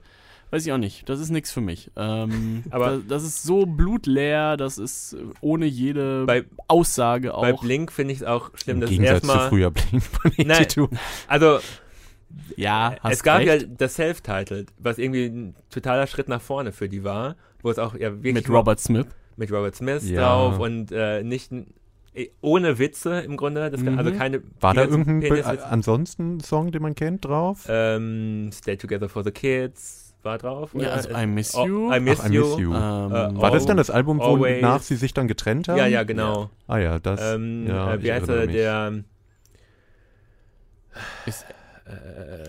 [0.51, 1.91] weiß ich auch nicht, das ist nichts für mich.
[1.97, 7.61] Ähm, Aber- das, das ist so blutleer, das ist ohne jede Bei, Aussage bei auch.
[7.61, 9.49] Blink finde ich es auch schlimm, Im dass Gegensatz zu erstmal.
[9.51, 10.89] früher Blink-182.
[11.29, 11.59] Also,
[12.57, 13.63] Ja, hast es gab recht.
[13.63, 17.79] ja das Self-Titled, was irgendwie ein totaler Schritt nach vorne für die war, wo es
[17.79, 19.07] auch ja wirklich mit Robert Smith.
[19.37, 20.21] Mit Robert Smith Ja.
[20.23, 21.53] drauf und äh, nicht
[22.15, 23.63] eh, ohne Witze im Grunde.
[23.63, 24.17] Also Mhm.
[24.17, 24.43] keine.
[24.61, 27.67] War da irgendein Peniswitze- ansonsten Song, den man kennt, drauf?
[27.69, 30.71] Ähm, Stay Together for the Kids war drauf.
[30.75, 30.93] Ja, oder?
[30.95, 31.93] also I Miss Oh, You.
[31.93, 32.45] I Miss Ach, I You.
[32.49, 32.75] Miss You.
[32.75, 35.77] Ähm, Äh, War das Oh, dann das Album, wonach sie sich dann getrennt haben?
[35.79, 36.51] Ja, ja, genau.
[36.67, 37.21] Ah ja, das.
[37.35, 38.93] Ähm, ja, äh, wie heißt er, der.
[41.27, 41.45] Ist-
[41.89, 42.49] Äh,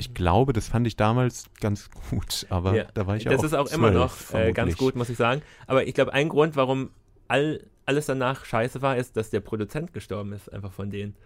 [0.00, 3.44] Ich glaube, das fand ich damals ganz gut, aber Ja, da war ich das auch
[3.44, 5.42] ist auch immer 12, noch äh, ganz gut, muss ich sagen.
[5.66, 6.90] Aber ich glaube, ein Grund, warum
[7.28, 11.16] all, alles danach scheiße war, ist, dass der Produzent gestorben ist, einfach von denen.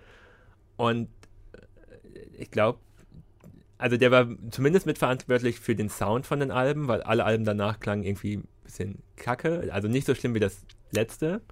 [0.76, 1.08] Und
[1.52, 2.80] äh, ich glaube,
[3.78, 7.80] also der war zumindest mitverantwortlich für den Sound von den Alben, weil alle Alben danach
[7.80, 11.42] klangen irgendwie bisschen kacke, also nicht so schlimm wie das letzte.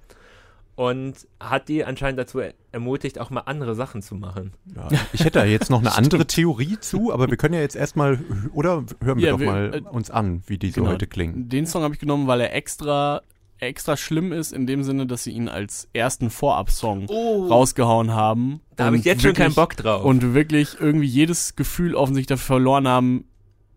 [0.74, 2.40] Und hat die anscheinend dazu
[2.72, 4.52] ermutigt, auch mal andere Sachen zu machen.
[4.74, 7.76] Ja, ich hätte da jetzt noch eine andere Theorie zu, aber wir können ja jetzt
[7.76, 8.18] erstmal,
[8.54, 10.92] oder hören wir Ja, doch wir- mal äh, uns an, wie die so Genau.
[10.94, 11.48] heute klingen.
[11.50, 13.20] Den Song habe ich genommen, weil er extra
[13.58, 18.54] extra schlimm ist in dem Sinne, dass sie ihn als ersten Vorab-Song rausgehauen haben.
[18.60, 18.74] Oh.
[18.74, 20.04] Da habe ich Und jetzt schon keinen wirklich- Bock drauf.
[20.04, 23.24] Und wirklich irgendwie jedes Gefühl offensichtlich dafür verloren haben.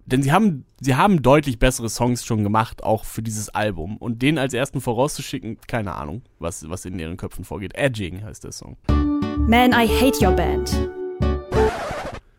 [0.06, 3.98] Denn sie haben, sie haben deutlich bessere Songs schon gemacht, auch für dieses Album.
[3.98, 7.74] Und den als ersten vorauszuschicken, keine Ahnung, was, was in ihren Köpfen vorgeht.
[7.76, 8.78] Edging heißt der Song.
[8.88, 10.90] Man, I Hate Your Band.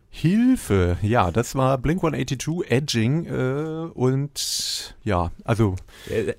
[0.09, 5.75] Hilfe, ja, das war Blink 182 Edging äh, und ja, also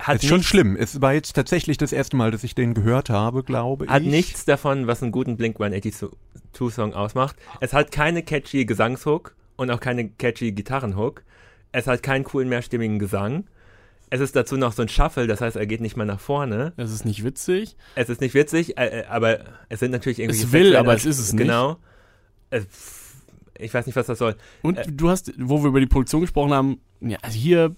[0.01, 0.75] hat, ist schon schlimm.
[0.75, 4.09] Es war jetzt tatsächlich das erste Mal, dass ich den gehört habe, glaube hat ich.
[4.09, 7.37] nichts davon, was einen guten Blink 182-Song ausmacht.
[7.61, 11.23] Es hat keine catchy Gesangshook und auch keine catchy Gitarrenhook.
[11.73, 13.45] Es hat keinen coolen mehrstimmigen Gesang.
[14.09, 16.73] Es ist dazu noch so ein Shuffle, das heißt, er geht nicht mal nach vorne.
[16.79, 17.77] Das ist nicht witzig.
[17.95, 20.41] Es ist nicht witzig, äh, äh, aber es sind natürlich irgendwie.
[20.41, 21.43] Es will, aber es ist es nicht.
[21.43, 21.77] Genau.
[22.49, 22.65] Es,
[23.59, 24.37] ich weiß nicht, was das soll.
[24.63, 24.87] Und Äh.
[24.91, 27.77] du hast, wo wir über die Produktion gesprochen haben, ja, also hier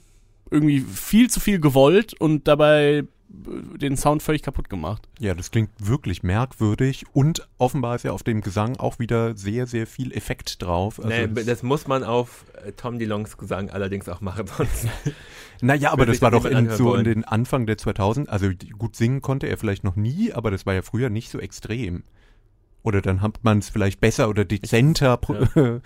[0.52, 5.08] irgendwie viel zu viel gewollt und dabei äh, den Sound völlig kaputt gemacht.
[5.20, 9.66] Ja, das klingt wirklich merkwürdig und offenbar ist ja auf dem Gesang auch wieder sehr,
[9.68, 10.98] sehr viel Effekt drauf.
[10.98, 14.88] Also nee, das- das muss man auf äh, Tom DeLongs Gesang allerdings auch machen, sonst
[15.62, 18.48] Naja, aber das war doch in, so in den Anfang der 2000, also
[18.78, 22.02] gut singen konnte er vielleicht noch nie, aber das war ja früher nicht so extrem.
[22.82, 25.20] Oder dann hat man es vielleicht besser oder dezenter.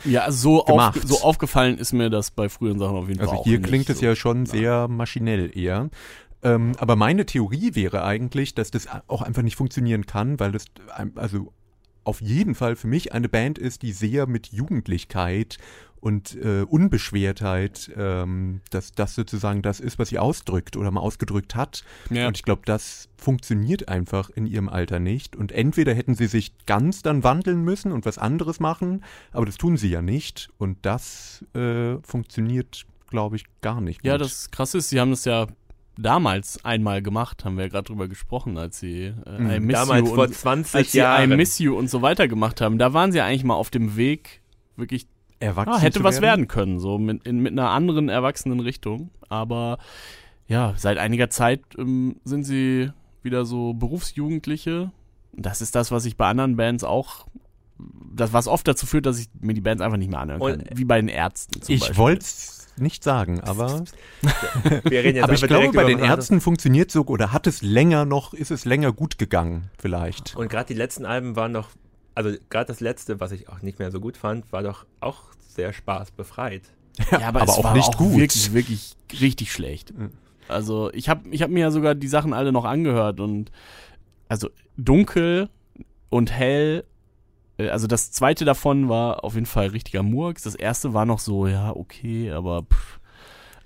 [0.05, 0.97] Ja, also so, Gemacht.
[0.97, 3.59] auf, so aufgefallen ist mir das bei früheren Sachen auf jeden Fall Also auch hier
[3.59, 4.07] nicht klingt es so.
[4.07, 5.91] ja schon sehr maschinell eher.
[6.45, 10.67] Ähm, aber meine Theorie wäre eigentlich, dass das auch einfach nicht funktionieren kann, weil das
[10.95, 11.53] ein- also
[12.05, 15.57] auf jeden Fall für mich eine Band ist, die sehr mit Jugendlichkeit
[16.01, 21.55] und äh, Unbeschwertheit, ähm, dass das sozusagen das ist, was sie ausdrückt oder mal ausgedrückt
[21.55, 21.83] hat.
[22.11, 22.29] Ja.
[22.29, 25.35] Und ich glaube, das funktioniert einfach in ihrem Alter nicht.
[25.37, 29.03] Und entweder hätten sie sich ganz dann wandeln müssen und was anderes machen,
[29.33, 30.51] aber das tun sie ja nicht.
[30.59, 34.05] Und das äh, funktioniert, glaube ich, gar nicht.
[34.05, 34.23] Ja, gut.
[34.27, 35.47] das krasse ist, sie haben das ja
[35.97, 39.51] damals einmal gemacht, haben wir ja gerade drüber gesprochen, als sie äh, Mhm.
[39.51, 41.37] I Miss damals You vor und 20 als sie I Jahren.
[41.37, 42.79] Miss You und so weiter gemacht haben.
[42.79, 44.41] Da waren sie eigentlich mal auf dem Weg,
[44.77, 45.07] wirklich
[45.41, 49.11] erwachsen Ah, hätte was werden können, so mit, in, mit einer anderen erwachsenen Richtung.
[49.29, 49.79] Aber
[50.49, 52.91] ja, seit einiger Zeit ähm, sind sie
[53.23, 54.91] wieder so Berufsjugendliche.
[55.33, 57.27] Das ist das, was ich bei anderen Bands auch,
[58.13, 60.53] das was oft dazu führt, dass ich mir die Bands einfach nicht mehr anhören kann.
[60.61, 63.85] Und- Wie bei den Ärzten zum Ich wollte es nicht sagen, aber,
[64.85, 65.99] Wir reden jetzt aber ich glaube, bei den.
[65.99, 70.37] Ärzten funktioniert so oder hat es länger noch, ist es länger gut gegangen, vielleicht.
[70.37, 71.69] Und gerade die letzten Alben waren doch,
[72.15, 75.23] also gerade das letzte, was ich auch nicht mehr so gut fand, war doch auch
[75.49, 76.63] sehr spaßbefreit.
[77.11, 78.17] Ja, aber, aber es auch war nicht auch gut.
[78.17, 79.93] wirklich, wirklich richtig schlecht.
[79.99, 80.13] Mhm.
[80.47, 83.51] Also ich habe ich hab mir ja sogar die Sachen alle noch angehört und
[84.29, 85.49] also dunkel
[86.09, 86.85] und hell.
[87.59, 90.43] Äh, Also das zweite davon war auf jeden Fall richtiger Murks.
[90.43, 93.01] Das erste war noch so, ja, okay, aber pff,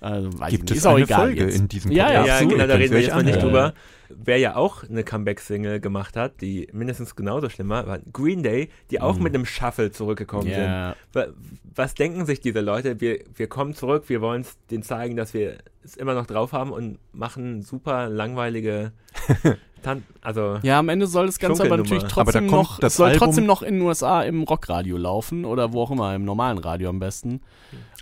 [0.01, 0.71] also, weiß Gibt ich nicht.
[0.71, 1.57] es ist auch eine egal Folge jetzt.
[1.59, 2.53] in diesem Ja, ja, Ja, absolut.
[2.55, 3.75] genau, da reden wir jetzt mal nicht drüber.
[4.11, 8.71] Wer ja auch eine Comeback-Single gemacht hat, die mindestens genauso schlimm war, war Green Day,
[8.91, 9.23] die auch Mhm.
[9.25, 10.53] mit einem Shuffle zurückgekommen sind.
[10.63, 11.27] Ja, Wa-
[11.75, 13.01] Was denken sich diese Leute?
[13.01, 16.53] Wir, wir kommen zurück, wir wollen es denen zeigen, dass wir es immer noch drauf
[16.53, 18.93] haben und machen super langweilige
[19.83, 22.79] Tan also ja, am Ende soll das Ganze aber natürlich Aber da trotzdem kommt noch,
[22.81, 26.15] das soll Album- trotzdem noch in den USA im Rockradio laufen oder wo auch immer,
[26.15, 27.41] im normalen Radio am besten.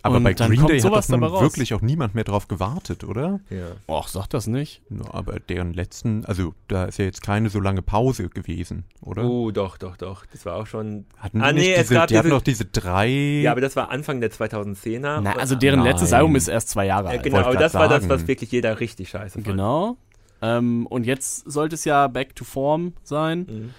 [0.02, 2.46] Aber Und bei dann Green kommt Day hat doch nun wirklich auch niemand mehr drauf
[2.46, 3.40] gewartet, oder?
[3.50, 3.66] ja.
[3.88, 4.80] Och, sag das nicht.
[4.88, 9.24] No, aber deren letzten, also da ist ja jetzt keine so lange Pause gewesen, oder?
[9.24, 10.24] Oh, doch, doch, doch.
[10.26, 11.06] Das war auch schon.
[11.18, 13.08] Hatten die Ah, nicht nee, es diese, gab die hatten diese- doch diese drei.
[13.42, 15.20] Ja, aber das war Anfang der 2010er.
[15.22, 15.88] Na, also deren Nein.
[15.88, 17.22] letztes Album ist erst zwei Jahre äh, alt.
[17.24, 18.10] genau, wollte aber das war das, sagen.
[18.10, 19.44] was wirklich jeder richtig scheiße fand.
[19.46, 19.96] Genau.
[20.42, 23.46] Ähm, und jetzt sollte es ja Back to Form sein.
[23.48, 23.70] Mhm.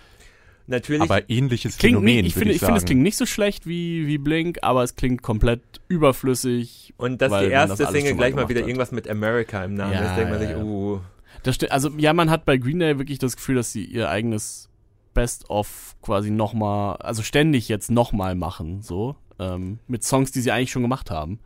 [0.70, 1.02] Natürlich.
[1.02, 3.68] aber ähnliches Klingt Phänomen, nicht, ich finde, ich ich finde, es klingt nicht so schlecht
[3.68, 6.94] wie, wie Blink, aber es klingt komplett überflüssig.
[6.98, 8.68] und dass weil die das erste alles Single gleich mal wieder hat.
[8.68, 11.00] irgendwas mit America im Namen Ja, ist, denkt man ja, sich, uh.
[11.44, 14.10] Das sti- also ja, man hat bei Green Day wirklich das Gefühl, dass sie ihr
[14.10, 14.70] eigenes
[15.14, 19.16] Best-of quasi nochmal, also ständig jetzt nochmal machen, so.
[19.40, 21.40] Ähm, mit Songs, die sie eigentlich schon gemacht haben.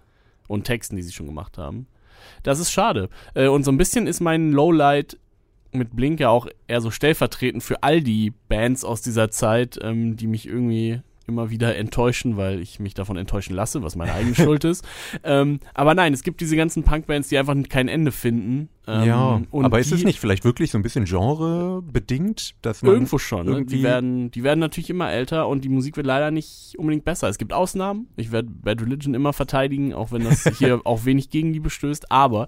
[0.48, 1.86] Und Texten, die sie schon gemacht haben.
[2.44, 3.10] Das ist schade.
[3.34, 5.18] Äh, und so ein bisschen ist mein Lowlight
[5.74, 10.18] mit Blink ja auch eher so stellvertretend für all die Bands aus dieser Zeit, ähm,
[10.18, 11.02] die mich irgendwie
[11.32, 14.86] immer wieder enttäuschen, weil ich mich davon enttäuschen lasse, was meine eigene Schuld ist.
[15.24, 18.70] Ähm, aber nein, es gibt diese ganzen Punkbands, die einfach kein Ende finden.
[18.88, 22.94] Ähm, ja, aber ist die, es nicht vielleicht wirklich so ein bisschen genrebedingt, dass man
[22.94, 23.46] Irgendwo schon.
[23.46, 23.66] Ne?
[23.66, 27.30] Die, werden, die werden natürlich immer älter und die Musik wird leider nicht unbedingt besser.
[27.30, 28.08] Es gibt Ausnahmen.
[28.16, 32.12] Ich werde Bad Religion immer verteidigen, auch wenn das hier auch wenig Gegenliebe stößt.
[32.12, 32.48] Aber,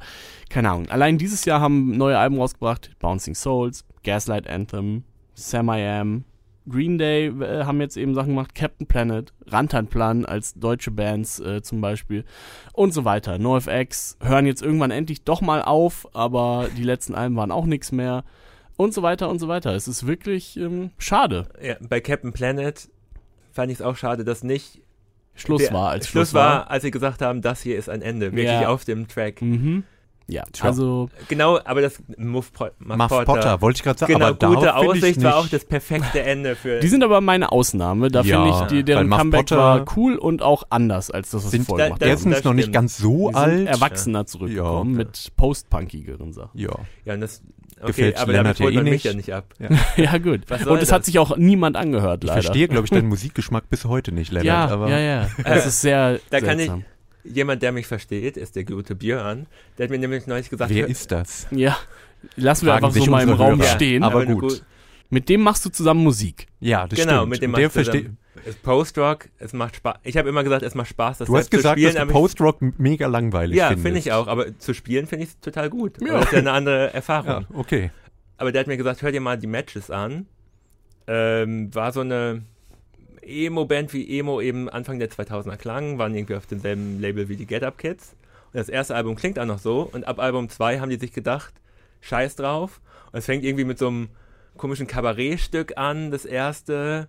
[0.49, 0.89] keine Ahnung.
[0.89, 2.91] Allein dieses Jahr haben neue Alben rausgebracht.
[2.99, 5.03] Bouncing Souls, Gaslight Anthem,
[5.35, 6.23] Sam I Am,
[6.69, 11.61] Green Day äh, haben jetzt eben Sachen gemacht, Captain Planet, Rantanplan als deutsche Bands äh,
[11.61, 12.23] zum Beispiel
[12.73, 13.37] und so weiter.
[13.37, 17.91] NoFX hören jetzt irgendwann endlich doch mal auf, aber die letzten Alben waren auch nichts
[17.91, 18.23] mehr
[18.77, 19.73] und so weiter und so weiter.
[19.75, 21.47] Es ist wirklich ähm, schade.
[21.61, 22.89] Ja, bei Captain Planet
[23.51, 24.81] fand ich es auch schade, dass nicht
[25.35, 28.31] Schluss der war als Schluss war, als sie gesagt haben, das hier ist ein Ende.
[28.31, 28.69] Wirklich Ja.
[28.69, 29.41] auf dem Track.
[29.41, 29.83] Mhm.
[30.27, 30.65] Ja, Tja.
[30.65, 34.65] also Genau, aber das Muff, Muff Muff Potter, wollte ich gerade sagen, Genau, aber gute
[34.67, 36.79] ich Aussicht war auch das perfekte Ende für.
[36.79, 38.09] die sind aber meine Ausnahme.
[38.09, 41.43] Da Ja, finde ich, die, deren Comeback Potter war cool und auch anders als das,
[41.43, 42.09] was sie sind vorher gemacht haben.
[42.09, 43.67] erstens noch nicht ganz so Die sind alt.
[43.67, 44.97] erwachsener zurückgekommen Ja.
[44.97, 46.57] mit post-punkigeren Sachen.
[46.59, 46.69] Ja.
[47.05, 47.41] ja, und das,
[47.81, 49.05] okay, Gefällt aber Lennart damit ja eh man mich nicht.
[49.05, 49.45] ja nicht ab.
[49.97, 50.41] ja, gut.
[50.47, 52.41] Was soll Und es hat sich auch niemand angehört, Ich leider.
[52.43, 54.45] verstehe, glaube ich, deinen Musikgeschmack bis heute nicht, Lennart.
[54.45, 55.27] ja, aber ja, ja.
[55.43, 56.85] Das ist sehr Da kann ich- seltsam.
[57.23, 59.47] Jemand, der mich versteht, ist der gute Björn.
[59.77, 61.47] Der hat mir nämlich neulich gesagt, wer ist das?
[61.51, 61.77] Ja,
[62.35, 63.67] lassen wir Fragen einfach so mal im Raum Hörer.
[63.69, 64.03] stehen.
[64.03, 64.41] Aber eine gut.
[64.41, 64.63] gut-
[65.09, 66.47] Mit dem machst du zusammen Musik.
[66.59, 67.29] Ja, das Genau, stimmt.
[67.29, 68.05] mit dem der machst du versteht.
[68.07, 69.97] dann- Es ist Post-Rock, es macht Spaß.
[70.03, 71.89] Ich habe immer gesagt, es macht Spaß, das Du hast zu gesagt, spielen.
[71.89, 75.05] dass du aber ich- Post-Rock m- mega langweilig Ja, finde ich auch, aber zu spielen
[75.07, 76.01] finde ich es total gut.
[76.01, 76.07] Ja.
[76.07, 76.13] Ja.
[76.15, 77.45] Das ist ja eine andere Erfahrung.
[77.49, 77.91] Ja, okay.
[78.37, 80.25] Aber der hat mir gesagt, hör dir mal die Matches an.
[81.07, 82.41] Ähm, war so eine
[83.25, 87.45] Emo-Band, wie Emo eben Anfang der 2000er klang, waren irgendwie auf demselben Label wie die
[87.45, 88.15] Get Up Kids.
[88.53, 89.89] Und das erste Album klingt auch noch so.
[89.91, 91.53] Und ab Album 2 haben die sich gedacht,
[92.01, 92.81] scheiß drauf.
[93.11, 94.09] Und es fängt irgendwie mit so einem
[94.57, 97.07] komischen Kabarettstück an, das erste,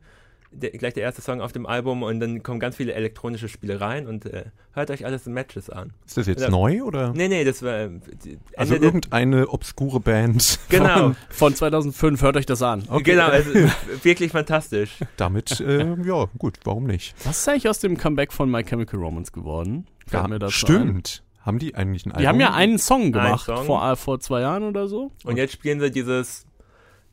[0.55, 2.03] der, gleich der erste Song auf dem Album.
[2.03, 5.93] Und dann kommen ganz viele elektronische Spielereien und äh, hört euch alles in Matches an.
[6.07, 6.51] Ist das jetzt Ja.
[6.51, 7.13] neu oder?
[7.13, 7.91] Nee, nee, das war äh,
[8.25, 10.59] die- also Ende der- irgendeine obskure Band.
[10.69, 12.85] Genau, Von 2005, hört euch das an.
[12.89, 13.03] Okay.
[13.13, 13.75] genau, es ist
[14.05, 14.97] wirklich fantastisch.
[15.17, 17.15] Damit, äh, ja, gut, warum nicht?
[17.25, 19.87] Was ist eigentlich aus dem Comeback von My Chemical Romance geworden?
[20.11, 21.23] Ja, stimmt.
[21.41, 22.17] Haben die eigentlich ein Ein.
[22.17, 22.23] Album?
[22.23, 23.65] Die haben ja einen Song gemacht Song.
[23.67, 25.13] Vor, äh, vor zwei Jahren oder so.
[25.25, 26.47] Und jetzt spielen sie dieses,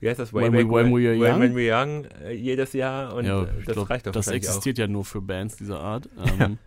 [0.01, 1.39] wie heißt das, When we- when we are when, young?
[1.41, 4.77] when we young äh, jedes Jahr und ja, äh, das glaub, reicht doch Das existiert
[4.77, 6.09] ja nur für Bands dieser Art.
[6.39, 6.57] Ähm,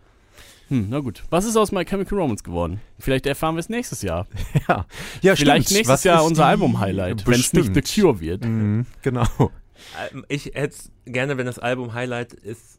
[0.69, 1.21] hm, na gut.
[1.29, 2.81] Was ist aus My Chemical Romance geworden?
[2.97, 4.25] Vielleicht erfahren wir es nächstes Jahr.
[4.67, 4.85] Ja,
[5.21, 5.77] ja Vielleicht stimmt.
[5.77, 8.01] nächstes Was Jahr unser Album-Highlight, wenn es nicht The.
[8.01, 8.43] Cure wird.
[8.45, 9.21] Mhm, genau.
[9.37, 9.51] auch.
[10.11, 12.74] Ähm, Ich hätte es gerne, wenn das Album Highlight ist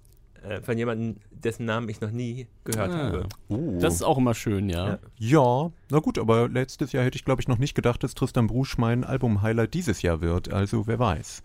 [0.48, 2.96] äh, von jemandem, dessen Namen ich noch nie gehört Ah.
[2.98, 3.26] habe.
[3.48, 3.78] Oh.
[3.80, 4.88] Das ist auch immer schön, ja.
[4.88, 4.98] Ja.
[5.18, 8.46] ja, na gut, aber letztes Jahr hätte ich, glaube ich, noch nicht gedacht, dass Tristan
[8.46, 10.52] Brusch mein Album-Highlight dieses Jahr wird.
[10.52, 11.42] Also wer weiß,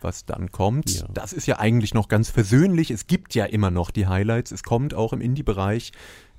[0.00, 1.00] was dann kommt.
[1.00, 1.06] Ja.
[1.12, 2.90] Das ist ja eigentlich noch ganz versöhnlich.
[2.90, 4.50] Es gibt ja immer noch die Highlights.
[4.52, 5.92] Es kommt auch im Indie-Bereich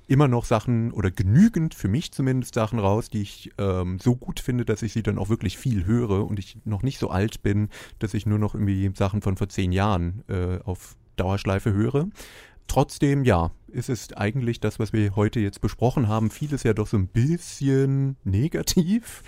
[0.08, 4.40] immer noch Sachen oder genügend, für mich zumindest, Sachen raus, die ich ähm, so gut
[4.40, 7.42] finde, dass ich sie dann auch wirklich viel höre und ich noch nicht so alt
[7.42, 7.68] bin,
[8.00, 12.08] dass ich nur noch irgendwie Sachen von vor zehn Jahren äh, auf Dauerschleife höre.
[12.68, 16.86] Trotzdem, ja, ist es eigentlich das, was wir heute jetzt besprochen haben, vieles ja doch
[16.86, 19.22] so ein bisschen negativ,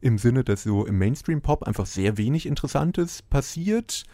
[0.00, 4.04] im Sinne, dass so im Mainstream-Pop einfach sehr wenig Interessantes passiert.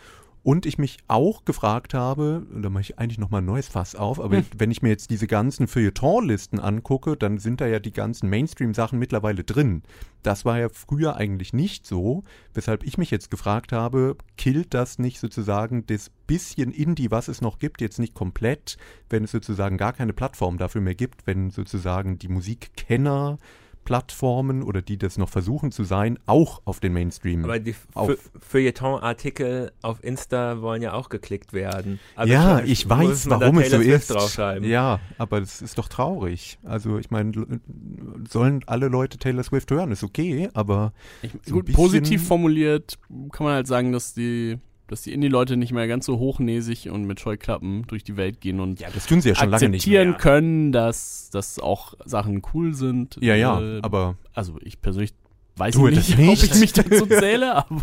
[0.47, 4.21] Und ich mich auch gefragt habe, da mache ich eigentlich nochmal ein neues Fass auf,
[4.21, 8.31] aber wenn ich mir jetzt diese ganzen Feuilleton-Listen angucke, dann sind da ja die ganzen
[8.31, 9.83] Mainstream-Sachen mittlerweile drin.
[10.23, 12.23] Das war ja früher eigentlich nicht so,
[12.55, 17.41] weshalb ich mich jetzt gefragt habe, killt das nicht sozusagen das bisschen Indie, was es
[17.41, 18.77] noch gibt, jetzt nicht komplett,
[19.11, 23.39] wenn es sozusagen gar keine Plattform dafür mehr gibt, wenn sozusagen die Musikkenner
[23.87, 27.45] Plattformen oder die das noch versuchen zu sein, auch auf den Mainstream.
[27.45, 27.75] Aber die
[28.41, 31.99] Feuilleton-Artikel auf Insta wollen ja auch geklickt werden.
[32.15, 34.11] Also ja, ich muss weiß, warum es so Taylor Swift ist.
[34.11, 34.69] Draufschreiben.
[34.69, 36.59] Ja, aber das ist doch traurig.
[36.65, 37.33] Also ich meine,
[38.29, 40.93] sollen alle Leute Taylor Swift hören, ist okay, aber
[41.23, 42.99] Ich, So gut, positiv formuliert
[43.33, 44.59] kann man halt sagen, dass die,
[44.89, 48.61] dass die Indie-Leute nicht mehr ganz so hochnäsig und mit Scheuklappen durch die Welt gehen
[48.61, 50.19] und ja, das tun sie ja schon lange nicht akzeptieren mehr.
[50.19, 53.19] können, dass, dass auch Sachen cool sind.
[53.21, 55.13] Ja, ja, Äh, aber also ich persönlich
[55.57, 56.43] weiß nicht, das nicht.
[56.43, 57.83] ob ich mich dazu zähle, aber,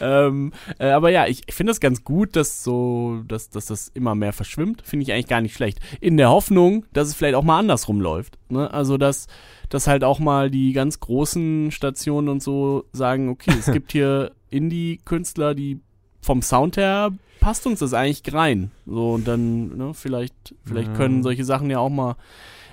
[0.00, 3.88] ähm, äh, aber ja, ich, ich finde es ganz gut, dass so, dass, dass das
[3.94, 4.82] immer mehr verschwimmt.
[4.84, 5.80] Finde ich eigentlich gar nicht schlecht.
[6.00, 8.38] In der Hoffnung, dass es vielleicht auch mal andersrum läuft.
[8.50, 8.70] Ne?
[8.72, 9.26] Also dass,
[9.70, 14.32] dass halt auch mal die ganz großen Stationen und so sagen, okay, es gibt hier
[14.50, 15.80] Indie-Künstler, die
[16.28, 17.10] vom Sound her
[17.40, 18.70] passt uns das eigentlich rein.
[18.84, 20.94] So und dann, ne, vielleicht, vielleicht Ja.
[20.94, 22.16] können solche Sachen ja auch mal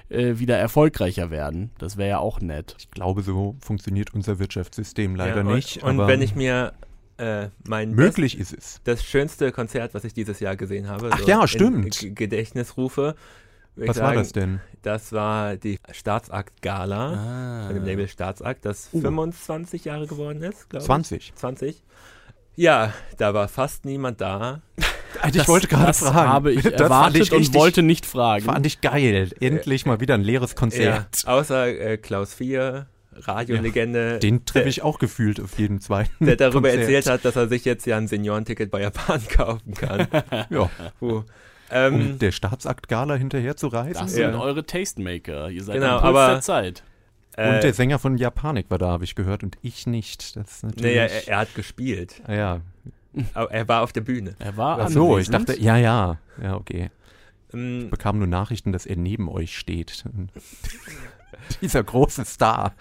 [0.10, 1.72] äh, wieder erfolgreicher werden.
[1.80, 2.76] Das wäre ja auch nett.
[2.78, 5.82] ich glaube, so funktioniert unser Wirtschaftssystem leider Ja, und, nicht.
[5.84, 6.74] Und aber wenn ich mir
[7.18, 8.82] Äh, mein Möglich ist es.
[8.84, 11.10] das schönste Konzert, was ich dieses Jahr gesehen habe.
[11.14, 11.98] Ach ja, in stimmt.
[11.98, 13.16] G Gedächtnisrufe.
[13.76, 14.60] Würd ich Was war sagen, das denn?
[14.82, 17.66] Das war die Staatsakt-Gala Ah.
[17.68, 19.02] von dem Label Staatsakt, das Uh.
[19.02, 20.88] 25 Jahre geworden ist, glaube ich.
[20.88, 21.34] 20.
[21.36, 21.84] 20.
[22.56, 24.62] Ja, da war fast niemand da.
[25.22, 26.30] Also ich wollte gerade das fragen.
[26.30, 28.44] habe ich Das erwartet ich und richtig- wollte nicht fragen.
[28.44, 29.30] Fand ich geil.
[29.40, 31.24] Endlich mal wieder ein leeres Konzert.
[31.24, 36.12] Ja, außer äh, Klaus Vier, Radiolegende, Den treffe ich auch gefühlt auf jeden zweiten.
[36.26, 36.82] der darüber Konzert.
[36.82, 40.08] erzählt hat, dass er sich jetzt ja ein Seniorenticket bei Japan kaufen kann.
[40.50, 40.70] Ja,
[41.00, 41.08] Puh.
[41.20, 41.26] um
[41.72, 43.94] Ähm, der Staatsakt-Gala hinterher zu reisen.
[43.94, 44.30] das Ja.
[44.32, 45.50] sind eure Tastemaker.
[45.50, 46.84] Ihr seid Genau, am Puls aber- der Zeit.
[47.38, 50.36] Äh, Und der Sänger von Japanik war da, habe ich gehört, und ich nicht.
[50.36, 50.84] Das ist natürlich.
[50.84, 52.22] nee, er, er hat gespielt.
[52.26, 52.62] Ah, ja.
[53.34, 54.36] Aber er war auf der Bühne.
[54.40, 56.18] Er war Ach so, ich dachte, ja, ja.
[56.42, 56.90] Ja, okay.
[57.54, 60.04] Ähm, Ich bekam nur Nachrichten, dass er neben euch steht.
[61.62, 62.74] Dieser große Star.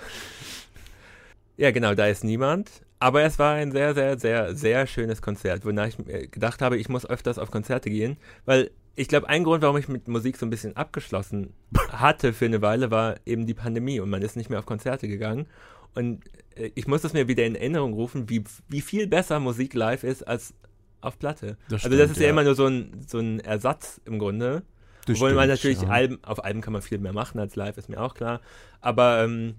[1.56, 2.70] Ja, genau, da ist niemand.
[2.98, 5.96] Aber es war ein sehr, sehr, sehr, sehr schönes Konzert, wonach ich
[6.30, 8.16] gedacht habe, ich muss öfters auf Konzerte gehen,
[8.46, 11.52] weil ich glaube, ein Grund, warum ich mit Musik so ein bisschen abgeschlossen
[11.92, 15.08] hatte für eine Weile, war eben die Pandemie und man ist nicht mehr auf Konzerte
[15.08, 15.46] gegangen.
[15.94, 16.24] Und
[16.56, 20.04] äh, ich muss es mir wieder in Erinnerung rufen, wie, wie viel besser Musik live
[20.04, 20.54] ist als
[21.00, 21.56] auf Platte.
[21.68, 22.30] Das also das stimmt, ist ja, ja.
[22.30, 24.62] immer nur so ein, so ein Ersatz im Grunde.
[25.06, 25.88] Das Obwohl man stimmt, natürlich ja.
[25.88, 28.40] Alben, auf Alben kann man viel mehr machen als live, ist mir auch klar.
[28.80, 29.56] Aber ähm,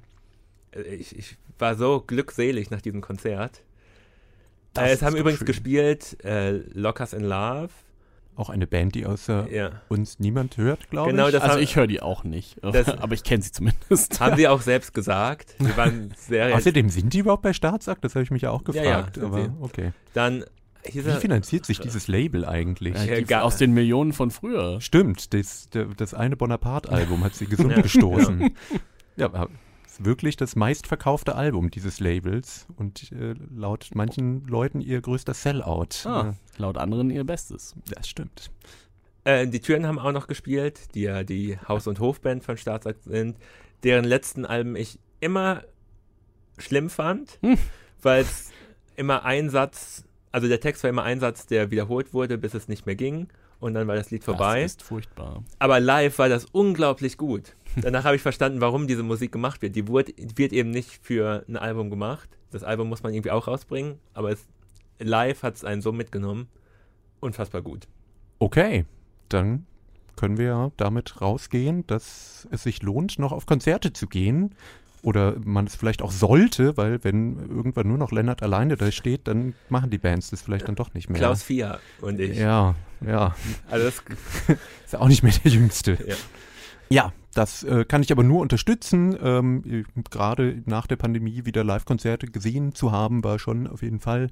[0.71, 3.61] äh, ich, ich war so glückselig nach diesem Konzert.
[4.73, 5.47] Das Äh, es haben übrigens schön.
[5.47, 7.69] gespielt äh, Lockers in Love.
[8.37, 9.69] Auch eine Band, die außer Ja.
[9.87, 11.31] uns niemand hört, glaube Genau, ich.
[11.33, 14.19] das Also haben- ich höre die auch nicht, Das- aber ich kenne sie zumindest.
[14.19, 15.55] Haben sie auch selbst gesagt.
[15.59, 16.53] Sie waren sehr.
[16.55, 18.03] Außerdem sind die überhaupt bei Staatsakt?
[18.03, 19.15] Das habe ich mich ja auch Ja, ja, gefragt.
[19.15, 19.49] sind aber sie.
[19.61, 19.91] okay.
[20.13, 20.43] Dann
[20.91, 21.17] Wie er.
[21.19, 22.95] finanziert sich dieses Label eigentlich?
[22.95, 24.81] Ja, Ja, die, aus den Millionen von früher.
[24.81, 27.81] Stimmt, das, das eine Bonaparte-Album hat sie gesund Ja.
[27.81, 28.53] gestoßen.
[29.15, 29.47] Ja, aber
[29.95, 36.05] ist wirklich das meistverkaufte Album dieses Labels und äh, laut manchen Leuten ihr größter Sellout.
[36.05, 37.75] Ah, laut anderen ihr Bestes.
[37.89, 38.51] Das stimmt.
[39.23, 43.03] Äh, die Türen haben auch noch gespielt, die ja die Haus- und Hofband von Staatsakt
[43.03, 43.37] sind,
[43.83, 45.63] deren letzten Alben ich immer
[46.57, 47.57] schlimm fand, Hm.
[48.01, 48.51] weil es
[48.95, 52.67] immer ein Satz, also der Text war immer ein Satz, der wiederholt wurde, bis es
[52.67, 53.27] nicht mehr ging
[53.59, 54.61] und dann war das Lied vorbei.
[54.61, 55.43] Das ist furchtbar.
[55.59, 57.55] Aber live war das unglaublich gut.
[57.81, 59.75] Danach habe ich verstanden, warum diese Musik gemacht wird.
[59.75, 62.29] Die wird, wird eben nicht für ein Album gemacht.
[62.51, 64.47] Das Album muss man irgendwie auch rausbringen, aber es,
[64.99, 66.47] live hat es einen so mitgenommen.
[67.19, 67.87] Unfassbar gut.
[68.39, 68.85] Okay,
[69.29, 69.65] dann
[70.15, 74.55] können wir ja damit rausgehen, dass es sich lohnt, noch auf Konzerte zu gehen.
[75.05, 79.27] Oder man es vielleicht auch sollte, weil wenn irgendwann nur noch Lennart alleine da steht,
[79.27, 81.19] dann machen die Bands das vielleicht dann doch nicht mehr.
[81.19, 82.39] Klaus Vier und ich.
[82.39, 82.73] Ja,
[83.05, 83.35] ja.
[83.69, 84.03] Also das,
[84.83, 85.97] Ist ja auch nicht mehr der Jüngste.
[86.07, 86.15] Ja.
[86.89, 89.15] Ja, das äh, kann ich aber nur unterstützen.
[89.21, 94.31] Ähm, Gerade nach der Pandemie wieder Live-Konzerte gesehen zu haben, war schon auf jeden Fall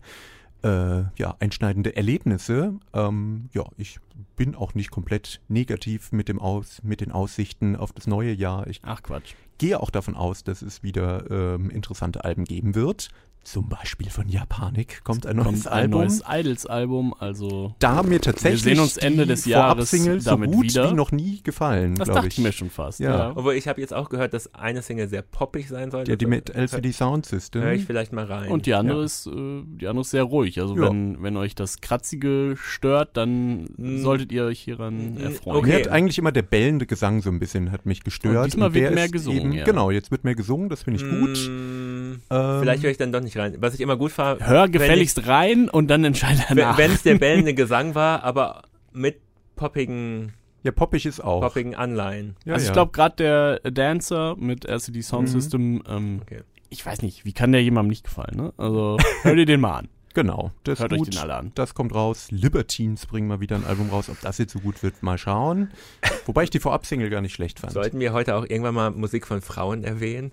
[0.64, 2.73] äh, ja, einschneidende Erlebnisse.
[2.94, 3.99] Ähm, ja, ich
[4.35, 8.68] bin auch nicht komplett negativ mit, dem Aus, mit den Aussichten auf das neue Jahr.
[8.68, 9.34] Ich Ach Quatsch.
[9.57, 13.10] gehe auch davon aus, dass es wieder ähm, interessante Alben geben wird.
[13.44, 15.99] Zum Beispiel von Japanik kommt ein neues Kommt ein Album.
[16.02, 20.30] neues Idols-Album, also da haben mir tatsächlich Wir sehen uns Ende des Jahres Vorab-Singles so
[20.30, 20.90] damit gut wieder.
[20.90, 22.38] wie noch nie gefallen, das glaube dachte ich.
[22.38, 22.99] ich mir schon fast.
[23.02, 23.10] Ja.
[23.18, 23.32] Ja.
[23.36, 26.07] obwohl ich habe jetzt auch gehört, dass eine Single sehr poppig sein soll.
[26.07, 27.64] Ja, die Das- mit LCD Sound System.
[27.64, 28.49] Höre ich vielleicht mal rein.
[28.49, 29.06] Und die andere Ja.
[29.06, 30.61] ist, äh, die andere ist sehr ruhig.
[30.61, 30.90] Also Ja.
[30.90, 33.98] wenn, wenn euch das Kratzige stört, dann Mm.
[34.02, 35.57] solltet ihr euch hieran Mm, erfreuen.
[35.57, 35.68] okay.
[35.68, 38.38] Mir hat eigentlich immer der bellende Gesang so ein bisschen hat mich gestört.
[38.38, 39.65] Und diesmal wird der mehr gesungen, Eben, ja.
[39.65, 41.49] Genau, jetzt wird mehr gesungen, das finde ich gut.
[41.49, 43.56] Mm, Ähm, vielleicht höre ich dann doch nicht rein.
[43.60, 46.78] Was ich immer gut fand, Hör gefälligst rein und dann entscheide danach.
[46.78, 49.20] wenn es der bellende Gesang war, aber mit
[49.56, 50.34] poppigen,
[50.64, 51.42] Ja, poppig ist auch.
[51.42, 52.36] poppigen Anleihen.
[52.46, 53.16] Ja, also ich glaube gerade
[53.64, 55.32] der Dancer mit LCD Sound Mhm.
[55.32, 56.42] System, ähm, Okay.
[56.70, 58.54] ich weiß nicht, wie kann der jemandem nicht gefallen, ne?
[58.58, 59.90] Also hör dir den mal an.
[60.16, 61.14] Genau, das Hört ist euch gut.
[61.16, 61.52] den alle an.
[61.56, 62.28] Das kommt raus.
[62.30, 64.10] Libertines bringen mal wieder ein Album raus.
[64.10, 65.72] Ob das jetzt so gut wird, mal schauen.
[66.28, 67.74] Wobei ich die Vorab-Single gar nicht schlecht fand.
[67.74, 70.32] Sollten wir heute auch irgendwann mal Musik von Frauen erwähnen?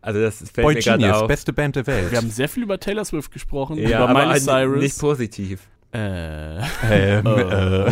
[0.00, 1.28] Also das fällt Boy mir gerade Genius, auf.
[1.28, 2.10] beste Band der Welt.
[2.10, 4.82] Wir haben sehr viel über Taylor Swift gesprochen, ja, über aber Miley Cyrus.
[4.82, 5.60] nicht positiv.
[5.92, 7.30] äh, ähm, Oh.
[7.30, 7.88] äh,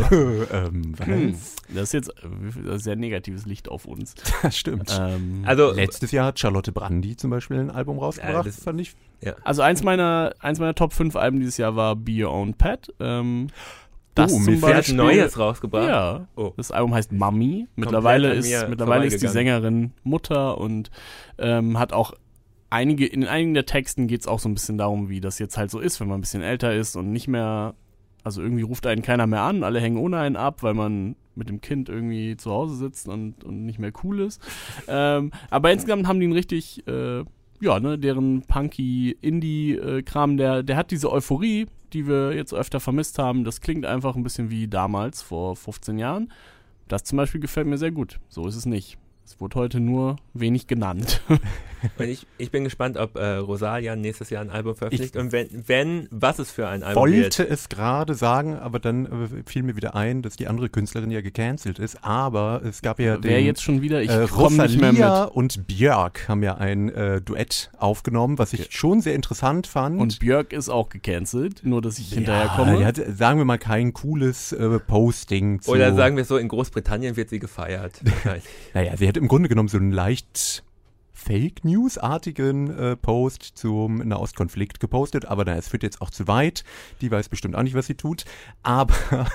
[0.52, 1.56] ähm, hm, was?
[1.74, 2.26] das ist jetzt äh,
[2.72, 4.14] ein sehr negatives Licht auf uns.
[4.42, 4.94] Das stimmt.
[5.00, 8.46] Ähm, Also Letztes Jahr hat Charlotte Brandy zum Beispiel ein Album rausgebracht.
[8.46, 8.94] das- das fand ich
[9.44, 12.92] Also eins meiner, eins meiner Top 5 Alben dieses Jahr war Be Your Own Pet.
[13.00, 13.48] Ähm,
[14.16, 15.88] das Oh, zum mir hat Beispiel, neues rausgebracht?
[15.88, 16.28] Ja.
[16.36, 16.52] Oh.
[16.56, 17.68] Das Album heißt Mummy.
[17.76, 19.28] Mittlerweile ist, mittlerweile ist die.
[19.28, 20.90] Sängerin Mutter und
[21.38, 22.14] ähm, hat auch
[22.70, 25.58] einige, in einigen der Texten geht es auch so ein bisschen darum, wie das jetzt
[25.58, 27.74] halt so ist, wenn man ein bisschen älter ist und nicht mehr,
[28.24, 31.50] also irgendwie ruft einen keiner mehr an, alle hängen ohne einen ab, weil man mit
[31.50, 34.40] dem Kind irgendwie zu Hause sitzt und, und nicht mehr cool ist.
[34.88, 37.24] Ähm, aber insgesamt haben die ein richtig, äh,
[37.60, 43.18] ja, ne, deren punky Indie-Kram, der, der hat diese Euphorie, die wir jetzt öfter vermisst
[43.18, 43.44] haben.
[43.44, 46.32] Das klingt einfach ein bisschen wie damals, vor 15 Jahren.
[46.88, 48.20] Das zum Beispiel gefällt mir sehr gut.
[48.28, 48.98] So ist es nicht.
[49.26, 51.20] Es wurde heute nur wenig genannt.
[51.98, 55.16] Und ich, ich bin gespannt, ob äh, Rosalia nächstes Jahr ein Album veröffentlicht.
[55.16, 57.50] und wenn, wenn, was es für ein Album wollte wird.
[57.50, 61.20] es gerade sagen, aber dann äh, fiel mir wieder ein, dass die andere Künstlerin ja
[61.20, 62.02] gecancelt ist.
[62.02, 65.24] Aber es gab ja Wer den jetzt schon wieder, ich äh, komme nicht mehr Rosalia
[65.24, 70.00] und Björk haben ja ein äh, Duett aufgenommen, was ich schon sehr interessant fand.
[70.00, 72.78] Und Björk ist auch gecancelt, nur dass ich hinterher ja, komme.
[72.78, 75.70] die hat, sagen wir mal, kein cooles äh, Posting zu.
[75.70, 78.00] Oder sagen wir so, in Großbritannien wird sie gefeiert.
[78.74, 80.62] Naja, sie hat im Grunde genommen so einen leicht
[81.12, 86.62] Fake News-artigen äh, Post zum Nahostkonflikt gepostet, aber na, es führt jetzt auch zu weit.
[87.00, 88.26] Die weiß bestimmt auch nicht, was sie tut.
[88.62, 88.94] Aber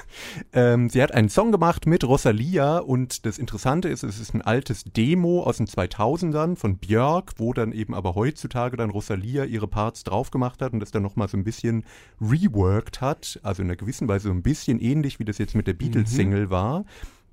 [0.54, 4.44] ähm, sie hat einen Song gemacht mit Rosalia und das Interessante ist, es ist ein
[4.44, 9.68] altes Demo aus den 2000ern von Björk, wo dann eben aber heutzutage dann Rosalia ihre
[9.68, 11.84] Parts drauf gemacht hat und das dann nochmal so ein bisschen
[12.22, 13.40] reworked hat.
[13.44, 16.52] Also in einer gewissen Weise so ein bisschen ähnlich, wie das jetzt mit der Beatles-Single
[16.52, 16.86] war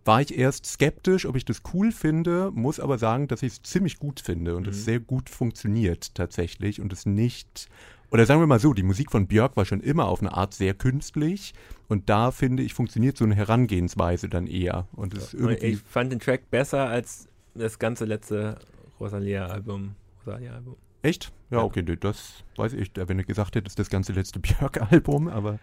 [0.09, 3.62] war ich erst skeptisch, ob ich das cool finde, muss aber sagen, dass ich es
[3.62, 7.68] ziemlich gut finde und es sehr gut funktioniert tatsächlich und es nicht,
[8.10, 10.55] oder sagen wir mal so, die Musik von Björk war schon immer auf eine Art
[10.55, 11.52] sehr künstlich
[11.89, 16.10] und da finde ich, funktioniert so eine Herangehensweise dann eher und Und irgendwie, ich fand
[16.10, 18.56] den Track besser als das ganze letzte
[18.98, 19.94] Rosalia-Album.
[20.24, 20.76] Rosalia-Album.
[21.02, 21.32] Echt?
[21.50, 21.64] Ja, Ja.
[21.64, 25.58] okay, nee, das weiß ich, wenn du gesagt hättest, das ganze letzte Björk-Album, aber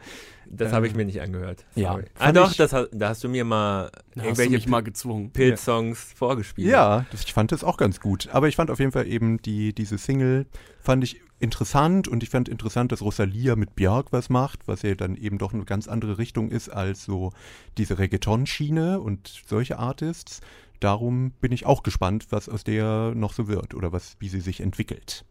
[0.47, 1.63] Das Äh, habe ich mir nicht angehört.
[1.75, 2.05] ja, Sorry.
[2.17, 5.29] Ah fand doch, ich- das, da hast du mir mal Da irgendwelche mal gezwungen.
[5.31, 6.67] Pilz-Songs vorgespielt.
[6.69, 8.29] Ja, das, ich fand das auch ganz gut.
[8.31, 10.45] Aber ich fand auf jeden Fall eben die, diese Single,
[10.79, 14.95] fand ich interessant und ich fand interessant, dass Rosalia mit Björk was macht, was ja
[14.95, 17.31] dann eben doch eine ganz andere Richtung ist als so
[17.77, 20.41] diese Reggaeton-Schiene und solche Artists.
[20.79, 24.41] Darum bin ich auch gespannt, was aus der noch so wird oder was, wie sie
[24.41, 25.25] sich entwickelt.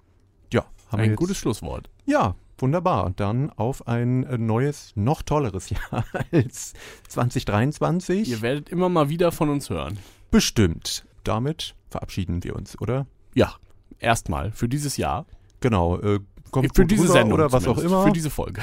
[0.52, 1.90] Ja, haben wir Ein jetzt, gutes Schlusswort.
[2.06, 3.04] Ja, wunderbar.
[3.04, 6.74] Und dann auf ein äh, neues, noch tolleres Jahr als
[7.08, 8.28] 2023.
[8.28, 9.98] Ihr werdet immer mal wieder von uns hören.
[10.30, 11.04] Bestimmt.
[11.24, 13.06] Damit verabschieden wir uns, oder?
[13.34, 13.54] Ja,
[13.98, 15.26] erstmal für dieses Jahr.
[15.60, 15.98] Genau.
[16.00, 18.04] Äh, kommt für diese Sendung oder was auch immer.
[18.04, 18.62] Für diese Folge.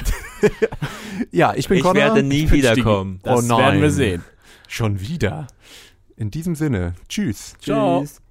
[1.32, 1.95] ja, ich bin Ich Connor.
[1.95, 3.20] werde nie Ich wiederkommen.
[3.24, 3.58] Das Oh nein.
[3.60, 4.24] werden wir sehen.
[4.68, 5.48] Schon wieder.
[6.22, 6.93] In diesem Sinne.
[7.10, 7.56] Tschüss.
[7.60, 8.02] Ciao.
[8.02, 8.22] Tschüss.